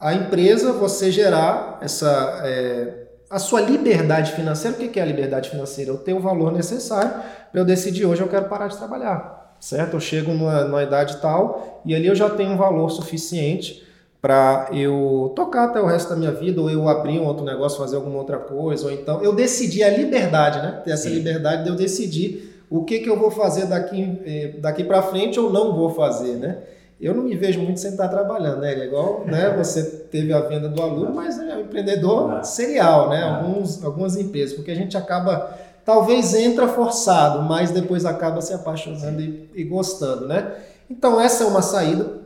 a 0.00 0.14
empresa 0.14 0.72
você 0.72 1.12
gerar 1.12 1.78
essa 1.82 2.40
é, 2.42 3.00
a 3.28 3.38
sua 3.38 3.60
liberdade 3.60 4.32
financeira. 4.32 4.76
O 4.76 4.88
que 4.88 4.98
é 4.98 5.02
a 5.02 5.06
liberdade 5.06 5.50
financeira? 5.50 5.92
Eu 5.92 5.98
tenho 5.98 6.16
o 6.16 6.20
valor 6.20 6.50
necessário 6.50 7.12
para 7.52 7.60
eu 7.60 7.64
decidir 7.64 8.06
hoje 8.06 8.22
eu 8.22 8.28
quero 8.28 8.48
parar 8.48 8.66
de 8.66 8.76
trabalhar, 8.76 9.54
certo? 9.60 9.94
Eu 9.94 10.00
chego 10.00 10.32
numa, 10.32 10.64
numa 10.64 10.82
idade 10.82 11.18
tal 11.18 11.82
e 11.84 11.94
ali 11.94 12.06
eu 12.06 12.14
já 12.14 12.28
tenho 12.30 12.50
um 12.50 12.56
valor 12.56 12.88
suficiente 12.90 13.86
para 14.20 14.68
eu 14.72 15.32
tocar 15.36 15.66
até 15.66 15.80
o 15.80 15.86
resto 15.86 16.10
da 16.10 16.16
minha 16.16 16.32
vida, 16.32 16.60
ou 16.60 16.70
eu 16.70 16.86
abrir 16.88 17.18
um 17.18 17.24
outro 17.24 17.42
negócio, 17.42 17.78
fazer 17.78 17.96
alguma 17.96 18.18
outra 18.18 18.36
coisa, 18.36 18.84
ou 18.84 18.92
então 18.92 19.22
eu 19.22 19.34
decidir 19.34 19.82
a 19.82 19.88
liberdade, 19.88 20.58
né? 20.58 20.82
Ter 20.84 20.90
essa 20.90 21.08
Sim. 21.08 21.14
liberdade 21.14 21.64
de 21.64 21.70
eu 21.70 21.74
decidir 21.74 22.64
o 22.68 22.84
que, 22.84 22.98
que 22.98 23.08
eu 23.08 23.18
vou 23.18 23.30
fazer 23.30 23.64
daqui, 23.64 24.20
eh, 24.26 24.54
daqui 24.58 24.84
para 24.84 25.00
frente 25.00 25.40
ou 25.40 25.50
não 25.50 25.74
vou 25.74 25.90
fazer, 25.90 26.34
né? 26.34 26.58
Eu 27.00 27.14
não 27.14 27.22
me 27.22 27.34
vejo 27.34 27.60
muito 27.60 27.80
sem 27.80 27.92
estar 27.92 28.08
trabalhando, 28.08 28.60
né? 28.60 28.74
É 28.74 28.84
igual, 28.84 29.24
né? 29.24 29.50
Você 29.56 29.82
teve 30.10 30.32
a 30.32 30.40
venda 30.40 30.68
do 30.68 30.82
aluno, 30.82 31.14
mas 31.14 31.38
é 31.38 31.56
um 31.56 31.60
empreendedor 31.62 32.44
serial, 32.44 33.08
né? 33.08 33.22
Alguns, 33.22 33.82
algumas 33.82 34.16
empresas, 34.16 34.54
porque 34.54 34.70
a 34.70 34.74
gente 34.74 34.96
acaba, 34.96 35.56
talvez 35.84 36.34
entra 36.34 36.68
forçado, 36.68 37.42
mas 37.42 37.70
depois 37.70 38.04
acaba 38.04 38.42
se 38.42 38.52
apaixonando 38.52 39.20
e, 39.20 39.50
e, 39.54 39.64
gostando, 39.64 40.26
né? 40.26 40.54
Então 40.90 41.18
essa 41.18 41.44
é 41.44 41.46
uma 41.46 41.62
saída. 41.62 42.20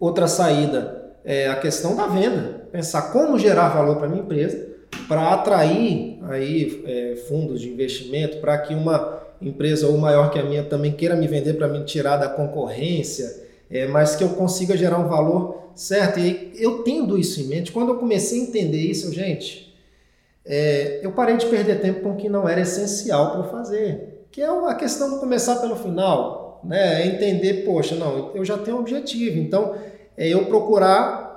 Outra 0.00 0.26
saída 0.26 1.12
é 1.24 1.48
a 1.48 1.56
questão 1.56 1.94
da 1.94 2.06
venda, 2.06 2.66
pensar 2.72 3.12
como 3.12 3.38
gerar 3.38 3.68
valor 3.68 3.96
para 3.96 4.08
minha 4.08 4.22
empresa, 4.22 4.68
para 5.06 5.34
atrair 5.34 6.18
aí 6.30 6.82
é, 6.86 7.16
fundos 7.28 7.60
de 7.60 7.68
investimento, 7.68 8.38
para 8.38 8.56
que 8.56 8.74
uma 8.74 9.18
empresa 9.42 9.86
ou 9.86 9.98
maior 9.98 10.30
que 10.30 10.38
a 10.38 10.42
minha 10.42 10.62
também 10.64 10.92
queira 10.92 11.14
me 11.14 11.26
vender 11.26 11.54
para 11.54 11.68
me 11.68 11.84
tirar 11.84 12.16
da 12.16 12.28
concorrência 12.28 13.47
é, 13.70 13.86
mas 13.86 14.16
que 14.16 14.24
eu 14.24 14.30
consiga 14.30 14.76
gerar 14.76 14.98
um 14.98 15.08
valor 15.08 15.70
certo. 15.74 16.18
E 16.18 16.52
eu 16.54 16.82
tendo 16.82 17.18
isso 17.18 17.40
em 17.40 17.44
mente, 17.44 17.72
quando 17.72 17.90
eu 17.90 17.98
comecei 17.98 18.40
a 18.40 18.42
entender 18.44 18.80
isso, 18.80 19.12
gente, 19.12 19.74
é, 20.44 21.00
eu 21.02 21.12
parei 21.12 21.36
de 21.36 21.46
perder 21.46 21.80
tempo 21.80 22.00
com 22.00 22.12
o 22.12 22.16
que 22.16 22.28
não 22.28 22.48
era 22.48 22.60
essencial 22.60 23.32
para 23.32 23.44
fazer, 23.44 24.26
que 24.30 24.40
é 24.40 24.46
a 24.46 24.74
questão 24.74 25.14
de 25.14 25.20
começar 25.20 25.56
pelo 25.56 25.76
final, 25.76 26.60
né? 26.64 27.02
É 27.02 27.06
entender, 27.06 27.64
poxa, 27.64 27.94
não, 27.94 28.34
eu 28.34 28.44
já 28.44 28.56
tenho 28.58 28.78
um 28.78 28.80
objetivo, 28.80 29.38
então 29.38 29.74
é 30.16 30.28
eu 30.28 30.46
procurar 30.46 31.28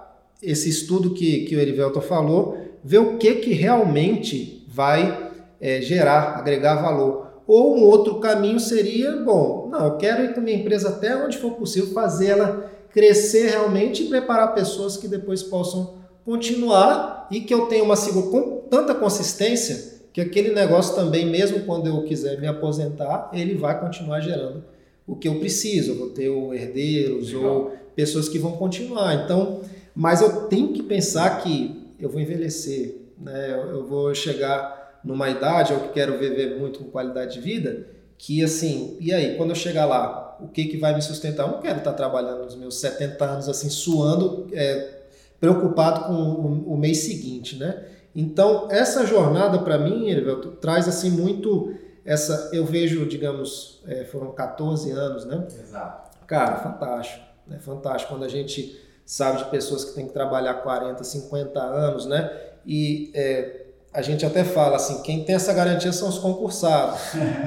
esse 0.41 0.69
estudo 0.69 1.13
que, 1.13 1.45
que 1.45 1.55
o 1.55 1.59
Erivelto 1.59 2.01
falou, 2.01 2.57
ver 2.83 2.97
o 2.97 3.17
que, 3.17 3.35
que 3.35 3.53
realmente 3.53 4.65
vai 4.67 5.31
é, 5.59 5.81
gerar, 5.81 6.37
agregar 6.37 6.81
valor. 6.81 7.30
Ou 7.47 7.77
um 7.77 7.83
outro 7.83 8.19
caminho 8.19 8.59
seria, 8.59 9.17
bom, 9.17 9.67
não, 9.71 9.85
eu 9.85 9.97
quero 9.97 10.23
ir 10.23 10.33
com 10.33 10.41
minha 10.41 10.57
empresa 10.57 10.89
até 10.89 11.15
onde 11.15 11.37
for 11.37 11.53
possível, 11.53 11.93
fazer 11.93 12.27
ela 12.27 12.71
crescer 12.93 13.49
realmente 13.49 14.03
e 14.03 14.09
preparar 14.09 14.53
pessoas 14.53 14.97
que 14.97 15.07
depois 15.07 15.41
possam 15.41 16.01
continuar 16.25 17.27
e 17.31 17.41
que 17.41 17.53
eu 17.53 17.65
tenha 17.65 17.83
uma 17.83 17.95
com 17.95 18.61
tanta 18.69 18.93
consistência 18.93 19.91
que 20.13 20.19
aquele 20.19 20.53
negócio 20.53 20.93
também, 20.93 21.25
mesmo 21.25 21.61
quando 21.61 21.87
eu 21.87 22.03
quiser 22.03 22.39
me 22.39 22.47
aposentar, 22.47 23.29
ele 23.33 23.55
vai 23.55 23.79
continuar 23.79 24.19
gerando 24.19 24.63
o 25.07 25.15
que 25.15 25.27
eu 25.27 25.39
preciso. 25.39 25.91
Eu 25.91 25.97
vou 25.97 26.09
ter 26.09 26.29
herdeiros 26.53 27.31
Legal. 27.31 27.51
ou 27.51 27.71
pessoas 27.95 28.27
que 28.27 28.37
vão 28.37 28.51
continuar. 28.53 29.23
Então, 29.23 29.61
mas 29.95 30.21
eu 30.21 30.47
tenho 30.47 30.73
que 30.73 30.83
pensar 30.83 31.41
que 31.41 31.87
eu 31.99 32.09
vou 32.09 32.19
envelhecer, 32.19 32.97
né? 33.17 33.57
eu 33.71 33.85
vou 33.85 34.13
chegar 34.13 34.80
numa 35.03 35.29
idade, 35.29 35.73
ou 35.73 35.79
que 35.79 35.89
quero 35.89 36.17
viver 36.17 36.59
muito 36.59 36.79
com 36.79 36.85
qualidade 36.85 37.33
de 37.33 37.41
vida, 37.41 37.87
que 38.17 38.43
assim, 38.43 38.97
e 38.99 39.13
aí, 39.13 39.35
quando 39.35 39.49
eu 39.49 39.55
chegar 39.55 39.85
lá, 39.85 40.37
o 40.39 40.47
que, 40.47 40.65
que 40.65 40.77
vai 40.77 40.93
me 40.93 41.01
sustentar? 41.01 41.47
Eu 41.47 41.53
não 41.53 41.61
quero 41.61 41.79
estar 41.79 41.93
trabalhando 41.93 42.43
nos 42.43 42.55
meus 42.55 42.79
70 42.79 43.23
anos 43.25 43.49
assim, 43.49 43.69
suando, 43.69 44.47
é, 44.53 45.01
preocupado 45.39 46.05
com 46.05 46.13
o, 46.13 46.73
o, 46.73 46.77
mês 46.77 46.99
seguinte, 46.99 47.57
né? 47.57 47.83
Então, 48.15 48.67
essa 48.69 49.05
jornada 49.05 49.59
para 49.59 49.77
mim, 49.77 50.09
Erivelto, 50.09 50.51
traz 50.51 50.87
assim 50.87 51.09
muito 51.09 51.73
essa, 52.05 52.49
eu 52.53 52.65
vejo, 52.65 53.05
digamos, 53.05 53.81
é, 53.87 54.03
foram 54.05 54.31
14 54.31 54.91
anos, 54.91 55.25
né? 55.25 55.47
Exato. 55.59 56.11
Cara, 56.27 56.57
fantástico, 56.57 57.25
né? 57.47 57.59
Fantástico 57.59 58.13
quando 58.13 58.25
a 58.25 58.29
gente 58.29 58.79
sabe 59.05 59.39
de 59.39 59.45
pessoas 59.45 59.83
que 59.83 59.93
têm 59.93 60.07
que 60.07 60.13
trabalhar 60.13 60.55
40, 60.55 61.03
50 61.03 61.59
anos, 61.59 62.05
né? 62.05 62.31
E 62.65 63.11
é, 63.15 63.60
a 63.93 64.01
gente 64.01 64.25
até 64.25 64.43
fala 64.43 64.77
assim, 64.77 65.01
quem 65.01 65.23
tem 65.23 65.35
essa 65.35 65.51
garantia 65.51 65.91
são 65.91 66.07
os 66.07 66.17
concursados. 66.17 66.99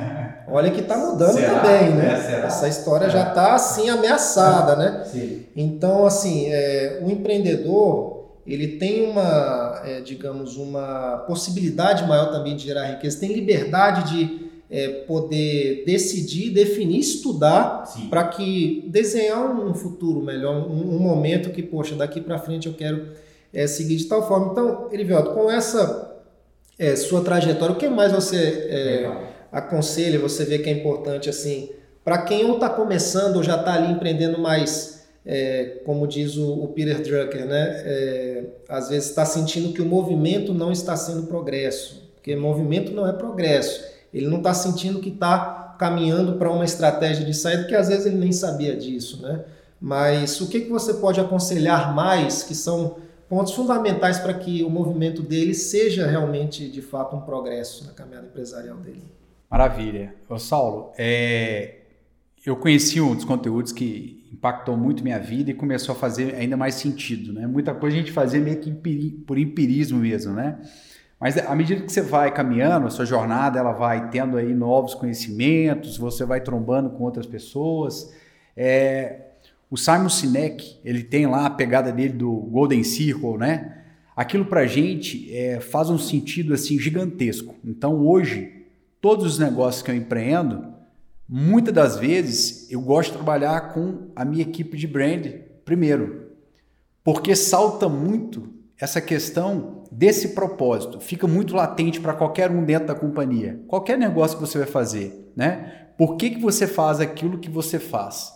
Olha 0.47 0.71
que 0.71 0.81
está 0.81 0.97
mudando 0.97 1.33
Será? 1.33 1.61
também, 1.61 1.95
né? 1.95 2.43
É, 2.43 2.47
essa 2.47 2.69
história 2.69 3.07
é. 3.07 3.11
já 3.11 3.29
está 3.29 3.55
assim 3.55 3.89
ameaçada, 3.89 4.77
né? 4.77 5.05
Sim. 5.07 5.47
Então, 5.57 6.05
assim, 6.05 6.49
é, 6.49 7.01
o 7.03 7.11
empreendedor 7.11 8.25
ele 8.47 8.77
tem 8.77 9.09
uma, 9.09 9.81
é, 9.87 10.01
digamos, 10.03 10.59
uma 10.59 11.25
possibilidade 11.27 12.07
maior 12.07 12.31
também 12.31 12.55
de 12.55 12.65
gerar 12.65 12.85
riqueza, 12.89 13.21
tem 13.21 13.33
liberdade 13.33 14.13
de 14.13 14.45
poder 15.07 15.85
decidir, 15.87 16.51
definir, 16.51 16.99
estudar 16.99 17.85
para 18.11 18.27
que 18.27 18.85
desenhar 18.89 19.49
um 19.57 19.73
futuro 19.73 20.21
melhor, 20.21 20.69
um, 20.69 20.97
um 20.97 20.99
momento 20.99 21.51
que, 21.51 21.63
poxa, 21.63 21.95
daqui 21.95 22.21
para 22.21 22.41
frente 22.41 22.67
eu 22.67 22.75
quero 22.75 23.07
seguir 23.69 23.95
de 23.95 24.07
tal 24.07 24.27
forma. 24.27 24.51
Então, 24.51 24.89
Elivelto, 24.91 25.31
com 25.31 25.49
essa 25.49 26.14
é, 26.79 26.97
sua 26.97 27.23
trajetória, 27.23 27.75
o 27.75 27.79
que 27.79 27.89
mais 27.89 28.13
você 28.13 28.69
é, 28.69 29.11
aconselha, 29.53 30.19
você 30.19 30.45
vê 30.45 30.59
que 30.59 30.69
é 30.69 30.73
importante 30.73 31.29
assim, 31.29 31.71
para 32.05 32.19
quem 32.19 32.45
ou 32.45 32.55
está 32.55 32.69
começando 32.69 33.37
ou 33.37 33.43
já 33.43 33.57
está 33.57 33.75
ali 33.75 33.93
empreendendo 33.93 34.39
mais, 34.39 35.07
é, 35.25 35.81
como 35.87 36.07
diz 36.07 36.37
o, 36.37 36.65
o 36.65 36.69
Peter 36.69 37.01
Drucker, 37.01 37.47
né? 37.47 37.83
É, 37.85 38.45
às 38.69 38.91
vezes 38.91 39.09
está 39.09 39.25
sentindo 39.25 39.73
que 39.73 39.81
o 39.81 39.87
movimento 39.87 40.53
não 40.53 40.71
está 40.71 40.97
sendo 40.97 41.23
progresso, 41.27 42.03
porque 42.15 42.37
movimento 42.37 42.93
não 42.93 43.09
é 43.09 43.13
progresso. 43.13 43.85
Ele 44.13 44.27
não 44.27 44.39
está 44.39 44.53
sentindo 44.53 45.01
que 45.01 45.09
está 45.09 45.77
caminhando 45.79 46.35
para 46.35 46.51
uma 46.51 46.65
estratégia 46.65 47.25
de 47.25 47.35
saída, 47.35 47.65
que 47.65 47.75
às 47.75 47.89
vezes 47.89 48.07
ele 48.07 48.17
nem 48.17 48.33
sabia 48.33 48.77
disso, 48.77 49.23
né? 49.23 49.41
Mas 49.81 50.41
o 50.41 50.49
que, 50.49 50.61
que 50.63 50.71
você 50.71 50.95
pode 50.95 51.21
aconselhar 51.21 51.95
mais 51.95 52.43
que 52.43 52.55
são 52.55 52.97
pontos 53.35 53.53
fundamentais 53.53 54.21
para 54.21 54.33
que 54.33 54.63
o 54.63 54.71
movimento 54.71 55.21
dele 55.21 55.55
seja 55.55 56.07
realmente, 56.07 56.71
de 56.71 56.81
fato, 56.81 57.17
um 57.17 57.21
progresso 57.21 57.85
na 57.85 57.93
caminhada 57.93 58.29
empresarial 58.29 58.77
dele. 58.77 59.03
Maravilha. 59.51 60.15
Ô, 60.29 60.39
Saulo, 60.39 60.93
é... 60.97 61.79
eu 62.47 62.55
conheci 62.55 63.01
um 63.01 63.13
dos 63.13 63.25
conteúdos 63.25 63.73
que 63.73 64.25
impactou 64.33 64.77
muito 64.77 65.03
minha 65.03 65.19
vida 65.19 65.51
e 65.51 65.55
começou 65.55 65.97
a 65.97 65.99
fazer 65.99 66.37
ainda 66.37 66.57
mais 66.57 66.77
sentido. 66.77 67.33
Né? 67.33 67.45
Muita 67.45 67.75
coisa 67.75 67.97
a 67.97 67.99
gente 67.99 68.13
fazia 68.13 68.41
meio 68.41 68.61
que 68.61 68.71
por 69.27 69.37
empirismo 69.37 69.99
mesmo, 69.99 70.33
né? 70.33 70.61
Mas 71.19 71.37
à 71.37 71.57
medida 71.57 71.83
que 71.83 71.91
você 71.91 72.03
vai 72.03 72.33
caminhando, 72.33 72.87
a 72.87 72.91
sua 72.91 73.05
jornada 73.05 73.59
ela 73.59 73.73
vai 73.73 74.11
tendo 74.11 74.37
aí 74.37 74.55
novos 74.55 74.95
conhecimentos, 74.95 75.99
você 75.99 76.25
vai 76.25 76.41
trombando 76.41 76.91
com 76.91 77.03
outras 77.03 77.27
pessoas. 77.27 78.15
É, 78.57 79.24
o 79.75 79.77
Simon 79.77 80.09
Sinek, 80.09 80.79
ele 80.85 81.03
tem 81.03 81.27
lá 81.27 81.47
a 81.47 81.51
pegada 81.51 81.91
dele 81.91 82.13
do 82.13 82.31
Golden 82.31 82.85
Circle, 82.85 83.37
né? 83.37 83.79
Aquilo 84.15 84.45
pra 84.45 84.67
gente 84.67 85.37
é, 85.37 85.59
faz 85.59 85.91
um 85.91 85.99
sentido 85.99 86.55
assim 86.55 86.79
gigantesco. 86.79 87.57
Então 87.65 88.07
hoje, 88.07 88.67
todos 89.01 89.27
os 89.27 89.39
negócios 89.41 89.83
que 89.83 89.91
eu 89.91 89.97
empreendo, 89.97 90.65
muitas 91.29 91.75
das 91.75 91.97
vezes 91.97 92.71
eu 92.71 92.81
gosto 92.81 93.11
de 93.11 93.17
trabalhar 93.17 93.73
com 93.73 94.13
a 94.15 94.25
minha 94.25 94.43
equipe 94.43 94.77
de 94.77 94.87
brand 94.87 95.27
primeiro. 95.65 96.29
Porque 97.03 97.35
salta 97.35 97.89
muito 97.89 98.49
essa 98.79 99.01
questão 99.01 99.83
desse 99.91 100.37
propósito, 100.37 101.01
fica 101.01 101.27
muito 101.27 101.53
latente 101.53 102.01
para 102.01 102.15
qualquer 102.15 102.49
um 102.49 102.65
dentro 102.65 102.87
da 102.87 102.95
companhia. 102.95 103.61
Qualquer 103.67 103.99
negócio 103.99 104.39
que 104.39 104.47
você 104.47 104.59
vai 104.59 104.69
fazer, 104.69 105.33
né? 105.35 105.89
Por 105.99 106.15
que, 106.15 106.31
que 106.31 106.41
você 106.41 106.65
faz 106.65 107.01
aquilo 107.01 107.39
que 107.39 107.51
você 107.51 107.81
faz? 107.81 108.33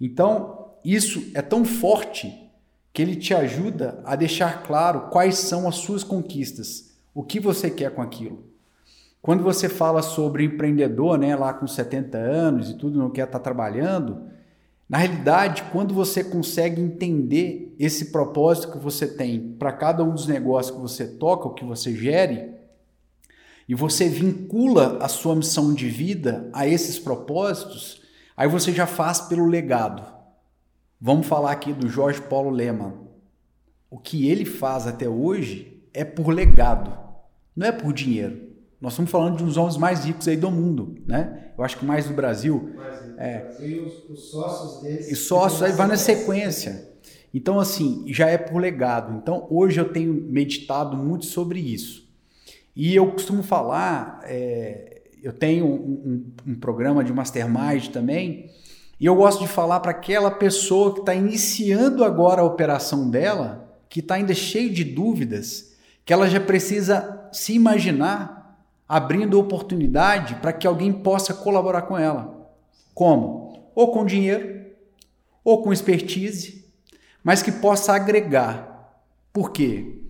Então, 0.00 0.59
isso 0.84 1.30
é 1.34 1.42
tão 1.42 1.64
forte 1.64 2.50
que 2.92 3.02
ele 3.02 3.16
te 3.16 3.34
ajuda 3.34 4.00
a 4.04 4.16
deixar 4.16 4.62
claro 4.62 5.08
quais 5.10 5.38
são 5.38 5.68
as 5.68 5.76
suas 5.76 6.02
conquistas, 6.02 6.90
o 7.14 7.22
que 7.22 7.38
você 7.38 7.70
quer 7.70 7.94
com 7.94 8.02
aquilo. 8.02 8.44
Quando 9.22 9.44
você 9.44 9.68
fala 9.68 10.02
sobre 10.02 10.44
empreendedor, 10.44 11.18
né, 11.18 11.36
lá 11.36 11.52
com 11.52 11.66
70 11.66 12.16
anos 12.16 12.70
e 12.70 12.74
tudo, 12.74 12.98
não 12.98 13.10
quer 13.10 13.26
estar 13.26 13.38
tá 13.38 13.44
trabalhando, 13.44 14.30
na 14.90 14.98
realidade, 14.98 15.62
quando 15.70 15.94
você 15.94 16.24
consegue 16.24 16.80
entender 16.80 17.76
esse 17.78 18.06
propósito 18.06 18.72
que 18.72 18.78
você 18.78 19.06
tem 19.06 19.54
para 19.56 19.70
cada 19.70 20.02
um 20.02 20.12
dos 20.12 20.26
negócios 20.26 20.74
que 20.74 20.82
você 20.82 21.06
toca, 21.06 21.46
o 21.46 21.54
que 21.54 21.64
você 21.64 21.94
gere, 21.94 22.54
e 23.68 23.74
você 23.74 24.08
vincula 24.08 24.98
a 25.00 25.06
sua 25.06 25.36
missão 25.36 25.72
de 25.72 25.88
vida 25.88 26.50
a 26.52 26.66
esses 26.66 26.98
propósitos, 26.98 28.02
aí 28.36 28.48
você 28.48 28.72
já 28.72 28.84
faz 28.84 29.20
pelo 29.20 29.46
legado. 29.46 30.19
Vamos 31.02 31.26
falar 31.26 31.52
aqui 31.52 31.72
do 31.72 31.88
Jorge 31.88 32.20
Paulo 32.20 32.50
Leman. 32.50 32.92
O 33.88 33.96
que 33.96 34.28
ele 34.28 34.44
faz 34.44 34.86
até 34.86 35.08
hoje 35.08 35.82
é 35.94 36.04
por 36.04 36.28
legado, 36.28 36.92
não 37.56 37.66
é 37.66 37.72
por 37.72 37.94
dinheiro. 37.94 38.50
Nós 38.78 38.92
estamos 38.92 39.10
falando 39.10 39.38
de 39.38 39.42
um 39.42 39.46
dos 39.46 39.56
homens 39.56 39.78
mais 39.78 40.04
ricos 40.04 40.28
aí 40.28 40.36
do 40.36 40.50
mundo, 40.50 40.96
né? 41.06 41.52
Eu 41.56 41.64
acho 41.64 41.78
que 41.78 41.86
mais 41.86 42.06
do 42.06 42.12
Brasil. 42.12 42.74
Mais 42.76 43.18
é. 43.18 43.56
E 43.60 43.78
os, 43.78 44.10
os 44.10 44.30
sócios 44.30 44.82
deles. 44.82 45.10
E 45.10 45.16
sócios 45.16 45.62
aí 45.62 45.72
vai 45.72 45.86
na 45.86 45.96
sequência. 45.96 46.88
Então, 47.32 47.58
assim, 47.58 48.04
já 48.08 48.28
é 48.28 48.36
por 48.36 48.60
legado. 48.60 49.16
Então, 49.16 49.46
hoje 49.50 49.80
eu 49.80 49.90
tenho 49.90 50.12
meditado 50.12 50.98
muito 50.98 51.24
sobre 51.24 51.60
isso. 51.60 52.08
E 52.76 52.94
eu 52.94 53.10
costumo 53.10 53.42
falar, 53.42 54.20
é, 54.24 55.02
eu 55.22 55.32
tenho 55.32 55.64
um, 55.66 55.70
um, 56.46 56.52
um 56.52 56.54
programa 56.54 57.02
de 57.02 57.12
mastermind 57.12 57.88
também, 57.88 58.50
e 59.00 59.06
eu 59.06 59.14
gosto 59.14 59.40
de 59.40 59.48
falar 59.48 59.80
para 59.80 59.92
aquela 59.92 60.30
pessoa 60.30 60.92
que 60.92 61.00
está 61.00 61.14
iniciando 61.14 62.04
agora 62.04 62.42
a 62.42 62.44
operação 62.44 63.08
dela, 63.08 63.74
que 63.88 64.00
está 64.00 64.16
ainda 64.16 64.34
cheio 64.34 64.70
de 64.70 64.84
dúvidas, 64.84 65.74
que 66.04 66.12
ela 66.12 66.28
já 66.28 66.38
precisa 66.38 67.28
se 67.32 67.54
imaginar 67.54 68.62
abrindo 68.86 69.40
oportunidade 69.40 70.34
para 70.36 70.52
que 70.52 70.66
alguém 70.66 70.92
possa 70.92 71.32
colaborar 71.32 71.82
com 71.82 71.96
ela. 71.96 72.50
Como? 72.92 73.70
Ou 73.74 73.90
com 73.90 74.04
dinheiro, 74.04 74.66
ou 75.42 75.62
com 75.62 75.72
expertise, 75.72 76.70
mas 77.24 77.42
que 77.42 77.52
possa 77.52 77.94
agregar. 77.94 79.00
Por 79.32 79.50
quê? 79.50 80.02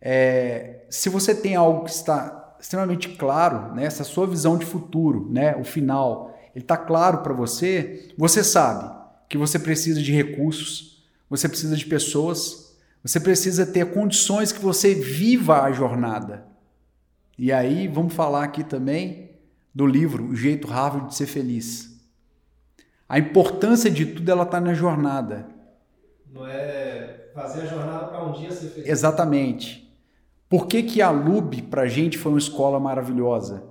É, 0.00 0.86
se 0.88 1.10
você 1.10 1.34
tem 1.34 1.54
algo 1.54 1.84
que 1.84 1.90
está 1.90 2.56
extremamente 2.58 3.10
claro, 3.10 3.74
né, 3.74 3.84
essa 3.84 4.04
sua 4.04 4.26
visão 4.26 4.56
de 4.56 4.64
futuro, 4.64 5.28
né, 5.30 5.54
o 5.56 5.64
final, 5.64 6.34
está 6.60 6.76
claro 6.76 7.18
para 7.18 7.32
você, 7.32 8.10
você 8.16 8.42
sabe 8.42 8.96
que 9.28 9.36
você 9.36 9.58
precisa 9.58 10.00
de 10.00 10.12
recursos, 10.12 11.04
você 11.28 11.48
precisa 11.48 11.76
de 11.76 11.86
pessoas, 11.86 12.76
você 13.02 13.20
precisa 13.20 13.66
ter 13.66 13.92
condições 13.92 14.52
que 14.52 14.60
você 14.60 14.94
viva 14.94 15.62
a 15.62 15.72
jornada. 15.72 16.46
E 17.38 17.52
aí, 17.52 17.86
vamos 17.86 18.14
falar 18.14 18.44
aqui 18.44 18.64
também 18.64 19.30
do 19.74 19.86
livro 19.86 20.24
O 20.24 20.34
Jeito 20.34 20.66
Harvard 20.66 21.08
de 21.08 21.14
Ser 21.14 21.26
Feliz. 21.26 21.96
A 23.08 23.18
importância 23.18 23.90
de 23.90 24.04
tudo 24.04 24.30
ela 24.30 24.42
está 24.42 24.60
na 24.60 24.74
jornada. 24.74 25.46
Não 26.32 26.46
é 26.46 27.28
fazer 27.32 27.62
a 27.62 27.66
jornada 27.66 28.06
para 28.06 28.24
um 28.24 28.32
dia 28.32 28.50
ser 28.50 28.68
feliz. 28.68 28.88
Exatamente. 28.88 29.88
Por 30.48 30.66
que, 30.66 30.82
que 30.82 31.00
a 31.00 31.10
LUB 31.10 31.62
para 31.62 31.82
a 31.82 31.86
gente 31.86 32.18
foi 32.18 32.32
uma 32.32 32.38
escola 32.38 32.80
maravilhosa? 32.80 33.62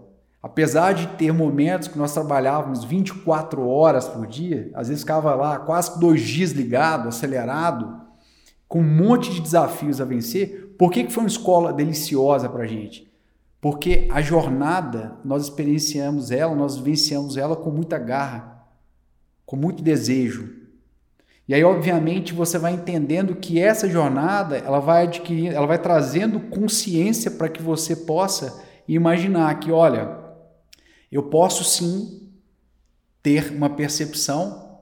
Apesar 0.41 0.93
de 0.93 1.07
ter 1.17 1.33
momentos 1.33 1.87
que 1.87 1.97
nós 1.97 2.13
trabalhávamos 2.13 2.83
24 2.83 3.67
horas 3.67 4.07
por 4.07 4.27
dia, 4.27 4.69
às 4.73 4.87
vezes 4.87 5.03
ficava 5.03 5.33
lá 5.35 5.59
quase 5.59 5.99
dois 5.99 6.21
dias 6.21 6.51
ligado, 6.51 7.09
acelerado, 7.09 8.01
com 8.67 8.79
um 8.79 8.83
monte 8.83 9.31
de 9.33 9.41
desafios 9.41 9.99
a 9.99 10.05
vencer, 10.05 10.75
por 10.77 10.91
que, 10.91 11.03
que 11.03 11.11
foi 11.11 11.23
uma 11.23 11.29
escola 11.29 11.73
deliciosa 11.73 12.47
para 12.47 12.63
a 12.63 12.67
gente? 12.67 13.11
Porque 13.59 14.07
a 14.11 14.21
jornada, 14.21 15.17
nós 15.25 15.43
experienciamos 15.43 16.31
ela, 16.31 16.55
nós 16.55 16.77
vivenciamos 16.77 17.37
ela 17.37 17.55
com 17.55 17.71
muita 17.71 17.97
garra, 17.97 18.67
com 19.45 19.55
muito 19.55 19.81
desejo, 19.81 20.57
e 21.47 21.53
aí, 21.53 21.63
obviamente, 21.63 22.33
você 22.33 22.57
vai 22.57 22.73
entendendo 22.73 23.33
que 23.33 23.57
essa 23.57 23.87
jornada 23.89 24.57
ela 24.57 24.79
vai 24.81 25.03
adquirindo, 25.03 25.55
ela 25.55 25.65
vai 25.65 25.79
trazendo 25.79 26.41
consciência 26.41 27.31
para 27.31 27.47
que 27.47 27.61
você 27.61 27.95
possa 27.95 28.61
imaginar 28.85 29.57
que, 29.57 29.71
olha, 29.71 30.26
eu 31.11 31.23
posso 31.23 31.63
sim 31.63 32.29
ter 33.23 33.51
uma 33.51 33.69
percepção 33.69 34.79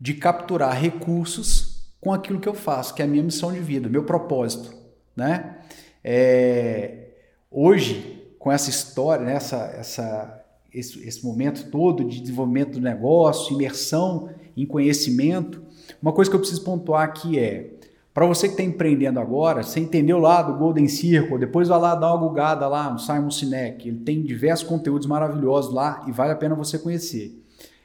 de 0.00 0.14
capturar 0.14 0.78
recursos 0.78 1.76
com 2.00 2.12
aquilo 2.12 2.38
que 2.38 2.48
eu 2.48 2.54
faço, 2.54 2.94
que 2.94 3.02
é 3.02 3.04
a 3.04 3.08
minha 3.08 3.22
missão 3.22 3.52
de 3.52 3.60
vida, 3.60 3.88
meu 3.88 4.04
propósito, 4.04 4.74
né? 5.14 5.58
É, 6.04 7.08
hoje, 7.50 8.22
com 8.38 8.52
essa 8.52 8.70
história, 8.70 9.24
né, 9.24 9.34
essa, 9.34 9.56
essa, 9.76 10.44
esse, 10.72 11.02
esse 11.06 11.24
momento 11.24 11.70
todo 11.70 12.04
de 12.04 12.20
desenvolvimento 12.20 12.72
do 12.72 12.80
negócio, 12.80 13.54
imersão 13.54 14.30
em 14.56 14.64
conhecimento, 14.64 15.62
uma 16.00 16.12
coisa 16.12 16.30
que 16.30 16.36
eu 16.36 16.40
preciso 16.40 16.62
pontuar 16.62 17.02
aqui 17.02 17.38
é, 17.38 17.70
para 18.16 18.24
você 18.24 18.48
que 18.48 18.54
está 18.54 18.62
empreendendo 18.62 19.20
agora, 19.20 19.62
você 19.62 19.78
entendeu 19.78 20.18
lá 20.18 20.40
do 20.40 20.54
Golden 20.54 20.88
Circle, 20.88 21.38
depois 21.38 21.68
vai 21.68 21.78
lá 21.78 21.94
dar 21.94 22.14
uma 22.14 22.26
gugada 22.26 22.66
lá 22.66 22.90
no 22.90 22.98
Simon 22.98 23.30
Sinek, 23.30 23.86
ele 23.86 23.98
tem 23.98 24.22
diversos 24.22 24.66
conteúdos 24.66 25.06
maravilhosos 25.06 25.70
lá 25.70 26.02
e 26.08 26.12
vale 26.12 26.32
a 26.32 26.34
pena 26.34 26.54
você 26.54 26.78
conhecer. 26.78 27.38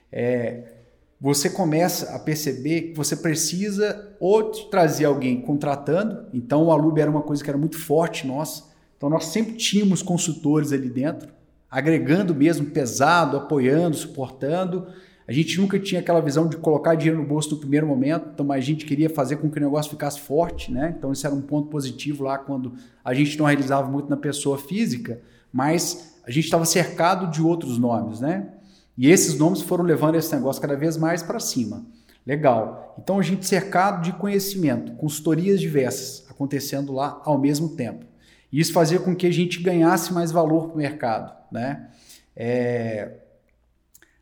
É, 0.09 0.71
você 1.19 1.49
começa 1.49 2.15
a 2.15 2.19
perceber 2.19 2.81
que 2.81 2.93
você 2.95 3.13
precisa 3.13 4.15
ou 4.21 4.51
trazer 4.69 5.03
alguém 5.03 5.41
contratando, 5.41 6.25
então 6.33 6.63
o 6.63 6.71
Alub 6.71 6.97
era 6.97 7.11
uma 7.11 7.23
coisa 7.23 7.43
que 7.43 7.49
era 7.49 7.59
muito 7.59 7.77
forte 7.77 8.25
nossa, 8.25 8.71
então 8.95 9.09
nós 9.09 9.25
sempre 9.25 9.55
tínhamos 9.57 10.01
consultores 10.01 10.71
ali 10.71 10.89
dentro, 10.89 11.27
agregando 11.69 12.33
mesmo 12.33 12.67
pesado, 12.67 13.35
apoiando, 13.35 13.97
suportando, 13.97 14.87
a 15.31 15.33
gente 15.33 15.57
nunca 15.61 15.79
tinha 15.79 16.01
aquela 16.01 16.19
visão 16.19 16.45
de 16.45 16.57
colocar 16.57 16.93
dinheiro 16.93 17.21
no 17.21 17.25
bolso 17.25 17.51
no 17.51 17.57
primeiro 17.57 17.87
momento, 17.87 18.31
então 18.33 18.51
a 18.51 18.59
gente 18.59 18.83
queria 18.83 19.09
fazer 19.09 19.37
com 19.37 19.49
que 19.49 19.57
o 19.57 19.61
negócio 19.61 19.89
ficasse 19.89 20.19
forte, 20.19 20.69
né? 20.69 20.93
Então 20.97 21.09
isso 21.09 21.25
era 21.25 21.33
um 21.33 21.41
ponto 21.41 21.69
positivo 21.69 22.25
lá 22.25 22.37
quando 22.37 22.73
a 23.01 23.13
gente 23.13 23.39
não 23.39 23.45
realizava 23.45 23.89
muito 23.89 24.09
na 24.09 24.17
pessoa 24.17 24.57
física, 24.57 25.21
mas 25.49 26.19
a 26.27 26.31
gente 26.31 26.43
estava 26.43 26.65
cercado 26.65 27.31
de 27.31 27.41
outros 27.41 27.77
nomes, 27.77 28.19
né? 28.19 28.49
E 28.97 29.09
esses 29.09 29.39
nomes 29.39 29.61
foram 29.61 29.85
levando 29.85 30.15
esse 30.15 30.35
negócio 30.35 30.61
cada 30.61 30.75
vez 30.75 30.97
mais 30.97 31.23
para 31.23 31.39
cima. 31.39 31.85
Legal. 32.27 32.93
Então 33.01 33.17
a 33.17 33.23
gente 33.23 33.45
cercado 33.45 34.03
de 34.03 34.11
conhecimento, 34.11 34.91
consultorias 34.97 35.61
diversas 35.61 36.29
acontecendo 36.29 36.91
lá 36.91 37.21
ao 37.23 37.37
mesmo 37.37 37.69
tempo. 37.69 38.03
E 38.51 38.59
isso 38.59 38.73
fazia 38.73 38.99
com 38.99 39.15
que 39.15 39.27
a 39.27 39.31
gente 39.31 39.63
ganhasse 39.63 40.13
mais 40.13 40.29
valor 40.29 40.65
para 40.65 40.73
o 40.73 40.77
mercado, 40.77 41.33
né? 41.49 41.87
É, 42.35 43.11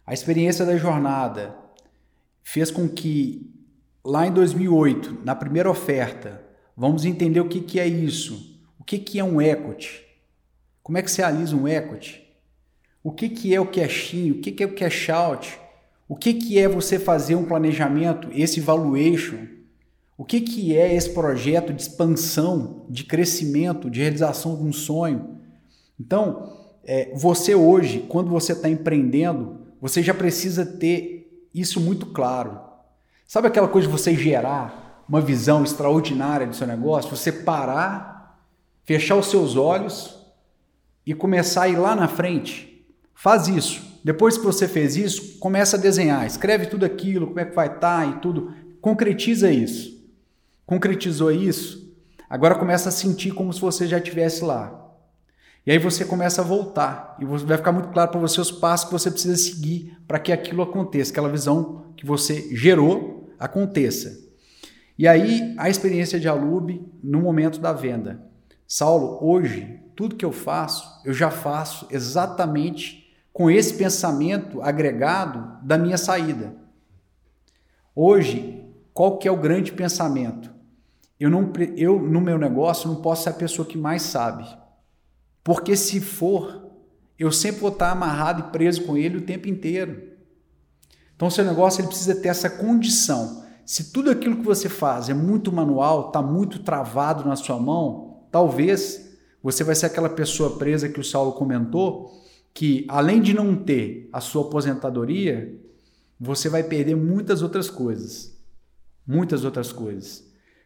a 0.09 0.13
experiência 0.13 0.65
da 0.65 0.75
jornada 0.75 1.55
fez 2.41 2.71
com 2.71 2.89
que, 2.89 3.47
lá 4.03 4.25
em 4.25 4.31
2008, 4.31 5.19
na 5.23 5.35
primeira 5.35 5.69
oferta, 5.69 6.43
vamos 6.75 7.05
entender 7.05 7.39
o 7.39 7.47
que, 7.47 7.61
que 7.61 7.79
é 7.79 7.85
isso. 7.85 8.59
O 8.79 8.83
que, 8.83 8.97
que 8.97 9.19
é 9.19 9.23
um 9.23 9.39
equity? 9.39 10.03
Como 10.81 10.97
é 10.97 11.03
que 11.03 11.11
se 11.11 11.21
realiza 11.21 11.55
um 11.55 11.67
equity? 11.67 12.27
O 13.03 13.11
que, 13.11 13.29
que 13.29 13.53
é 13.53 13.61
o 13.61 13.67
cash-in? 13.67 14.31
O 14.31 14.41
que, 14.41 14.51
que 14.51 14.63
é 14.63 14.65
o 14.65 14.73
cash 14.73 15.09
out? 15.11 15.59
O 16.07 16.15
que, 16.15 16.33
que 16.33 16.57
é 16.57 16.67
você 16.67 16.97
fazer 16.97 17.35
um 17.35 17.45
planejamento, 17.45 18.29
esse 18.33 18.59
valuation? 18.59 19.45
O 20.17 20.25
que, 20.25 20.41
que 20.41 20.75
é 20.75 20.91
esse 20.91 21.11
projeto 21.11 21.71
de 21.71 21.83
expansão, 21.83 22.87
de 22.89 23.03
crescimento, 23.03 23.91
de 23.91 24.01
realização 24.01 24.57
de 24.57 24.63
um 24.63 24.73
sonho? 24.73 25.37
Então, 25.99 26.51
é, 26.83 27.11
você 27.13 27.53
hoje, 27.53 28.07
quando 28.09 28.31
você 28.31 28.53
está 28.53 28.67
empreendendo, 28.67 29.58
você 29.81 30.03
já 30.03 30.13
precisa 30.13 30.65
ter 30.65 31.47
isso 31.53 31.79
muito 31.79 32.07
claro. 32.07 32.59
Sabe 33.27 33.47
aquela 33.47 33.67
coisa 33.67 33.87
de 33.87 33.91
você 33.91 34.15
gerar 34.15 35.03
uma 35.07 35.21
visão 35.21 35.63
extraordinária 35.63 36.47
do 36.47 36.55
seu 36.55 36.67
negócio? 36.67 37.15
Você 37.15 37.31
parar, 37.31 38.39
fechar 38.83 39.15
os 39.15 39.29
seus 39.29 39.55
olhos 39.55 40.17
e 41.05 41.13
começar 41.13 41.63
a 41.63 41.69
ir 41.69 41.77
lá 41.77 41.95
na 41.95 42.07
frente. 42.07 42.85
Faz 43.13 43.47
isso. 43.47 43.99
Depois 44.03 44.37
que 44.37 44.45
você 44.45 44.67
fez 44.67 44.95
isso, 44.95 45.39
começa 45.39 45.77
a 45.77 45.79
desenhar. 45.79 46.25
Escreve 46.25 46.67
tudo 46.67 46.85
aquilo, 46.85 47.27
como 47.27 47.39
é 47.39 47.45
que 47.45 47.55
vai 47.55 47.67
estar 47.67 47.79
tá 47.79 48.05
e 48.05 48.19
tudo. 48.19 48.53
Concretiza 48.81 49.51
isso. 49.51 49.99
Concretizou 50.65 51.31
isso? 51.31 51.93
Agora 52.29 52.55
começa 52.55 52.89
a 52.89 52.91
sentir 52.91 53.31
como 53.31 53.51
se 53.51 53.59
você 53.59 53.87
já 53.87 53.97
estivesse 53.97 54.43
lá. 54.43 54.88
E 55.69 55.71
aí 55.71 55.77
você 55.77 56.03
começa 56.03 56.41
a 56.41 56.43
voltar 56.43 57.15
e 57.19 57.25
vai 57.25 57.55
ficar 57.55 57.71
muito 57.71 57.89
claro 57.89 58.09
para 58.09 58.19
você 58.19 58.41
os 58.41 58.51
passos 58.51 58.87
que 58.87 58.91
você 58.91 59.11
precisa 59.11 59.37
seguir 59.37 59.95
para 60.07 60.17
que 60.17 60.31
aquilo 60.31 60.63
aconteça, 60.63 61.11
aquela 61.11 61.29
visão 61.29 61.93
que 61.95 62.07
você 62.07 62.49
gerou 62.55 63.29
aconteça. 63.37 64.19
E 64.97 65.07
aí 65.07 65.53
a 65.59 65.69
experiência 65.69 66.19
de 66.19 66.27
Alube 66.27 66.91
no 67.03 67.21
momento 67.21 67.59
da 67.59 67.71
venda. 67.71 68.19
Saulo, 68.67 69.19
hoje 69.21 69.79
tudo 69.95 70.15
que 70.15 70.25
eu 70.25 70.31
faço, 70.31 71.03
eu 71.05 71.13
já 71.13 71.29
faço 71.29 71.85
exatamente 71.91 73.15
com 73.31 73.47
esse 73.47 73.75
pensamento 73.75 74.63
agregado 74.63 75.63
da 75.63 75.77
minha 75.77 75.99
saída. 75.99 76.55
Hoje, 77.95 78.65
qual 78.91 79.19
que 79.19 79.27
é 79.27 79.31
o 79.31 79.37
grande 79.37 79.71
pensamento? 79.71 80.49
Eu, 81.19 81.29
não, 81.29 81.53
eu 81.77 81.99
no 82.01 82.21
meu 82.21 82.39
negócio 82.39 82.89
não 82.89 83.03
posso 83.03 83.25
ser 83.25 83.29
a 83.29 83.33
pessoa 83.33 83.67
que 83.67 83.77
mais 83.77 84.01
sabe. 84.01 84.47
Porque 85.49 85.75
se 85.75 85.99
for, 85.99 86.69
eu 87.17 87.31
sempre 87.31 87.61
vou 87.61 87.71
estar 87.71 87.89
amarrado 87.89 88.39
e 88.39 88.51
preso 88.51 88.83
com 88.83 88.95
ele 88.95 89.17
o 89.17 89.25
tempo 89.25 89.49
inteiro. 89.49 89.99
Então, 91.15 91.27
seu 91.27 91.43
negócio 91.43 91.81
ele 91.81 91.87
precisa 91.87 92.13
ter 92.13 92.27
essa 92.27 92.47
condição. 92.47 93.43
Se 93.65 93.91
tudo 93.91 94.11
aquilo 94.11 94.37
que 94.37 94.45
você 94.45 94.69
faz 94.69 95.09
é 95.09 95.13
muito 95.15 95.51
manual, 95.51 96.09
está 96.09 96.21
muito 96.21 96.59
travado 96.59 97.27
na 97.27 97.35
sua 97.35 97.59
mão, 97.59 98.27
talvez 98.29 99.17
você 99.41 99.63
vai 99.63 99.73
ser 99.73 99.87
aquela 99.87 100.09
pessoa 100.09 100.55
presa 100.55 100.87
que 100.87 100.99
o 100.99 101.03
Saulo 101.03 101.31
comentou, 101.31 102.11
que 102.53 102.85
além 102.87 103.19
de 103.19 103.33
não 103.33 103.55
ter 103.55 104.07
a 104.13 104.21
sua 104.21 104.43
aposentadoria, 104.43 105.59
você 106.19 106.47
vai 106.47 106.61
perder 106.61 106.93
muitas 106.93 107.41
outras 107.41 107.71
coisas. 107.71 108.39
Muitas 109.03 109.43
outras 109.43 109.71
coisas. 109.71 110.23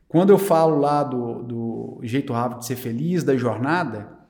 Quando 0.09 0.31
eu 0.31 0.38
falo 0.38 0.77
lá 0.77 1.05
do, 1.05 1.41
do 1.41 1.99
jeito 2.03 2.34
rápido 2.34 2.59
de 2.59 2.65
ser 2.65 2.75
feliz, 2.75 3.23
da 3.23 3.38
jornada, 3.38 4.21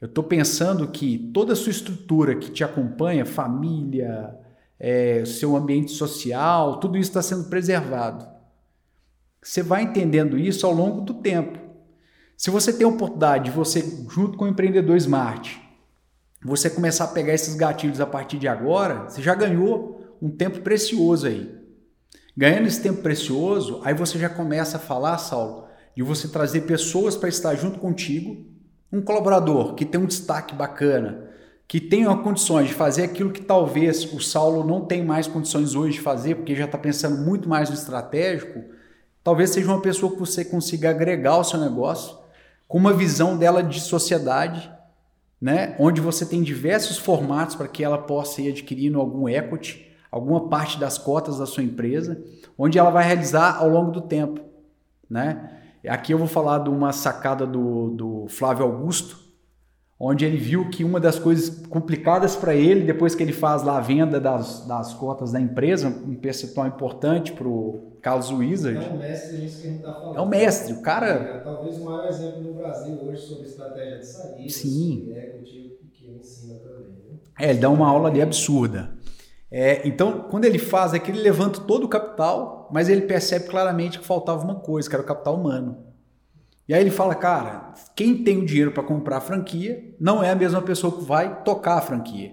eu 0.00 0.06
estou 0.08 0.24
pensando 0.24 0.88
que 0.88 1.30
toda 1.34 1.52
a 1.52 1.56
sua 1.56 1.70
estrutura 1.70 2.34
que 2.34 2.50
te 2.50 2.64
acompanha, 2.64 3.26
família, 3.26 4.34
é, 4.78 5.24
seu 5.26 5.54
ambiente 5.54 5.92
social, 5.92 6.80
tudo 6.80 6.96
isso 6.96 7.10
está 7.10 7.20
sendo 7.20 7.50
preservado. 7.50 8.26
Você 9.42 9.62
vai 9.62 9.82
entendendo 9.82 10.38
isso 10.38 10.66
ao 10.66 10.72
longo 10.72 11.02
do 11.02 11.14
tempo. 11.14 11.58
Se 12.34 12.48
você 12.48 12.72
tem 12.72 12.86
a 12.86 12.88
oportunidade 12.90 13.44
de 13.44 13.50
você, 13.50 13.82
junto 14.08 14.38
com 14.38 14.46
o 14.46 14.48
empreendedor 14.48 14.96
Smart, 14.96 15.60
você 16.42 16.70
começar 16.70 17.04
a 17.04 17.08
pegar 17.08 17.34
esses 17.34 17.54
gatilhos 17.54 18.00
a 18.00 18.06
partir 18.06 18.38
de 18.38 18.48
agora, 18.48 19.10
você 19.10 19.20
já 19.20 19.34
ganhou 19.34 20.16
um 20.22 20.30
tempo 20.30 20.60
precioso 20.60 21.26
aí. 21.26 21.54
Ganhando 22.34 22.66
esse 22.66 22.80
tempo 22.80 23.02
precioso, 23.02 23.82
aí 23.84 23.92
você 23.92 24.18
já 24.18 24.30
começa 24.30 24.78
a 24.78 24.80
falar, 24.80 25.18
Saulo, 25.18 25.66
de 25.94 26.02
você 26.02 26.26
trazer 26.28 26.62
pessoas 26.62 27.16
para 27.16 27.28
estar 27.28 27.54
junto 27.54 27.78
contigo 27.78 28.49
um 28.92 29.00
colaborador 29.00 29.74
que 29.74 29.84
tem 29.84 30.00
um 30.00 30.06
destaque 30.06 30.54
bacana, 30.54 31.30
que 31.68 31.80
tenham 31.80 32.16
condições 32.22 32.68
de 32.68 32.74
fazer 32.74 33.04
aquilo 33.04 33.30
que 33.30 33.42
talvez 33.42 34.04
o 34.12 34.20
Saulo 34.20 34.64
não 34.64 34.84
tem 34.84 35.04
mais 35.04 35.28
condições 35.28 35.74
hoje 35.74 35.94
de 35.94 36.00
fazer, 36.00 36.34
porque 36.34 36.56
já 36.56 36.64
está 36.64 36.76
pensando 36.76 37.24
muito 37.24 37.48
mais 37.48 37.68
no 37.68 37.76
estratégico, 37.76 38.64
talvez 39.22 39.50
seja 39.50 39.68
uma 39.68 39.80
pessoa 39.80 40.10
que 40.10 40.18
você 40.18 40.44
consiga 40.44 40.90
agregar 40.90 41.32
ao 41.32 41.44
seu 41.44 41.60
negócio 41.60 42.18
com 42.66 42.78
uma 42.78 42.92
visão 42.92 43.36
dela 43.36 43.62
de 43.62 43.80
sociedade, 43.80 44.70
né? 45.40 45.76
onde 45.78 46.00
você 46.00 46.26
tem 46.26 46.42
diversos 46.42 46.98
formatos 46.98 47.54
para 47.54 47.68
que 47.68 47.84
ela 47.84 47.98
possa 47.98 48.42
ir 48.42 48.50
adquirindo 48.50 49.00
algum 49.00 49.28
equity, 49.28 49.90
alguma 50.10 50.48
parte 50.48 50.78
das 50.78 50.98
cotas 50.98 51.38
da 51.38 51.46
sua 51.46 51.62
empresa, 51.62 52.20
onde 52.58 52.78
ela 52.78 52.90
vai 52.90 53.04
realizar 53.04 53.56
ao 53.58 53.68
longo 53.68 53.92
do 53.92 54.00
tempo. 54.00 54.40
Né? 55.08 55.59
Aqui 55.88 56.12
eu 56.12 56.18
vou 56.18 56.26
falar 56.26 56.58
de 56.58 56.68
uma 56.68 56.92
sacada 56.92 57.46
do, 57.46 57.90
do 57.90 58.26
Flávio 58.28 58.64
Augusto, 58.64 59.18
onde 59.98 60.24
ele 60.24 60.36
viu 60.36 60.68
que 60.70 60.82
uma 60.82 60.98
das 60.98 61.18
coisas 61.18 61.66
complicadas 61.66 62.34
para 62.34 62.54
ele, 62.54 62.84
depois 62.84 63.14
que 63.14 63.22
ele 63.22 63.32
faz 63.32 63.62
lá 63.62 63.76
a 63.76 63.80
venda 63.80 64.18
das, 64.18 64.66
das 64.66 64.94
cotas 64.94 65.32
da 65.32 65.40
empresa, 65.40 65.88
um 65.88 66.14
percentual 66.14 66.66
importante 66.66 67.32
para 67.32 67.46
o 67.46 67.98
Carlos 68.00 68.30
Wizard. 68.30 68.82
É 68.82 68.88
o 68.88 68.98
mestre 68.98 69.38
nisso 69.38 69.60
que 69.60 69.66
a 69.66 69.70
gente 69.70 69.80
está 69.80 69.92
falando. 69.92 70.16
É 70.16 70.20
o 70.20 70.26
mestre, 70.26 70.72
o 70.72 70.80
cara... 70.82 71.06
É, 71.06 71.38
talvez 71.40 71.78
o 71.78 71.84
maior 71.84 72.06
exemplo 72.08 72.40
no 72.40 72.54
Brasil 72.54 72.98
hoje 73.02 73.22
sobre 73.22 73.44
estratégia 73.46 73.98
de 73.98 74.06
saída, 74.06 74.48
Sim. 74.48 75.12
equity, 75.14 75.78
que 75.92 76.06
ele 76.06 76.18
ensina 76.18 76.54
também. 76.60 76.88
Né? 76.88 77.18
É, 77.38 77.50
ele 77.50 77.58
dá 77.58 77.68
uma 77.68 77.86
aula 77.86 78.08
ali 78.08 78.22
absurda. 78.22 78.90
É, 79.50 79.86
então, 79.86 80.26
quando 80.30 80.44
ele 80.44 80.58
faz 80.58 80.94
é 80.94 80.98
que 80.98 81.10
ele 81.10 81.20
levanta 81.20 81.60
todo 81.60 81.84
o 81.84 81.88
capital, 81.88 82.59
mas 82.72 82.88
ele 82.88 83.02
percebe 83.02 83.48
claramente 83.48 83.98
que 83.98 84.06
faltava 84.06 84.44
uma 84.44 84.56
coisa, 84.56 84.88
que 84.88 84.94
era 84.94 85.02
o 85.02 85.06
capital 85.06 85.36
humano. 85.36 85.90
E 86.68 86.74
aí 86.74 86.80
ele 86.80 86.90
fala, 86.90 87.14
cara, 87.14 87.72
quem 87.96 88.22
tem 88.22 88.38
o 88.38 88.46
dinheiro 88.46 88.70
para 88.70 88.84
comprar 88.84 89.16
a 89.16 89.20
franquia 89.20 89.92
não 89.98 90.22
é 90.22 90.30
a 90.30 90.36
mesma 90.36 90.62
pessoa 90.62 90.96
que 90.96 91.04
vai 91.04 91.42
tocar 91.42 91.78
a 91.78 91.80
franquia. 91.80 92.32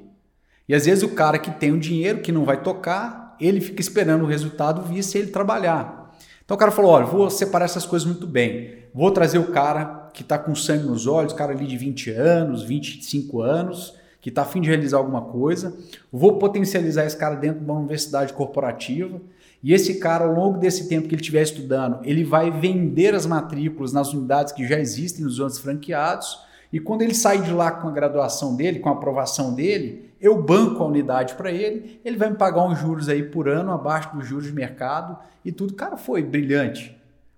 E 0.69 0.75
às 0.75 0.85
vezes 0.85 1.03
o 1.03 1.09
cara 1.09 1.39
que 1.39 1.49
tem 1.49 1.71
o 1.71 1.79
dinheiro, 1.79 2.21
que 2.21 2.31
não 2.31 2.45
vai 2.45 2.61
tocar, 2.61 3.35
ele 3.39 3.59
fica 3.59 3.81
esperando 3.81 4.23
o 4.23 4.27
resultado 4.27 4.81
vir 4.83 5.01
se 5.01 5.17
ele 5.17 5.31
trabalhar. 5.31 6.13
Então 6.45 6.55
o 6.55 6.57
cara 6.59 6.71
falou, 6.71 6.91
olha, 6.91 7.05
vou 7.05 7.29
separar 7.29 7.65
essas 7.65 7.85
coisas 7.85 8.07
muito 8.07 8.27
bem. 8.27 8.83
Vou 8.93 9.11
trazer 9.11 9.39
o 9.39 9.51
cara 9.51 10.09
que 10.13 10.21
está 10.21 10.37
com 10.37 10.53
sangue 10.55 10.85
nos 10.85 11.07
olhos, 11.07 11.33
cara 11.33 11.51
ali 11.51 11.65
de 11.65 11.77
20 11.77 12.11
anos, 12.11 12.63
25 12.63 13.41
anos, 13.41 13.95
que 14.21 14.29
está 14.29 14.43
afim 14.43 14.61
de 14.61 14.67
realizar 14.67 14.97
alguma 14.97 15.21
coisa. 15.21 15.75
Vou 16.11 16.37
potencializar 16.37 17.05
esse 17.05 17.17
cara 17.17 17.35
dentro 17.35 17.59
de 17.59 17.65
uma 17.65 17.79
universidade 17.79 18.33
corporativa 18.33 19.19
e 19.63 19.73
esse 19.73 19.95
cara, 19.95 20.25
ao 20.25 20.33
longo 20.33 20.59
desse 20.59 20.87
tempo 20.87 21.07
que 21.07 21.15
ele 21.15 21.21
estiver 21.21 21.41
estudando, 21.41 21.99
ele 22.03 22.23
vai 22.23 22.51
vender 22.51 23.15
as 23.15 23.25
matrículas 23.25 23.91
nas 23.91 24.13
unidades 24.13 24.53
que 24.53 24.67
já 24.67 24.79
existem 24.79 25.23
nos 25.23 25.39
outros 25.39 25.59
franqueados. 25.59 26.39
E 26.71 26.79
quando 26.79 27.01
ele 27.01 27.13
sai 27.13 27.41
de 27.41 27.51
lá 27.51 27.71
com 27.71 27.87
a 27.87 27.91
graduação 27.91 28.55
dele, 28.55 28.79
com 28.79 28.89
a 28.89 28.93
aprovação 28.93 29.53
dele, 29.53 30.11
eu 30.21 30.41
banco 30.41 30.83
a 30.83 30.87
unidade 30.87 31.35
para 31.35 31.51
ele, 31.51 31.99
ele 32.03 32.17
vai 32.17 32.29
me 32.29 32.35
pagar 32.35 32.65
uns 32.65 32.79
juros 32.79 33.09
aí 33.09 33.23
por 33.23 33.47
ano, 33.47 33.71
abaixo 33.71 34.15
dos 34.15 34.27
juros 34.27 34.45
de 34.45 34.53
mercado 34.53 35.17
e 35.43 35.51
tudo. 35.51 35.73
Cara, 35.73 35.97
foi 35.97 36.21
brilhante. 36.21 36.95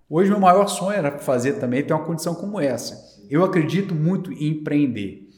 Hoje, 0.09 0.29
meu 0.29 0.39
maior 0.39 0.67
sonho 0.67 0.97
era 0.97 1.19
fazer 1.19 1.53
também 1.53 1.83
ter 1.83 1.93
uma 1.93 2.03
condição 2.03 2.33
como 2.33 2.59
essa. 2.59 3.19
Eu 3.29 3.43
acredito 3.43 3.93
muito 3.93 4.31
em 4.33 4.47
empreender. 4.47 5.29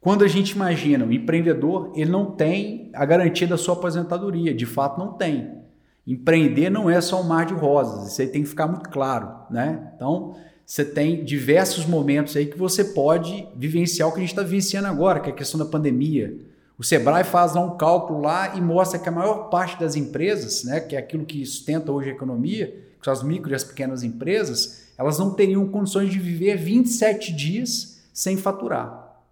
Quando 0.00 0.24
a 0.24 0.28
gente 0.28 0.52
imagina 0.52 1.04
o 1.04 1.08
um 1.08 1.12
empreendedor, 1.12 1.92
ele 1.94 2.10
não 2.10 2.30
tem 2.30 2.90
a 2.94 3.04
garantia 3.04 3.46
da 3.46 3.58
sua 3.58 3.74
aposentadoria, 3.74 4.54
de 4.54 4.64
fato 4.64 4.98
não 4.98 5.12
tem. 5.12 5.65
Empreender 6.06 6.70
não 6.70 6.88
é 6.88 7.00
só 7.00 7.20
um 7.20 7.24
mar 7.24 7.44
de 7.46 7.54
rosas, 7.54 8.12
isso 8.12 8.22
aí 8.22 8.28
tem 8.28 8.42
que 8.42 8.48
ficar 8.48 8.68
muito 8.68 8.88
claro, 8.88 9.28
né? 9.50 9.90
Então, 9.96 10.36
você 10.64 10.84
tem 10.84 11.24
diversos 11.24 11.84
momentos 11.84 12.36
aí 12.36 12.46
que 12.46 12.56
você 12.56 12.84
pode 12.84 13.48
vivenciar 13.56 14.08
o 14.08 14.12
que 14.12 14.18
a 14.18 14.20
gente 14.20 14.30
está 14.30 14.42
vivenciando 14.42 14.86
agora, 14.86 15.18
que 15.18 15.30
é 15.30 15.32
a 15.32 15.36
questão 15.36 15.58
da 15.58 15.64
pandemia. 15.64 16.38
O 16.78 16.84
Sebrae 16.84 17.24
faz 17.24 17.54
lá 17.54 17.60
um 17.60 17.76
cálculo 17.76 18.20
lá 18.20 18.56
e 18.56 18.60
mostra 18.60 19.00
que 19.00 19.08
a 19.08 19.12
maior 19.12 19.48
parte 19.48 19.80
das 19.80 19.96
empresas, 19.96 20.62
né, 20.62 20.78
que 20.78 20.94
é 20.94 20.98
aquilo 20.98 21.24
que 21.24 21.44
sustenta 21.44 21.90
hoje 21.90 22.10
a 22.10 22.12
economia, 22.12 22.66
que 22.98 23.04
são 23.04 23.12
as 23.12 23.22
micro 23.24 23.50
e 23.50 23.54
as 23.54 23.64
pequenas 23.64 24.04
empresas, 24.04 24.86
elas 24.96 25.18
não 25.18 25.34
teriam 25.34 25.66
condições 25.66 26.10
de 26.10 26.20
viver 26.20 26.56
27 26.56 27.32
dias 27.32 28.00
sem 28.12 28.36
faturar. 28.36 29.22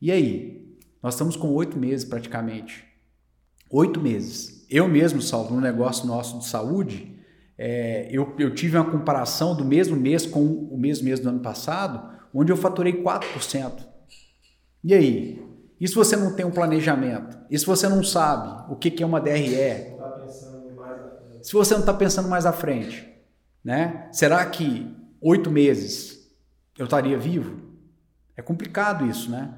E 0.00 0.10
aí? 0.10 0.66
Nós 1.00 1.14
estamos 1.14 1.36
com 1.36 1.52
oito 1.52 1.78
meses 1.78 2.04
praticamente. 2.04 2.84
Oito 3.70 4.00
meses 4.00 4.55
eu 4.68 4.88
mesmo, 4.88 5.20
Salvo, 5.20 5.54
no 5.54 5.60
negócio 5.60 6.06
nosso 6.06 6.38
de 6.38 6.46
saúde, 6.46 7.16
é, 7.58 8.08
eu, 8.10 8.34
eu 8.38 8.54
tive 8.54 8.76
uma 8.76 8.90
comparação 8.90 9.56
do 9.56 9.64
mesmo 9.64 9.96
mês 9.96 10.26
com 10.26 10.44
o 10.44 10.76
mesmo 10.78 11.04
mês 11.04 11.20
do 11.20 11.28
ano 11.28 11.40
passado, 11.40 12.10
onde 12.34 12.52
eu 12.52 12.56
faturei 12.56 13.02
4%. 13.02 13.72
E 14.84 14.94
aí? 14.94 15.42
E 15.80 15.88
se 15.88 15.94
você 15.94 16.16
não 16.16 16.34
tem 16.34 16.44
um 16.44 16.50
planejamento? 16.50 17.38
E 17.50 17.58
se 17.58 17.66
você 17.66 17.88
não 17.88 18.02
sabe 18.02 18.72
o 18.72 18.76
que, 18.76 18.90
que 18.90 19.02
é 19.02 19.06
uma 19.06 19.20
DRE? 19.20 19.94
Se 21.42 21.52
você 21.52 21.74
não 21.74 21.80
está 21.80 21.94
pensando 21.94 22.28
mais 22.28 22.46
à 22.46 22.52
frente, 22.52 23.08
né? 23.62 24.08
Será 24.12 24.44
que 24.46 24.94
oito 25.20 25.50
meses 25.50 26.30
eu 26.78 26.84
estaria 26.84 27.18
vivo? 27.18 27.60
É 28.36 28.42
complicado 28.42 29.06
isso, 29.06 29.30
né? 29.30 29.54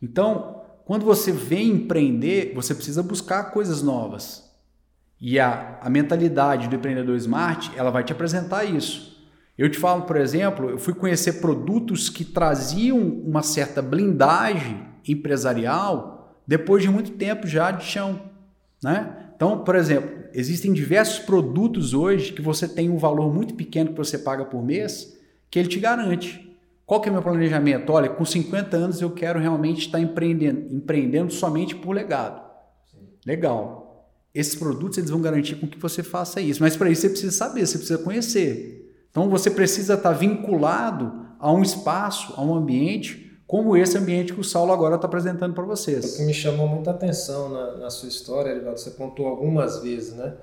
Então, 0.00 0.57
quando 0.88 1.04
você 1.04 1.30
vem 1.30 1.68
empreender, 1.72 2.52
você 2.54 2.74
precisa 2.74 3.02
buscar 3.02 3.50
coisas 3.50 3.82
novas. 3.82 4.50
E 5.20 5.38
a, 5.38 5.78
a 5.82 5.90
mentalidade 5.90 6.66
do 6.66 6.76
empreendedor 6.76 7.14
smart, 7.16 7.70
ela 7.76 7.90
vai 7.90 8.02
te 8.02 8.10
apresentar 8.10 8.64
isso. 8.64 9.22
Eu 9.58 9.70
te 9.70 9.78
falo, 9.78 10.04
por 10.04 10.16
exemplo, 10.16 10.70
eu 10.70 10.78
fui 10.78 10.94
conhecer 10.94 11.42
produtos 11.42 12.08
que 12.08 12.24
traziam 12.24 12.96
uma 12.98 13.42
certa 13.42 13.82
blindagem 13.82 14.80
empresarial 15.06 16.34
depois 16.46 16.82
de 16.82 16.88
muito 16.88 17.10
tempo 17.10 17.46
já 17.46 17.70
de 17.70 17.84
chão, 17.84 18.22
né? 18.82 19.14
Então, 19.36 19.62
por 19.64 19.76
exemplo, 19.76 20.10
existem 20.32 20.72
diversos 20.72 21.18
produtos 21.18 21.92
hoje 21.92 22.32
que 22.32 22.40
você 22.40 22.66
tem 22.66 22.88
um 22.88 22.96
valor 22.96 23.30
muito 23.30 23.52
pequeno 23.52 23.90
que 23.90 23.98
você 23.98 24.16
paga 24.16 24.46
por 24.46 24.64
mês, 24.64 25.14
que 25.50 25.58
ele 25.58 25.68
te 25.68 25.80
garante. 25.80 26.47
Qual 26.88 27.02
que 27.02 27.08
é 27.10 27.10
o 27.10 27.12
meu 27.12 27.22
planejamento? 27.22 27.92
Olha, 27.92 28.08
com 28.08 28.24
50 28.24 28.74
anos 28.74 29.02
eu 29.02 29.10
quero 29.10 29.38
realmente 29.38 29.80
estar 29.80 30.00
empreendendo, 30.00 30.74
empreendendo 30.74 31.30
somente 31.30 31.76
por 31.76 31.94
legado. 31.94 32.40
Sim. 32.90 33.00
Legal. 33.26 34.10
Esses 34.34 34.54
produtos 34.54 34.96
eles 34.96 35.10
vão 35.10 35.20
garantir 35.20 35.56
com 35.56 35.68
que 35.68 35.78
você 35.78 36.02
faça 36.02 36.40
isso. 36.40 36.62
Mas 36.62 36.78
para 36.78 36.88
isso 36.88 37.02
você 37.02 37.10
precisa 37.10 37.36
saber, 37.36 37.66
você 37.66 37.76
precisa 37.76 38.02
conhecer. 38.02 38.90
Então 39.10 39.28
você 39.28 39.50
precisa 39.50 39.94
estar 39.94 40.12
vinculado 40.12 41.26
a 41.38 41.52
um 41.52 41.60
espaço, 41.60 42.32
a 42.38 42.42
um 42.42 42.54
ambiente 42.54 43.38
como 43.46 43.76
esse 43.76 43.98
ambiente 43.98 44.32
que 44.32 44.40
o 44.40 44.44
Saulo 44.44 44.72
agora 44.72 44.94
está 44.94 45.06
apresentando 45.06 45.52
para 45.52 45.64
vocês. 45.64 46.14
O 46.14 46.16
que 46.16 46.22
me 46.22 46.32
chamou 46.32 46.66
muita 46.66 46.90
atenção 46.90 47.50
na, 47.50 47.76
na 47.76 47.90
sua 47.90 48.08
história, 48.08 48.48
Erivaldo, 48.48 48.80
você 48.80 48.92
contou 48.92 49.26
algumas 49.26 49.82
vezes, 49.82 50.14
né? 50.14 50.36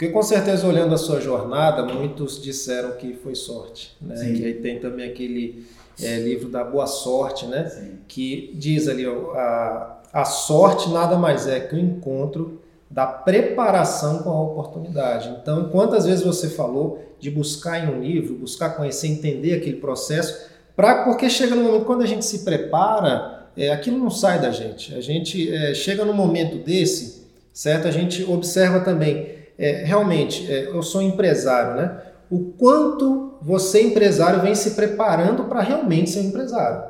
Porque 0.00 0.14
com 0.14 0.22
certeza 0.22 0.66
olhando 0.66 0.94
a 0.94 0.96
sua 0.96 1.20
jornada, 1.20 1.84
muitos 1.84 2.40
disseram 2.40 2.92
que 2.92 3.12
foi 3.12 3.34
sorte, 3.34 3.94
né? 4.00 4.16
Sim. 4.16 4.32
Que 4.32 4.46
aí 4.46 4.54
tem 4.54 4.78
também 4.78 5.10
aquele 5.10 5.66
é, 6.02 6.18
livro 6.20 6.48
da 6.48 6.64
Boa 6.64 6.86
Sorte, 6.86 7.44
né? 7.44 7.68
Sim. 7.68 7.98
Que 8.08 8.50
diz 8.54 8.88
ali, 8.88 9.06
ó, 9.06 9.32
a, 9.34 10.00
a 10.10 10.24
sorte 10.24 10.88
nada 10.88 11.18
mais 11.18 11.46
é 11.46 11.60
que 11.60 11.74
o 11.74 11.78
encontro 11.78 12.62
da 12.90 13.06
preparação 13.06 14.22
com 14.22 14.30
a 14.30 14.40
oportunidade. 14.40 15.36
Então, 15.38 15.68
quantas 15.68 16.06
vezes 16.06 16.24
você 16.24 16.48
falou 16.48 17.04
de 17.18 17.30
buscar 17.30 17.84
em 17.84 17.94
um 17.94 18.00
livro, 18.00 18.36
buscar 18.36 18.70
conhecer, 18.70 19.06
entender 19.06 19.52
aquele 19.52 19.76
processo, 19.76 20.48
pra, 20.74 21.04
porque 21.04 21.28
chega 21.28 21.54
no 21.54 21.62
momento 21.62 21.84
quando 21.84 22.00
a 22.00 22.06
gente 22.06 22.24
se 22.24 22.38
prepara, 22.38 23.50
é, 23.54 23.70
aquilo 23.70 23.98
não 23.98 24.08
sai 24.08 24.40
da 24.40 24.50
gente. 24.50 24.94
A 24.94 25.02
gente 25.02 25.54
é, 25.54 25.74
chega 25.74 26.06
num 26.06 26.14
momento 26.14 26.56
desse, 26.56 27.26
certo? 27.52 27.86
A 27.86 27.90
gente 27.90 28.24
observa 28.24 28.80
também, 28.80 29.39
é, 29.60 29.84
realmente, 29.84 30.50
é, 30.50 30.68
eu 30.68 30.82
sou 30.82 31.02
empresário, 31.02 31.76
né? 31.76 32.00
O 32.30 32.52
quanto 32.56 33.34
você, 33.42 33.82
empresário, 33.82 34.40
vem 34.40 34.54
se 34.54 34.70
preparando 34.70 35.44
para 35.44 35.60
realmente 35.60 36.08
ser 36.08 36.20
empresário, 36.20 36.82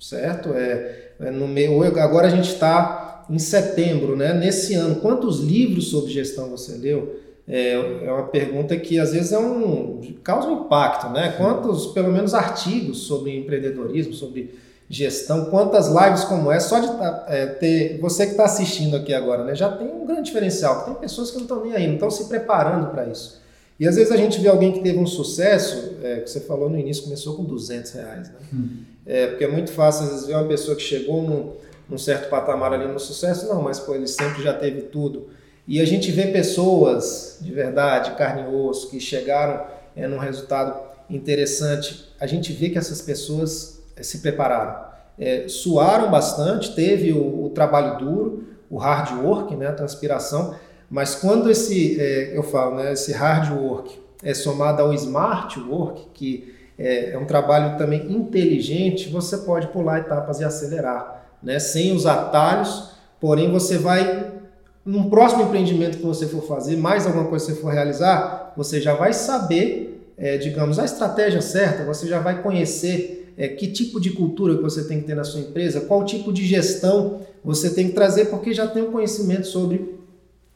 certo? 0.00 0.54
É, 0.54 1.10
é 1.20 1.30
no 1.30 1.46
meio, 1.46 1.82
agora 2.00 2.28
a 2.28 2.30
gente 2.30 2.48
está 2.48 3.26
em 3.28 3.38
setembro, 3.38 4.16
né? 4.16 4.32
Nesse 4.32 4.74
ano, 4.74 4.96
quantos 4.96 5.40
livros 5.40 5.90
sobre 5.90 6.10
gestão 6.10 6.48
você 6.48 6.78
leu? 6.78 7.20
É, 7.46 7.72
é 8.06 8.10
uma 8.10 8.28
pergunta 8.28 8.76
que 8.76 8.98
às 8.98 9.12
vezes 9.12 9.32
é 9.32 9.38
um, 9.38 10.00
causa 10.24 10.48
um 10.48 10.64
impacto, 10.64 11.10
né? 11.10 11.34
Quantos, 11.36 11.88
pelo 11.88 12.10
menos, 12.10 12.32
artigos 12.32 13.02
sobre 13.02 13.36
empreendedorismo, 13.36 14.14
sobre 14.14 14.54
gestão, 14.88 15.46
quantas 15.46 15.88
lives 15.88 16.24
como 16.24 16.50
essa, 16.50 16.68
só 16.68 16.78
de 16.80 16.86
tá, 16.86 17.26
é, 17.28 17.46
ter, 17.46 17.98
você 17.98 18.24
que 18.24 18.32
está 18.32 18.44
assistindo 18.44 18.96
aqui 18.96 19.12
agora, 19.12 19.44
né? 19.44 19.54
Já 19.54 19.70
tem 19.70 19.88
um 19.88 20.06
grande 20.06 20.22
diferencial, 20.22 20.84
tem 20.84 20.94
pessoas 20.94 21.30
que 21.30 21.36
não 21.36 21.42
estão 21.42 21.64
nem 21.64 21.74
aí, 21.74 21.86
não 21.86 21.94
estão 21.94 22.10
se 22.10 22.24
preparando 22.26 22.90
para 22.90 23.06
isso. 23.06 23.42
E 23.78 23.86
às 23.86 23.96
vezes 23.96 24.10
a 24.10 24.16
gente 24.16 24.40
vê 24.40 24.48
alguém 24.48 24.72
que 24.72 24.80
teve 24.80 24.98
um 24.98 25.06
sucesso, 25.06 25.96
é, 26.02 26.20
que 26.20 26.30
você 26.30 26.40
falou 26.40 26.70
no 26.70 26.78
início, 26.78 27.04
começou 27.04 27.36
com 27.36 27.44
200 27.44 27.92
reais. 27.92 28.28
Né? 28.28 28.34
Hum. 28.54 28.68
É, 29.04 29.26
porque 29.26 29.44
é 29.44 29.48
muito 29.48 29.70
fácil, 29.70 30.04
às 30.04 30.10
vezes, 30.10 30.26
ver 30.26 30.34
uma 30.34 30.46
pessoa 30.46 30.76
que 30.76 30.82
chegou 30.82 31.22
num, 31.22 31.52
num, 31.88 31.98
certo 31.98 32.30
patamar 32.30 32.72
ali 32.72 32.86
no 32.86 32.98
sucesso, 32.98 33.46
não, 33.46 33.62
mas 33.62 33.78
pô, 33.78 33.94
ele 33.94 34.06
sempre 34.06 34.42
já 34.42 34.54
teve 34.54 34.82
tudo. 34.82 35.28
E 35.68 35.80
a 35.80 35.84
gente 35.84 36.10
vê 36.10 36.28
pessoas 36.28 37.38
de 37.40 37.52
verdade, 37.52 38.12
carne 38.16 38.50
e 38.50 38.54
osso, 38.54 38.88
que 38.88 38.98
chegaram 38.98 39.66
é, 39.94 40.08
num 40.08 40.18
resultado 40.18 40.80
interessante. 41.10 42.08
A 42.18 42.26
gente 42.26 42.52
vê 42.52 42.70
que 42.70 42.78
essas 42.78 43.02
pessoas 43.02 43.75
é, 43.75 43.75
se 44.02 44.18
prepararam. 44.18 44.86
é, 45.18 45.48
suaram 45.48 46.10
bastante, 46.10 46.74
teve 46.74 47.12
o, 47.12 47.46
o, 47.46 47.50
trabalho 47.50 47.98
duro, 47.98 48.44
o 48.68 48.76
hard 48.76 49.24
work, 49.24 49.56
né, 49.56 49.68
a 49.68 49.72
transpiração, 49.72 50.54
mas 50.90 51.14
quando 51.14 51.50
esse, 51.50 52.00
é, 52.00 52.36
eu 52.36 52.42
falo, 52.42 52.76
né, 52.76 52.92
esse 52.92 53.12
hard 53.12 53.50
work 53.52 53.98
é 54.22 54.34
somado 54.34 54.82
ao 54.82 54.92
smart 54.92 55.58
work, 55.60 56.08
que 56.12 56.54
é, 56.78 57.12
é 57.12 57.18
um 57.18 57.24
trabalho 57.24 57.78
também 57.78 58.12
inteligente, 58.12 59.08
você 59.08 59.38
pode 59.38 59.68
pular 59.68 60.00
etapas 60.00 60.40
e 60.40 60.44
acelerar, 60.44 61.26
né, 61.42 61.58
sem 61.58 61.94
os 61.94 62.06
atalhos, 62.06 62.90
porém 63.18 63.50
você 63.50 63.78
vai 63.78 64.32
num 64.84 65.10
próximo 65.10 65.42
empreendimento 65.42 65.98
que 65.98 66.04
você 66.04 66.26
for 66.26 66.42
fazer, 66.42 66.76
mais 66.76 67.06
alguma 67.06 67.24
coisa 67.24 67.46
que 67.46 67.52
você 67.52 67.60
for 67.60 67.72
realizar, 67.72 68.52
você 68.56 68.80
já 68.80 68.94
vai 68.94 69.12
saber, 69.12 70.12
é, 70.16 70.36
digamos, 70.36 70.78
a 70.78 70.84
estratégia 70.84 71.40
certa, 71.40 71.82
você 71.84 72.06
já 72.06 72.20
vai 72.20 72.40
conhecer 72.42 73.25
é, 73.36 73.48
que 73.48 73.68
tipo 73.68 74.00
de 74.00 74.10
cultura 74.10 74.56
que 74.56 74.62
você 74.62 74.84
tem 74.84 75.00
que 75.00 75.06
ter 75.06 75.14
na 75.14 75.24
sua 75.24 75.40
empresa, 75.40 75.82
qual 75.82 76.04
tipo 76.04 76.32
de 76.32 76.44
gestão 76.44 77.20
você 77.44 77.70
tem 77.70 77.88
que 77.88 77.94
trazer, 77.94 78.26
porque 78.26 78.52
já 78.52 78.66
tem 78.66 78.82
um 78.82 78.90
conhecimento 78.90 79.46
sobre 79.46 79.96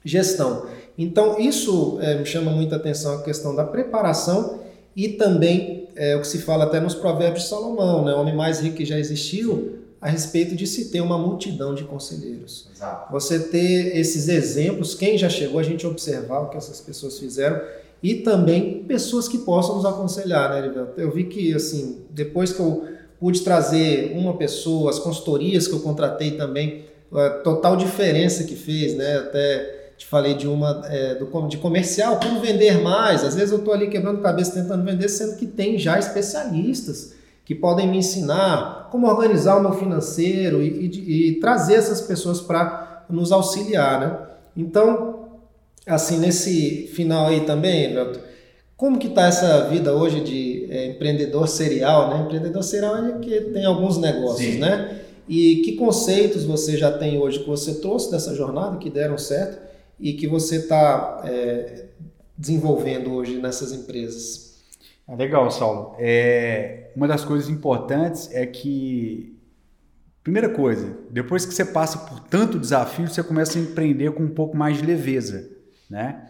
gestão. 0.05 0.66
Então, 0.97 1.39
isso 1.39 1.99
é, 2.01 2.18
me 2.18 2.26
chama 2.26 2.51
muita 2.51 2.76
atenção 2.76 3.14
a 3.14 3.22
questão 3.22 3.55
da 3.55 3.64
preparação 3.64 4.61
e 4.97 5.09
também 5.09 5.89
é, 5.95 6.16
o 6.16 6.20
que 6.20 6.26
se 6.26 6.39
fala 6.39 6.64
até 6.64 6.81
nos 6.81 6.95
provérbios 6.95 7.45
de 7.45 7.49
Salomão, 7.49 8.05
né? 8.05 8.12
o 8.12 8.20
homem 8.20 8.35
mais 8.35 8.61
rico 8.61 8.76
que 8.76 8.85
já 8.85 8.99
existiu, 8.99 9.78
a 10.01 10.09
respeito 10.09 10.57
de 10.57 10.66
se 10.66 10.91
ter 10.91 11.03
uma 11.03 11.18
multidão 11.18 11.74
de 11.74 11.85
conselheiros. 11.85 12.68
Exato. 12.74 13.12
Você 13.12 13.39
ter 13.39 13.97
esses 13.97 14.28
exemplos, 14.28 14.95
quem 14.95 15.18
já 15.18 15.28
chegou, 15.28 15.61
a 15.61 15.62
gente 15.62 15.87
observar 15.87 16.41
o 16.41 16.49
que 16.49 16.57
essas 16.57 16.81
pessoas 16.81 17.18
fizeram 17.18 17.61
e 18.03 18.16
também 18.16 18.84
pessoas 18.84 19.28
que 19.28 19.38
possam 19.38 19.76
nos 19.76 19.84
aconselhar, 19.84 20.51
né, 20.51 20.59
Erivelto? 20.59 20.98
Eu 21.01 21.11
vi 21.11 21.24
que, 21.24 21.55
assim, 21.55 22.05
depois 22.11 22.53
que 22.53 22.61
eu 22.61 22.86
pude 23.18 23.42
trazer 23.42 24.16
uma 24.16 24.36
pessoa, 24.36 24.90
as 24.90 24.98
consultorias 24.98 25.68
que 25.68 25.74
eu 25.74 25.80
contratei 25.80 26.32
também, 26.32 26.86
a 27.12 27.30
total 27.30 27.76
diferença 27.76 28.44
que 28.44 28.57
fez, 28.57 28.96
né? 28.96 29.18
Até 29.18 29.92
te 29.98 30.07
falei 30.07 30.32
de 30.32 30.48
uma 30.48 30.82
é, 30.86 31.16
do, 31.16 31.46
de 31.46 31.59
comercial, 31.59 32.18
como 32.18 32.40
vender 32.40 32.80
mais. 32.80 33.22
Às 33.22 33.34
vezes 33.34 33.53
eu 33.53 33.59
estou 33.59 33.74
ali 33.74 33.88
quebrando 33.88 34.22
cabeça 34.22 34.53
tentando 34.53 34.82
vender, 34.82 35.09
sendo 35.11 35.36
que 35.36 35.46
tem 35.46 35.78
já 35.78 35.98
especialistas 35.98 37.12
que 37.44 37.55
podem 37.55 37.86
me 37.86 37.98
ensinar 37.98 38.88
como 38.90 39.07
organizar 39.07 39.57
o 39.57 39.61
meu 39.61 39.72
financeiro 39.72 40.62
e, 40.62 40.86
e, 40.86 41.28
e 41.28 41.40
trazer 41.40 41.74
essas 41.74 42.01
pessoas 42.01 42.40
para 42.40 43.05
nos 43.11 43.30
auxiliar, 43.30 44.01
né? 44.01 44.18
Então, 44.57 45.20
assim, 45.87 46.18
nesse 46.18 46.89
final 46.89 47.26
aí 47.26 47.41
também, 47.41 47.93
Everton, 47.93 48.20
como 48.76 48.99
que 48.99 49.09
está 49.09 49.26
essa 49.26 49.68
vida 49.68 49.95
hoje 49.95 50.20
de 50.20 50.66
é, 50.70 50.87
empreendedor 50.87 51.47
serial, 51.47 52.09
né? 52.09 52.22
Empreendedor 52.22 52.62
serial 52.62 52.97
é 52.97 53.18
que 53.18 53.41
tem 53.53 53.64
alguns 53.66 53.99
negócios, 53.99 54.55
Sim. 54.55 54.59
né? 54.59 55.03
E 55.28 55.57
que 55.57 55.76
conceitos 55.76 56.45
você 56.45 56.76
já 56.76 56.91
tem 56.91 57.18
hoje 57.18 57.41
que 57.41 57.47
você 57.47 57.74
trouxe 57.74 58.11
dessa 58.11 58.35
jornada, 58.35 58.78
que 58.78 58.89
deram 58.89 59.18
certo 59.18 59.61
e 59.99 60.14
que 60.14 60.26
você 60.26 60.57
está 60.57 61.22
é, 61.24 61.85
desenvolvendo 62.37 63.12
hoje 63.12 63.39
nessas 63.39 63.70
empresas? 63.70 64.51
Ah, 65.07 65.14
legal, 65.14 65.51
Saulo. 65.51 65.95
É, 65.99 66.91
uma 66.97 67.07
das 67.07 67.24
coisas 67.24 67.49
importantes 67.49 68.31
é 68.33 68.47
que, 68.47 69.37
primeira 70.24 70.49
coisa, 70.49 70.97
depois 71.11 71.45
que 71.45 71.53
você 71.53 71.64
passa 71.64 71.99
por 71.99 72.20
tanto 72.20 72.59
desafio, 72.59 73.09
você 73.09 73.22
começa 73.22 73.59
a 73.59 73.62
empreender 73.62 74.12
com 74.12 74.22
um 74.22 74.31
pouco 74.31 74.57
mais 74.57 74.78
de 74.78 74.87
leveza, 74.87 75.51
né? 75.91 76.28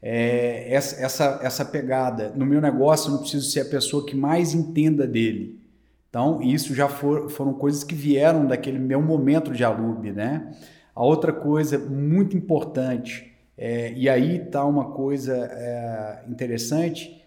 É, 0.00 0.74
essa, 0.74 1.00
essa, 1.00 1.40
essa 1.42 1.64
pegada. 1.64 2.32
No 2.34 2.44
meu 2.44 2.60
negócio, 2.60 3.08
eu 3.08 3.12
não 3.12 3.20
preciso 3.20 3.48
ser 3.48 3.60
a 3.60 3.64
pessoa 3.66 4.04
que 4.04 4.16
mais 4.16 4.54
entenda 4.54 5.06
dele. 5.06 5.60
Então, 6.08 6.42
isso 6.42 6.74
já 6.74 6.88
for, 6.88 7.30
foram 7.30 7.54
coisas 7.54 7.84
que 7.84 7.94
vieram 7.94 8.46
daquele 8.46 8.78
meu 8.78 9.00
momento 9.00 9.52
de 9.52 9.62
alube, 9.62 10.12
né? 10.12 10.52
A 10.94 11.04
outra 11.04 11.32
coisa 11.32 11.78
muito 11.78 12.36
importante, 12.36 13.32
é, 13.56 13.92
e 13.94 14.08
aí 14.08 14.36
está 14.36 14.64
uma 14.64 14.90
coisa 14.90 15.34
é, 15.34 16.24
interessante, 16.28 17.22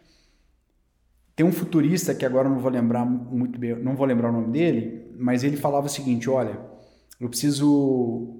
tem 1.35 1.45
um 1.45 1.51
futurista 1.51 2.13
que 2.13 2.25
agora 2.25 2.47
não 2.47 2.59
vou 2.59 2.71
lembrar 2.71 3.03
muito 3.05 3.59
bem, 3.59 3.75
não 3.75 3.95
vou 3.95 4.05
lembrar 4.05 4.29
o 4.29 4.33
nome 4.33 4.51
dele, 4.51 5.11
mas 5.17 5.43
ele 5.43 5.57
falava 5.57 5.87
o 5.87 5.89
seguinte: 5.89 6.29
olha, 6.29 6.59
eu 7.19 7.27
preciso 7.27 8.37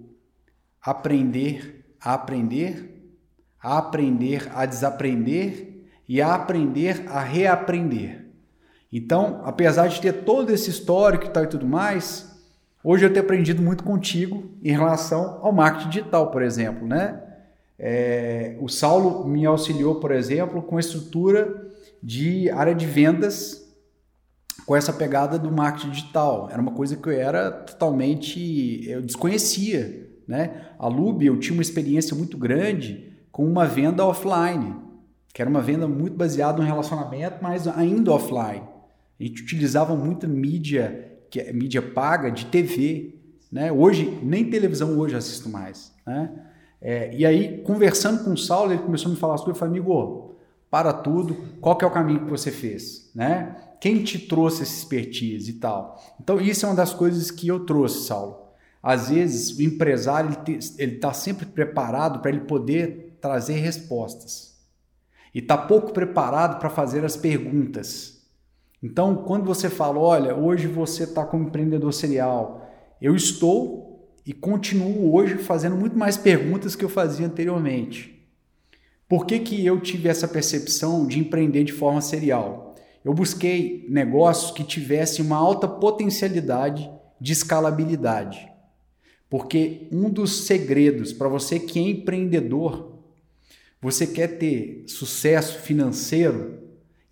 aprender 0.81 1.83
a 1.99 2.13
aprender, 2.13 2.94
a 3.65 3.79
aprender 3.79 4.47
a 4.53 4.63
desaprender 4.67 5.87
e 6.07 6.21
a 6.21 6.35
aprender 6.35 7.03
a 7.07 7.19
reaprender. 7.19 8.27
Então, 8.93 9.41
apesar 9.43 9.87
de 9.87 9.99
ter 9.99 10.23
todo 10.23 10.51
esse 10.51 10.69
histórico 10.69 11.25
e 11.25 11.29
tal 11.29 11.45
e 11.45 11.47
tudo 11.47 11.65
mais, 11.65 12.31
hoje 12.83 13.03
eu 13.03 13.09
tenho 13.11 13.25
aprendido 13.25 13.63
muito 13.63 13.83
contigo 13.83 14.51
em 14.63 14.71
relação 14.71 15.39
ao 15.41 15.51
marketing 15.51 15.89
digital, 15.89 16.29
por 16.29 16.43
exemplo, 16.43 16.87
né? 16.87 17.19
É, 17.79 18.55
o 18.61 18.69
Saulo 18.69 19.27
me 19.27 19.43
auxiliou, 19.47 19.95
por 19.95 20.11
exemplo, 20.11 20.61
com 20.61 20.77
a 20.77 20.79
estrutura 20.79 21.67
de 22.03 22.51
área 22.51 22.75
de 22.75 22.85
vendas 22.85 23.67
com 24.67 24.75
essa 24.75 24.93
pegada 24.93 25.39
do 25.39 25.51
marketing 25.51 25.89
digital. 25.89 26.49
Era 26.51 26.61
uma 26.61 26.71
coisa 26.71 26.95
que 26.95 27.09
eu 27.09 27.13
era 27.13 27.49
totalmente 27.49 28.87
eu 28.87 29.01
desconhecia, 29.01 30.07
né? 30.27 30.67
A 30.77 30.87
Lube 30.87 31.25
eu 31.25 31.39
tinha 31.39 31.53
uma 31.55 31.63
experiência 31.63 32.15
muito 32.15 32.37
grande 32.37 33.14
com 33.35 33.45
uma 33.45 33.65
venda 33.65 34.05
offline, 34.05 34.77
que 35.33 35.41
era 35.41 35.51
uma 35.51 35.61
venda 35.61 35.85
muito 35.89 36.15
baseada 36.15 36.57
no 36.57 36.63
relacionamento, 36.63 37.39
mas 37.41 37.67
ainda 37.67 38.13
offline. 38.13 38.63
A 39.19 39.23
gente 39.23 39.43
utilizava 39.43 39.93
muita 39.93 40.25
mídia, 40.25 41.19
que 41.29 41.41
é 41.41 41.51
mídia 41.51 41.81
paga 41.81 42.31
de 42.31 42.45
TV, 42.45 43.13
né? 43.51 43.73
Hoje 43.73 44.21
nem 44.23 44.49
televisão 44.49 44.97
hoje 44.97 45.17
assisto 45.17 45.49
mais, 45.49 45.91
né? 46.07 46.31
É, 46.81 47.13
e 47.13 47.25
aí 47.25 47.61
conversando 47.63 48.23
com 48.23 48.31
o 48.31 48.37
Saulo, 48.37 48.71
ele 48.71 48.81
começou 48.81 49.09
a 49.09 49.13
me 49.13 49.19
falar 49.19 49.35
coisas, 49.35 49.49
eu 49.49 49.55
falei, 49.55 49.79
amigo, 49.79 50.37
para 50.71 50.93
tudo, 50.93 51.35
qual 51.59 51.75
que 51.75 51.83
é 51.83 51.87
o 51.89 51.91
caminho 51.91 52.23
que 52.23 52.31
você 52.31 52.51
fez, 52.51 53.11
né? 53.13 53.53
Quem 53.81 54.01
te 54.01 54.17
trouxe 54.17 54.63
essa 54.63 54.71
expertise 54.71 55.51
e 55.51 55.55
tal. 55.55 56.01
Então 56.21 56.39
isso 56.39 56.65
é 56.65 56.69
uma 56.69 56.75
das 56.75 56.93
coisas 56.93 57.31
que 57.31 57.49
eu 57.49 57.65
trouxe, 57.65 58.07
Saulo. 58.07 58.45
Às 58.81 59.09
vezes 59.09 59.57
o 59.57 59.61
empresário 59.61 60.37
ele 60.77 60.95
está 60.95 61.11
sempre 61.11 61.45
preparado 61.45 62.19
para 62.19 62.31
ele 62.31 62.41
poder 62.41 63.04
trazer 63.21 63.55
respostas 63.55 64.55
e 65.33 65.39
está 65.39 65.57
pouco 65.57 65.91
preparado 65.91 66.59
para 66.59 66.69
fazer 66.69 67.03
as 67.03 67.17
perguntas. 67.17 68.25
Então 68.81 69.15
quando 69.15 69.45
você 69.45 69.69
fala, 69.69 69.99
olha, 69.99 70.35
hoje 70.35 70.67
você 70.67 71.03
está 71.03 71.25
como 71.25 71.47
empreendedor 71.47 71.93
serial, 71.93 72.69
eu 73.01 73.15
estou 73.15 73.85
e 74.25 74.33
continuo 74.33 75.13
hoje 75.13 75.37
fazendo 75.37 75.75
muito 75.75 75.97
mais 75.97 76.17
perguntas 76.17 76.75
que 76.75 76.83
eu 76.83 76.89
fazia 76.89 77.27
anteriormente. 77.27 78.27
Por 79.07 79.25
que, 79.25 79.39
que 79.39 79.63
eu 79.63 79.79
tive 79.79 80.09
essa 80.09 80.27
percepção 80.27 81.05
de 81.05 81.19
empreender 81.19 81.63
de 81.63 81.73
forma 81.73 82.01
serial? 82.01 82.73
Eu 83.03 83.13
busquei 83.13 83.85
negócios 83.87 84.49
que 84.49 84.63
tivessem 84.63 85.23
uma 85.23 85.37
alta 85.37 85.67
potencialidade 85.67 86.89
de 87.21 87.33
escalabilidade. 87.33 88.51
Porque 89.29 89.87
um 89.91 90.09
dos 90.09 90.45
segredos 90.45 91.13
para 91.13 91.29
você 91.29 91.59
que 91.59 91.77
é 91.77 91.83
empreendedor, 91.83 92.94
você 93.85 94.07
quer 94.07 94.39
ter 94.39 94.83
sucesso 94.87 95.59
financeiro, 95.59 96.57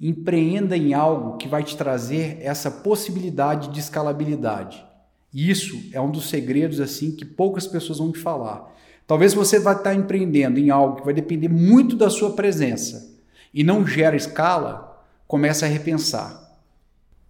empreenda 0.01 0.75
em 0.75 0.95
algo 0.95 1.37
que 1.37 1.47
vai 1.47 1.63
te 1.63 1.77
trazer 1.77 2.39
essa 2.41 2.71
possibilidade 2.71 3.69
de 3.69 3.79
escalabilidade. 3.79 4.83
Isso 5.31 5.79
é 5.93 6.01
um 6.01 6.09
dos 6.09 6.29
segredos 6.29 6.81
assim 6.81 7.11
que 7.11 7.25
poucas 7.25 7.67
pessoas 7.67 7.99
vão 7.99 8.11
te 8.11 8.17
falar. 8.17 8.75
Talvez 9.05 9.35
você 9.35 9.59
vai 9.59 9.75
estar 9.75 9.93
empreendendo 9.93 10.59
em 10.59 10.71
algo 10.71 10.95
que 10.95 11.05
vai 11.05 11.13
depender 11.13 11.47
muito 11.47 11.95
da 11.95 12.09
sua 12.09 12.31
presença 12.31 13.19
e 13.53 13.63
não 13.63 13.85
gera 13.85 14.15
escala, 14.15 14.99
comece 15.27 15.63
a 15.63 15.67
repensar. 15.67 16.57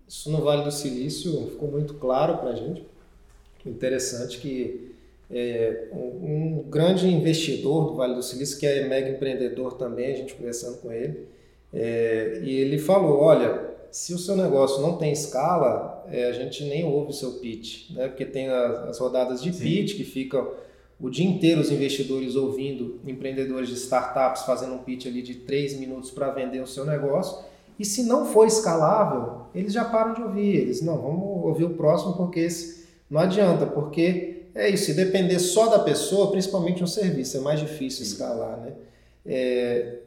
Isso 0.07 0.31
no 0.31 0.41
Vale 0.41 0.63
do 0.63 0.71
Silício 0.71 1.49
ficou 1.49 1.69
muito 1.69 1.95
claro 1.95 2.37
para 2.37 2.51
a 2.51 2.55
gente. 2.55 2.87
Interessante 3.65 4.37
que 4.37 4.92
é, 5.33 5.87
um, 5.91 5.97
um, 5.97 6.65
grande 6.69 7.07
investidor 7.07 7.91
do 7.91 7.95
Vale 7.95 8.15
do 8.15 8.23
Silício, 8.23 8.59
que 8.59 8.65
é 8.65 8.87
mega 8.87 9.09
empreendedor 9.09 9.73
também, 9.73 10.13
a 10.13 10.15
gente 10.15 10.35
conversando 10.35 10.77
com 10.77 10.91
ele, 10.91 11.27
é, 11.73 12.39
e 12.43 12.51
ele 12.51 12.77
falou, 12.77 13.19
olha, 13.19 13.71
se 13.91 14.13
o 14.13 14.17
seu 14.17 14.35
negócio 14.35 14.81
não 14.81 14.97
tem 14.97 15.11
escala, 15.11 16.05
é, 16.11 16.25
a 16.25 16.31
gente 16.31 16.63
nem 16.63 16.83
ouve 16.85 17.11
o 17.11 17.13
seu 17.13 17.33
pitch, 17.33 17.91
né? 17.91 18.07
porque 18.07 18.25
tem 18.25 18.47
as, 18.47 18.89
as 18.89 18.99
rodadas 18.99 19.41
de 19.41 19.51
Sim. 19.51 19.63
pitch 19.63 19.97
que 19.97 20.03
ficam 20.03 20.51
o 20.99 21.09
dia 21.09 21.27
inteiro 21.27 21.59
os 21.59 21.71
investidores 21.71 22.35
ouvindo 22.35 22.99
empreendedores 23.05 23.67
de 23.67 23.75
startups 23.75 24.43
fazendo 24.43 24.73
um 24.73 24.77
pitch 24.77 25.05
ali 25.07 25.21
de 25.21 25.35
três 25.35 25.77
minutos 25.77 26.11
para 26.11 26.29
vender 26.31 26.61
o 26.61 26.67
seu 26.67 26.85
negócio. 26.85 27.43
E 27.77 27.83
se 27.83 28.03
não 28.03 28.25
for 28.25 28.47
escalável, 28.47 29.47
eles 29.53 29.73
já 29.73 29.83
param 29.83 30.13
de 30.13 30.21
ouvir. 30.21 30.55
Eles, 30.55 30.81
não, 30.81 31.01
vamos 31.01 31.43
ouvir 31.43 31.65
o 31.65 31.71
próximo 31.71 32.15
porque 32.15 32.39
esse 32.39 32.83
não 33.09 33.19
adianta, 33.19 33.65
porque 33.65 34.32
é 34.55 34.69
isso, 34.69 34.85
se 34.85 34.93
depender 34.93 35.39
só 35.39 35.67
da 35.67 35.79
pessoa, 35.79 36.31
principalmente 36.31 36.83
um 36.83 36.87
serviço, 36.87 37.37
é 37.37 37.39
mais 37.39 37.59
difícil 37.59 38.03
escalar, 38.03 38.57
né? 38.57 38.73
É, 39.25 39.99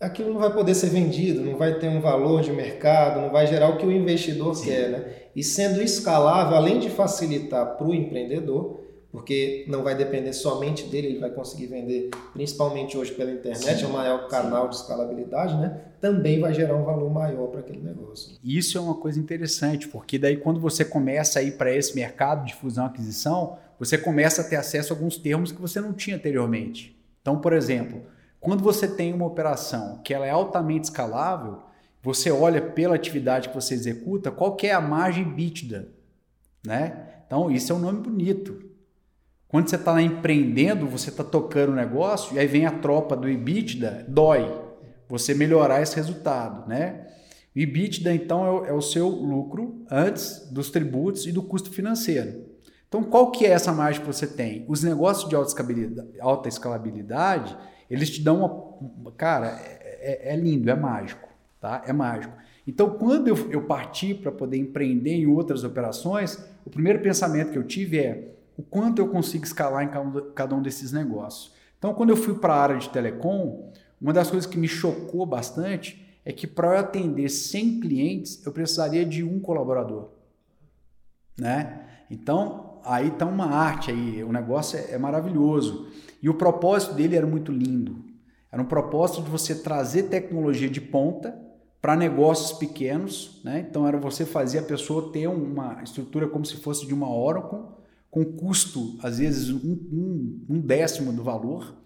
aquilo 0.00 0.32
não 0.32 0.40
vai 0.40 0.52
poder 0.52 0.74
ser 0.74 0.88
vendido, 0.88 1.42
não 1.42 1.56
vai 1.56 1.78
ter 1.78 1.88
um 1.88 2.00
valor 2.00 2.40
de 2.40 2.50
mercado, 2.50 3.20
não 3.20 3.30
vai 3.30 3.46
gerar 3.46 3.68
o 3.68 3.76
que 3.76 3.84
o 3.84 3.92
investidor 3.92 4.54
Sim. 4.54 4.66
quer, 4.66 4.88
né? 4.88 5.04
E 5.36 5.44
sendo 5.44 5.82
escalável, 5.82 6.56
além 6.56 6.78
de 6.80 6.88
facilitar 6.88 7.76
para 7.76 7.86
o 7.86 7.94
empreendedor, 7.94 8.80
porque 9.12 9.64
não 9.68 9.82
vai 9.82 9.94
depender 9.96 10.32
somente 10.32 10.84
dele, 10.84 11.08
ele 11.08 11.18
vai 11.18 11.30
conseguir 11.30 11.66
vender, 11.66 12.10
principalmente 12.32 12.96
hoje 12.96 13.12
pela 13.12 13.30
internet, 13.30 13.78
sim, 13.78 13.84
é 13.84 13.86
o 13.86 13.92
maior 13.92 14.28
canal 14.28 14.64
sim. 14.64 14.70
de 14.70 14.76
escalabilidade, 14.76 15.56
né? 15.56 15.80
Também 16.00 16.40
vai 16.40 16.54
gerar 16.54 16.76
um 16.76 16.84
valor 16.84 17.10
maior 17.10 17.48
para 17.48 17.60
aquele 17.60 17.80
negócio. 17.80 18.36
Isso 18.42 18.78
é 18.78 18.80
uma 18.80 18.94
coisa 18.94 19.18
interessante, 19.18 19.88
porque 19.88 20.18
daí 20.18 20.36
quando 20.36 20.60
você 20.60 20.84
começa 20.84 21.40
a 21.40 21.42
ir 21.42 21.58
para 21.58 21.74
esse 21.74 21.94
mercado 21.94 22.46
de 22.46 22.54
fusão 22.54 22.84
e 22.84 22.88
aquisição, 22.88 23.58
você 23.80 23.96
começa 23.96 24.42
a 24.42 24.44
ter 24.44 24.56
acesso 24.56 24.92
a 24.92 24.96
alguns 24.96 25.16
termos 25.16 25.50
que 25.50 25.60
você 25.60 25.80
não 25.80 25.94
tinha 25.94 26.16
anteriormente. 26.16 26.94
Então, 27.22 27.40
por 27.40 27.54
exemplo, 27.54 28.02
quando 28.38 28.62
você 28.62 28.86
tem 28.86 29.14
uma 29.14 29.24
operação 29.24 30.02
que 30.04 30.12
ela 30.12 30.26
é 30.26 30.30
altamente 30.30 30.84
escalável, 30.84 31.62
você 32.02 32.30
olha 32.30 32.60
pela 32.60 32.94
atividade 32.94 33.48
que 33.48 33.54
você 33.54 33.72
executa, 33.72 34.30
qual 34.30 34.54
que 34.54 34.66
é 34.66 34.74
a 34.74 34.82
margem 34.82 35.24
bítida, 35.24 35.88
né? 36.64 37.06
Então, 37.26 37.50
isso 37.50 37.72
é 37.72 37.74
um 37.74 37.78
nome 37.78 38.00
bonito. 38.00 38.70
Quando 39.48 39.70
você 39.70 39.76
está 39.76 40.00
empreendendo, 40.02 40.86
você 40.86 41.08
está 41.08 41.24
tocando 41.24 41.72
o 41.72 41.74
negócio, 41.74 42.36
e 42.36 42.38
aí 42.38 42.46
vem 42.46 42.66
a 42.66 42.78
tropa 42.78 43.16
do 43.16 43.30
EBITDA, 43.30 44.04
dói 44.06 44.60
você 45.08 45.32
melhorar 45.32 45.80
esse 45.80 45.96
resultado, 45.96 46.68
né? 46.68 47.06
O 47.56 47.58
EBITDA, 47.58 48.14
então, 48.14 48.44
é 48.44 48.50
o, 48.50 48.64
é 48.66 48.72
o 48.74 48.82
seu 48.82 49.08
lucro 49.08 49.84
antes 49.90 50.46
dos 50.50 50.70
tributos 50.70 51.26
e 51.26 51.32
do 51.32 51.42
custo 51.42 51.70
financeiro. 51.70 52.49
Então, 52.90 53.04
qual 53.04 53.30
que 53.30 53.46
é 53.46 53.50
essa 53.50 53.72
margem 53.72 54.00
que 54.00 54.06
você 54.06 54.26
tem? 54.26 54.64
Os 54.66 54.82
negócios 54.82 55.28
de 55.28 55.36
alta 55.36 55.48
escalabilidade, 55.48 56.20
alta 56.20 56.48
escalabilidade 56.48 57.56
eles 57.88 58.10
te 58.10 58.20
dão 58.20 58.76
uma... 58.80 59.12
Cara, 59.12 59.46
é, 59.62 60.30
é, 60.30 60.32
é 60.32 60.36
lindo, 60.36 60.68
é 60.68 60.74
mágico, 60.74 61.28
tá? 61.60 61.84
É 61.86 61.92
mágico. 61.92 62.32
Então, 62.66 62.90
quando 62.90 63.28
eu, 63.28 63.36
eu 63.48 63.62
parti 63.62 64.12
para 64.12 64.32
poder 64.32 64.56
empreender 64.56 65.12
em 65.12 65.26
outras 65.26 65.62
operações, 65.62 66.44
o 66.64 66.70
primeiro 66.70 66.98
pensamento 66.98 67.52
que 67.52 67.58
eu 67.58 67.64
tive 67.64 68.00
é 68.00 68.34
o 68.56 68.62
quanto 68.62 69.00
eu 69.00 69.08
consigo 69.08 69.44
escalar 69.44 69.84
em 69.84 70.32
cada 70.34 70.52
um 70.56 70.60
desses 70.60 70.90
negócios. 70.90 71.52
Então, 71.78 71.94
quando 71.94 72.10
eu 72.10 72.16
fui 72.16 72.34
para 72.34 72.54
a 72.54 72.60
área 72.60 72.76
de 72.76 72.90
telecom, 72.90 73.72
uma 74.00 74.12
das 74.12 74.30
coisas 74.30 74.50
que 74.50 74.58
me 74.58 74.66
chocou 74.66 75.24
bastante 75.24 76.04
é 76.24 76.32
que 76.32 76.46
para 76.46 76.74
eu 76.74 76.78
atender 76.78 77.28
100 77.28 77.80
clientes, 77.80 78.44
eu 78.44 78.50
precisaria 78.50 79.04
de 79.06 79.22
um 79.22 79.38
colaborador. 79.38 80.10
Né? 81.38 81.86
Então, 82.10 82.69
aí 82.84 83.08
está 83.08 83.26
uma 83.26 83.46
arte 83.46 83.90
aí, 83.90 84.22
o 84.22 84.32
negócio 84.32 84.78
é, 84.78 84.92
é 84.92 84.98
maravilhoso. 84.98 85.88
E 86.22 86.28
o 86.28 86.34
propósito 86.34 86.94
dele 86.94 87.16
era 87.16 87.26
muito 87.26 87.50
lindo. 87.50 88.04
Era 88.52 88.60
um 88.60 88.66
propósito 88.66 89.22
de 89.22 89.30
você 89.30 89.54
trazer 89.54 90.04
tecnologia 90.04 90.68
de 90.68 90.80
ponta 90.80 91.38
para 91.80 91.96
negócios 91.96 92.58
pequenos, 92.58 93.40
né? 93.42 93.64
Então 93.68 93.86
era 93.86 93.96
você 93.96 94.26
fazer 94.26 94.58
a 94.58 94.62
pessoa 94.62 95.12
ter 95.12 95.26
uma 95.28 95.82
estrutura 95.82 96.28
como 96.28 96.44
se 96.44 96.56
fosse 96.56 96.86
de 96.86 96.92
uma 96.92 97.08
Oracle, 97.08 97.60
com 98.10 98.24
custo, 98.24 98.98
às 99.02 99.18
vezes, 99.18 99.50
um, 99.50 99.78
um, 99.92 100.44
um 100.50 100.60
décimo 100.60 101.12
do 101.12 101.22
valor, 101.22 101.76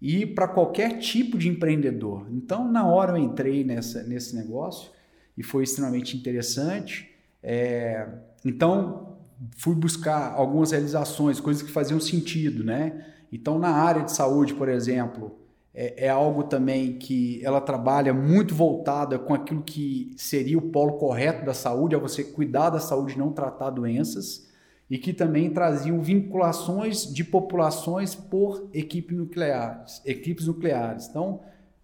e 0.00 0.24
para 0.24 0.48
qualquer 0.48 0.98
tipo 0.98 1.36
de 1.36 1.48
empreendedor. 1.48 2.26
Então, 2.30 2.70
na 2.70 2.86
hora 2.86 3.12
eu 3.12 3.18
entrei 3.18 3.64
nessa, 3.64 4.02
nesse 4.04 4.34
negócio 4.34 4.90
e 5.36 5.42
foi 5.42 5.64
extremamente 5.64 6.16
interessante. 6.16 7.10
É, 7.42 8.08
então, 8.44 9.07
fui 9.56 9.74
buscar 9.74 10.32
algumas 10.34 10.70
realizações, 10.72 11.40
coisas 11.40 11.62
que 11.62 11.70
faziam 11.70 12.00
sentido, 12.00 12.64
né? 12.64 13.04
Então, 13.32 13.58
na 13.58 13.70
área 13.70 14.02
de 14.02 14.12
saúde, 14.12 14.54
por 14.54 14.68
exemplo, 14.68 15.38
é, 15.74 16.06
é, 16.06 16.08
algo 16.08 16.44
também 16.44 16.98
que 16.98 17.40
ela 17.44 17.60
trabalha 17.60 18.12
muito 18.12 18.54
voltada 18.54 19.18
com 19.18 19.34
aquilo 19.34 19.62
que 19.62 20.14
seria 20.16 20.58
o 20.58 20.70
polo 20.70 20.94
correto 20.94 21.44
da 21.44 21.54
saúde, 21.54 21.94
é 21.94 21.98
você 21.98 22.24
cuidar 22.24 22.70
da 22.70 22.80
saúde, 22.80 23.18
não 23.18 23.32
tratar 23.32 23.70
doenças 23.70 24.48
e 24.90 24.96
que 24.96 25.12
também 25.12 25.50
traziam 25.50 26.00
vinculações 26.00 27.12
de 27.12 27.22
populações 27.22 28.14
por 28.14 28.68
equipe 28.72 29.14
nucleares, 29.14 30.00
equipes 30.04 30.46
nucleares. 30.46 31.08
Então, 31.08 31.40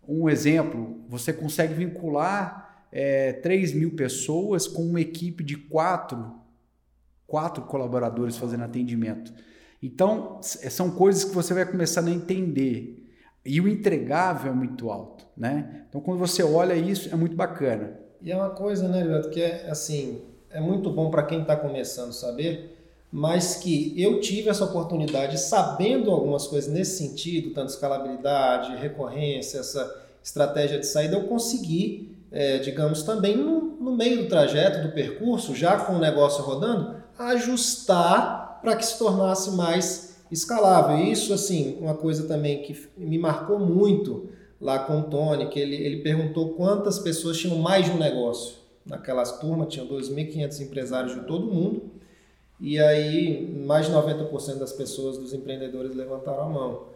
um 0.08 0.28
exemplo, 0.28 1.00
você 1.08 1.32
consegue 1.32 1.74
vincular 1.74 2.86
é, 2.90 3.32
3 3.34 3.74
mil 3.74 3.94
pessoas 3.94 4.66
com 4.66 4.82
uma 4.82 5.00
equipe 5.00 5.44
de 5.44 5.56
quatro, 5.56 6.32
quatro 7.34 7.64
colaboradores 7.64 8.36
fazendo 8.36 8.62
atendimento. 8.62 9.32
Então, 9.82 10.38
são 10.40 10.92
coisas 10.92 11.24
que 11.24 11.34
você 11.34 11.52
vai 11.52 11.66
começando 11.66 12.06
a 12.06 12.12
entender. 12.12 13.10
E 13.44 13.60
o 13.60 13.66
entregável 13.66 14.52
é 14.52 14.54
muito 14.54 14.88
alto, 14.88 15.26
né? 15.36 15.82
Então, 15.88 16.00
quando 16.00 16.20
você 16.20 16.44
olha 16.44 16.76
isso, 16.76 17.12
é 17.12 17.16
muito 17.16 17.34
bacana. 17.34 17.98
E 18.22 18.30
é 18.30 18.36
uma 18.36 18.50
coisa, 18.50 18.86
né, 18.86 19.02
Leandro, 19.02 19.30
que 19.30 19.42
é 19.42 19.68
assim, 19.68 20.22
é 20.48 20.60
muito 20.60 20.88
bom 20.90 21.10
para 21.10 21.24
quem 21.24 21.40
está 21.40 21.56
começando 21.56 22.12
saber, 22.12 22.78
mas 23.10 23.56
que 23.56 24.00
eu 24.00 24.20
tive 24.20 24.48
essa 24.48 24.64
oportunidade, 24.64 25.36
sabendo 25.40 26.12
algumas 26.12 26.46
coisas 26.46 26.72
nesse 26.72 26.98
sentido, 26.98 27.52
tanto 27.52 27.70
escalabilidade, 27.70 28.76
recorrência, 28.76 29.58
essa 29.58 29.92
estratégia 30.22 30.78
de 30.78 30.86
saída, 30.86 31.16
eu 31.16 31.24
consegui, 31.24 32.16
é, 32.30 32.58
digamos, 32.58 33.02
também 33.02 33.36
no, 33.36 33.76
no, 33.80 33.96
meio 33.96 34.22
do 34.22 34.28
trajeto, 34.28 34.86
do 34.86 34.94
percurso, 34.94 35.52
já 35.52 35.80
com 35.80 35.94
o 35.94 35.98
negócio 35.98 36.44
rodando, 36.44 37.03
ajustar 37.18 38.60
para 38.62 38.76
que 38.76 38.84
se 38.84 38.98
tornasse 38.98 39.50
mais 39.52 40.16
escalável. 40.30 40.98
Isso, 40.98 41.32
assim, 41.32 41.78
uma 41.80 41.94
coisa 41.94 42.26
também 42.26 42.62
que 42.62 42.88
me 42.96 43.18
marcou 43.18 43.58
muito 43.58 44.28
lá 44.60 44.78
com 44.78 45.00
o 45.00 45.02
Tony, 45.04 45.48
que 45.48 45.60
ele, 45.60 45.76
ele 45.76 46.02
perguntou 46.02 46.54
quantas 46.54 46.98
pessoas 46.98 47.38
tinham 47.38 47.58
mais 47.58 47.84
de 47.84 47.90
um 47.90 47.98
negócio. 47.98 48.56
Naquelas 48.84 49.38
turmas, 49.38 49.72
tinham 49.72 49.86
2.500 49.86 50.60
empresários 50.60 51.14
de 51.14 51.20
todo 51.26 51.52
mundo, 51.52 51.90
e 52.60 52.78
aí, 52.78 53.46
mais 53.66 53.86
de 53.86 53.92
90% 53.92 54.56
das 54.56 54.72
pessoas, 54.72 55.18
dos 55.18 55.32
empreendedores, 55.32 55.94
levantaram 55.94 56.44
a 56.44 56.48
mão. 56.48 56.86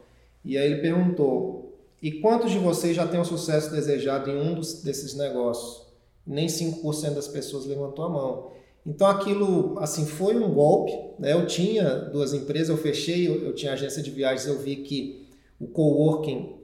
E 0.45 0.57
aí 0.57 0.71
ele 0.71 0.81
perguntou: 0.81 1.77
e 2.01 2.13
quantos 2.13 2.51
de 2.51 2.59
vocês 2.59 2.95
já 2.95 3.07
têm 3.07 3.21
o 3.21 3.25
sucesso 3.25 3.71
desejado 3.71 4.31
em 4.31 4.41
um 4.41 4.55
dos, 4.55 4.83
desses 4.83 5.15
negócios? 5.15 5.87
Nem 6.27 6.47
5% 6.47 7.15
das 7.15 7.27
pessoas 7.27 7.67
levantou 7.67 8.05
a 8.05 8.09
mão. 8.09 8.51
Então 8.89 9.07
aquilo, 9.07 9.79
assim, 9.79 10.07
foi 10.07 10.35
um 10.35 10.51
golpe. 10.51 10.93
Né? 11.19 11.35
Eu 11.35 11.47
tinha 11.47 11.85
duas 11.85 12.33
empresas, 12.33 12.71
eu 12.71 12.79
fechei, 12.79 13.29
eu, 13.29 13.45
eu 13.45 13.55
tinha 13.55 13.75
agência 13.75 14.03
de 14.03 14.11
viagens, 14.11 14.47
eu 14.47 14.59
vi 14.59 14.77
que 14.77 15.29
o 15.61 15.67
coworking 15.67 16.57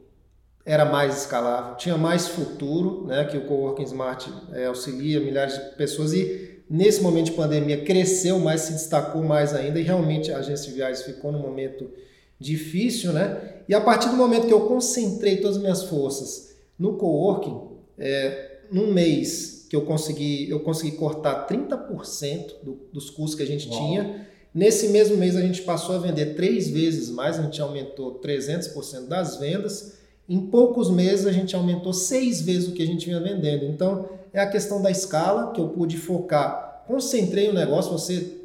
era 0.64 0.87
mais 0.87 1.18
escalável, 1.18 1.77
tinha 1.77 1.99
mais 1.99 2.27
futuro, 2.27 3.07
né? 3.07 3.25
Que 3.27 3.37
o 3.37 3.45
coworking 3.45 3.83
smart 3.83 4.33
é, 4.55 4.64
auxilia 4.64 5.20
milhares 5.20 5.53
de 5.53 5.77
pessoas 5.77 6.14
e 6.14 6.62
nesse 6.70 7.03
momento 7.03 7.27
de 7.27 7.33
pandemia 7.33 7.85
cresceu 7.85 8.39
mais, 8.39 8.62
se 8.62 8.72
destacou 8.72 9.22
mais 9.22 9.55
ainda 9.55 9.79
e 9.79 9.83
realmente 9.83 10.33
a 10.33 10.39
agência 10.39 10.70
de 10.70 10.77
viagens 10.77 11.03
ficou 11.03 11.31
num 11.31 11.41
momento 11.41 11.91
difícil, 12.41 13.12
né? 13.12 13.57
E 13.68 13.75
a 13.75 13.81
partir 13.83 14.09
do 14.09 14.16
momento 14.16 14.47
que 14.47 14.53
eu 14.55 14.66
concentrei 14.66 15.37
todas 15.37 15.57
as 15.57 15.62
minhas 15.62 15.83
forças 15.83 16.57
no 16.79 16.97
coworking, 16.97 17.61
é, 17.99 18.61
num 18.70 18.91
mês 18.91 19.54
que 19.69 19.77
eu 19.77 19.83
consegui, 19.83 20.49
eu 20.51 20.61
consegui 20.61 20.97
cortar 20.97 21.47
30% 21.47 22.62
do, 22.62 22.79
dos 22.93 23.11
custos 23.11 23.35
que 23.35 23.43
a 23.43 23.47
gente 23.47 23.69
Uau. 23.69 23.79
tinha. 23.79 24.27
Nesse 24.55 24.89
mesmo 24.89 25.17
mês 25.17 25.37
a 25.37 25.41
gente 25.41 25.62
passou 25.62 25.97
a 25.97 25.99
vender 25.99 26.35
três 26.35 26.71
vezes 26.71 27.11
mais, 27.11 27.39
a 27.39 27.43
gente 27.43 27.61
aumentou 27.61 28.21
300% 28.21 29.09
das 29.09 29.37
vendas. 29.37 29.95
Em 30.29 30.47
poucos 30.47 30.91
meses 30.91 31.27
a 31.27 31.33
gente 31.33 31.57
aumentou 31.57 31.93
seis 31.93 32.41
vezes 32.41 32.69
o 32.69 32.73
que 32.73 32.83
a 32.83 32.87
gente 32.87 33.07
vinha 33.07 33.21
vendendo. 33.21 33.65
Então 33.65 34.09
é 34.33 34.41
a 34.41 34.47
questão 34.47 34.81
da 34.81 34.91
escala, 34.91 35.53
que 35.53 35.61
eu 35.61 35.69
pude 35.69 35.97
focar. 35.97 36.85
Concentrei 36.87 37.49
o 37.49 37.55
negócio, 37.55 37.91
você, 37.91 38.39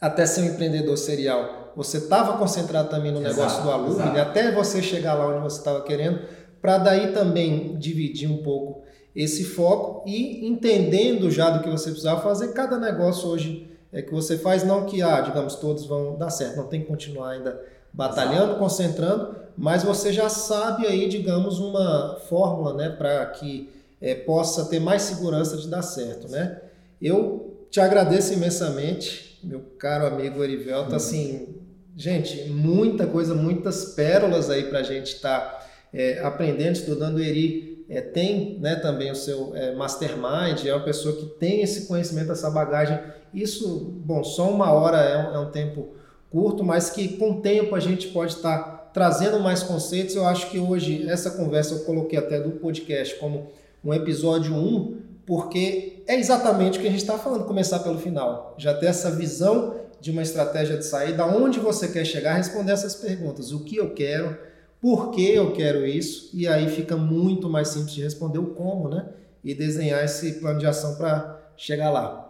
até 0.00 0.26
ser 0.26 0.42
um 0.42 0.46
empreendedor 0.46 0.96
serial, 0.98 1.72
você 1.76 1.98
estava 1.98 2.36
concentrado 2.36 2.90
também 2.90 3.12
no 3.12 3.20
negócio 3.20 3.44
exato, 3.44 3.62
do 3.62 3.70
aluno, 3.70 4.02
até 4.20 4.50
você 4.52 4.82
chegar 4.82 5.14
lá 5.14 5.28
onde 5.28 5.44
você 5.44 5.58
estava 5.58 5.82
querendo, 5.82 6.20
para 6.60 6.76
daí 6.78 7.12
também 7.12 7.76
dividir 7.78 8.28
um 8.28 8.38
pouco 8.38 8.82
esse 9.18 9.42
foco 9.42 10.08
e 10.08 10.46
entendendo 10.46 11.28
já 11.28 11.50
do 11.50 11.60
que 11.60 11.68
você 11.68 11.90
precisava 11.90 12.22
fazer, 12.22 12.52
cada 12.52 12.78
negócio 12.78 13.28
hoje 13.28 13.68
é 13.92 14.00
que 14.00 14.12
você 14.12 14.38
faz, 14.38 14.62
não 14.62 14.86
que, 14.86 15.02
ah, 15.02 15.20
digamos, 15.20 15.56
todos 15.56 15.86
vão 15.86 16.16
dar 16.16 16.30
certo, 16.30 16.56
não 16.56 16.68
tem 16.68 16.82
que 16.82 16.86
continuar 16.86 17.30
ainda 17.30 17.60
batalhando, 17.92 18.44
exato. 18.44 18.58
concentrando, 18.60 19.34
mas 19.56 19.82
você 19.82 20.12
já 20.12 20.28
sabe 20.28 20.86
aí, 20.86 21.08
digamos, 21.08 21.58
uma 21.58 22.16
fórmula, 22.28 22.74
né, 22.74 22.90
para 22.90 23.26
que 23.26 23.68
é, 24.00 24.14
possa 24.14 24.66
ter 24.66 24.78
mais 24.78 25.02
segurança 25.02 25.56
de 25.56 25.66
dar 25.66 25.82
certo, 25.82 26.28
né? 26.28 26.60
Eu 27.02 27.66
te 27.72 27.80
agradeço 27.80 28.32
imensamente, 28.32 29.40
meu 29.42 29.60
caro 29.80 30.06
amigo 30.06 30.44
Erivelto, 30.44 30.90
uhum. 30.90 30.96
assim, 30.96 31.56
gente, 31.96 32.48
muita 32.50 33.04
coisa, 33.04 33.34
muitas 33.34 33.84
pérolas 33.96 34.48
aí 34.48 34.64
para 34.64 34.78
a 34.78 34.84
gente 34.84 35.14
estar 35.14 35.40
tá, 35.40 35.66
é, 35.92 36.20
aprendendo, 36.20 36.76
estudando. 36.76 37.20
Eri 37.20 37.67
é, 37.88 38.00
tem 38.00 38.58
né, 38.60 38.76
também 38.76 39.10
o 39.10 39.16
seu 39.16 39.52
é, 39.54 39.74
mastermind, 39.74 40.64
é 40.66 40.74
uma 40.74 40.84
pessoa 40.84 41.16
que 41.16 41.26
tem 41.26 41.62
esse 41.62 41.86
conhecimento, 41.86 42.32
essa 42.32 42.50
bagagem. 42.50 42.98
Isso, 43.32 43.92
bom, 44.04 44.22
só 44.22 44.50
uma 44.50 44.70
hora 44.72 44.98
é 44.98 45.16
um, 45.16 45.34
é 45.34 45.38
um 45.38 45.50
tempo 45.50 45.94
curto, 46.30 46.62
mas 46.62 46.90
que 46.90 47.16
com 47.16 47.32
o 47.32 47.40
tempo 47.40 47.74
a 47.74 47.80
gente 47.80 48.08
pode 48.08 48.34
estar 48.34 48.58
tá 48.58 48.90
trazendo 48.92 49.40
mais 49.40 49.62
conceitos. 49.62 50.14
Eu 50.14 50.26
acho 50.26 50.50
que 50.50 50.58
hoje 50.58 51.08
essa 51.08 51.30
conversa 51.30 51.74
eu 51.74 51.80
coloquei 51.80 52.18
até 52.18 52.40
do 52.40 52.52
podcast 52.52 53.14
como 53.16 53.48
um 53.84 53.94
episódio 53.94 54.54
1 54.54 55.08
porque 55.28 56.02
é 56.06 56.18
exatamente 56.18 56.78
o 56.78 56.80
que 56.80 56.88
a 56.88 56.90
gente 56.90 57.02
está 57.02 57.18
falando, 57.18 57.44
começar 57.44 57.80
pelo 57.80 57.98
final. 57.98 58.54
Já 58.56 58.72
ter 58.72 58.86
essa 58.86 59.10
visão 59.10 59.74
de 60.00 60.10
uma 60.10 60.22
estratégia 60.22 60.78
de 60.78 60.86
saída, 60.86 61.26
onde 61.26 61.60
você 61.60 61.86
quer 61.88 62.06
chegar, 62.06 62.32
responder 62.32 62.72
essas 62.72 62.94
perguntas. 62.94 63.52
O 63.52 63.62
que 63.62 63.76
eu 63.76 63.92
quero, 63.92 64.38
por 64.80 65.10
que 65.10 65.34
eu 65.34 65.52
quero 65.52 65.86
isso, 65.86 66.30
e 66.32 66.46
aí 66.46 66.68
fica 66.68 66.96
muito 66.96 67.48
mais 67.48 67.68
simples 67.68 67.94
de 67.94 68.02
responder 68.02 68.38
o 68.38 68.54
como, 68.54 68.88
né? 68.88 69.08
E 69.42 69.54
desenhar 69.54 70.04
esse 70.04 70.40
plano 70.40 70.58
de 70.58 70.66
ação 70.66 70.96
para 70.96 71.52
chegar 71.56 71.90
lá. 71.90 72.24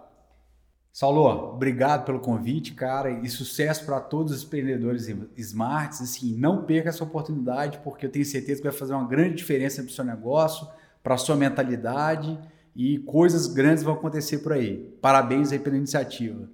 Saulo, 0.93 1.53
obrigado 1.55 2.05
pelo 2.05 2.19
convite, 2.19 2.73
cara, 2.73 3.11
e 3.11 3.29
sucesso 3.29 3.85
para 3.85 4.01
todos 4.01 4.33
os 4.33 4.43
empreendedores 4.43 5.07
smarts. 5.37 6.01
Assim, 6.01 6.35
não 6.37 6.65
perca 6.65 6.89
essa 6.89 7.05
oportunidade, 7.05 7.79
porque 7.85 8.07
eu 8.07 8.11
tenho 8.11 8.25
certeza 8.25 8.61
que 8.61 8.69
vai 8.69 8.77
fazer 8.77 8.95
uma 8.95 9.07
grande 9.07 9.37
diferença 9.37 9.83
para 9.83 9.91
o 9.91 9.93
seu 9.93 10.05
negócio, 10.05 10.67
para 11.03 11.15
a 11.15 11.19
sua 11.19 11.37
mentalidade 11.37 12.37
e 12.75 12.99
coisas 12.99 13.47
grandes 13.47 13.85
vão 13.85 13.95
acontecer 13.95 14.39
por 14.39 14.53
aí. 14.53 14.93
Parabéns 15.01 15.53
aí 15.53 15.59
pela 15.59 15.77
iniciativa. 15.77 16.49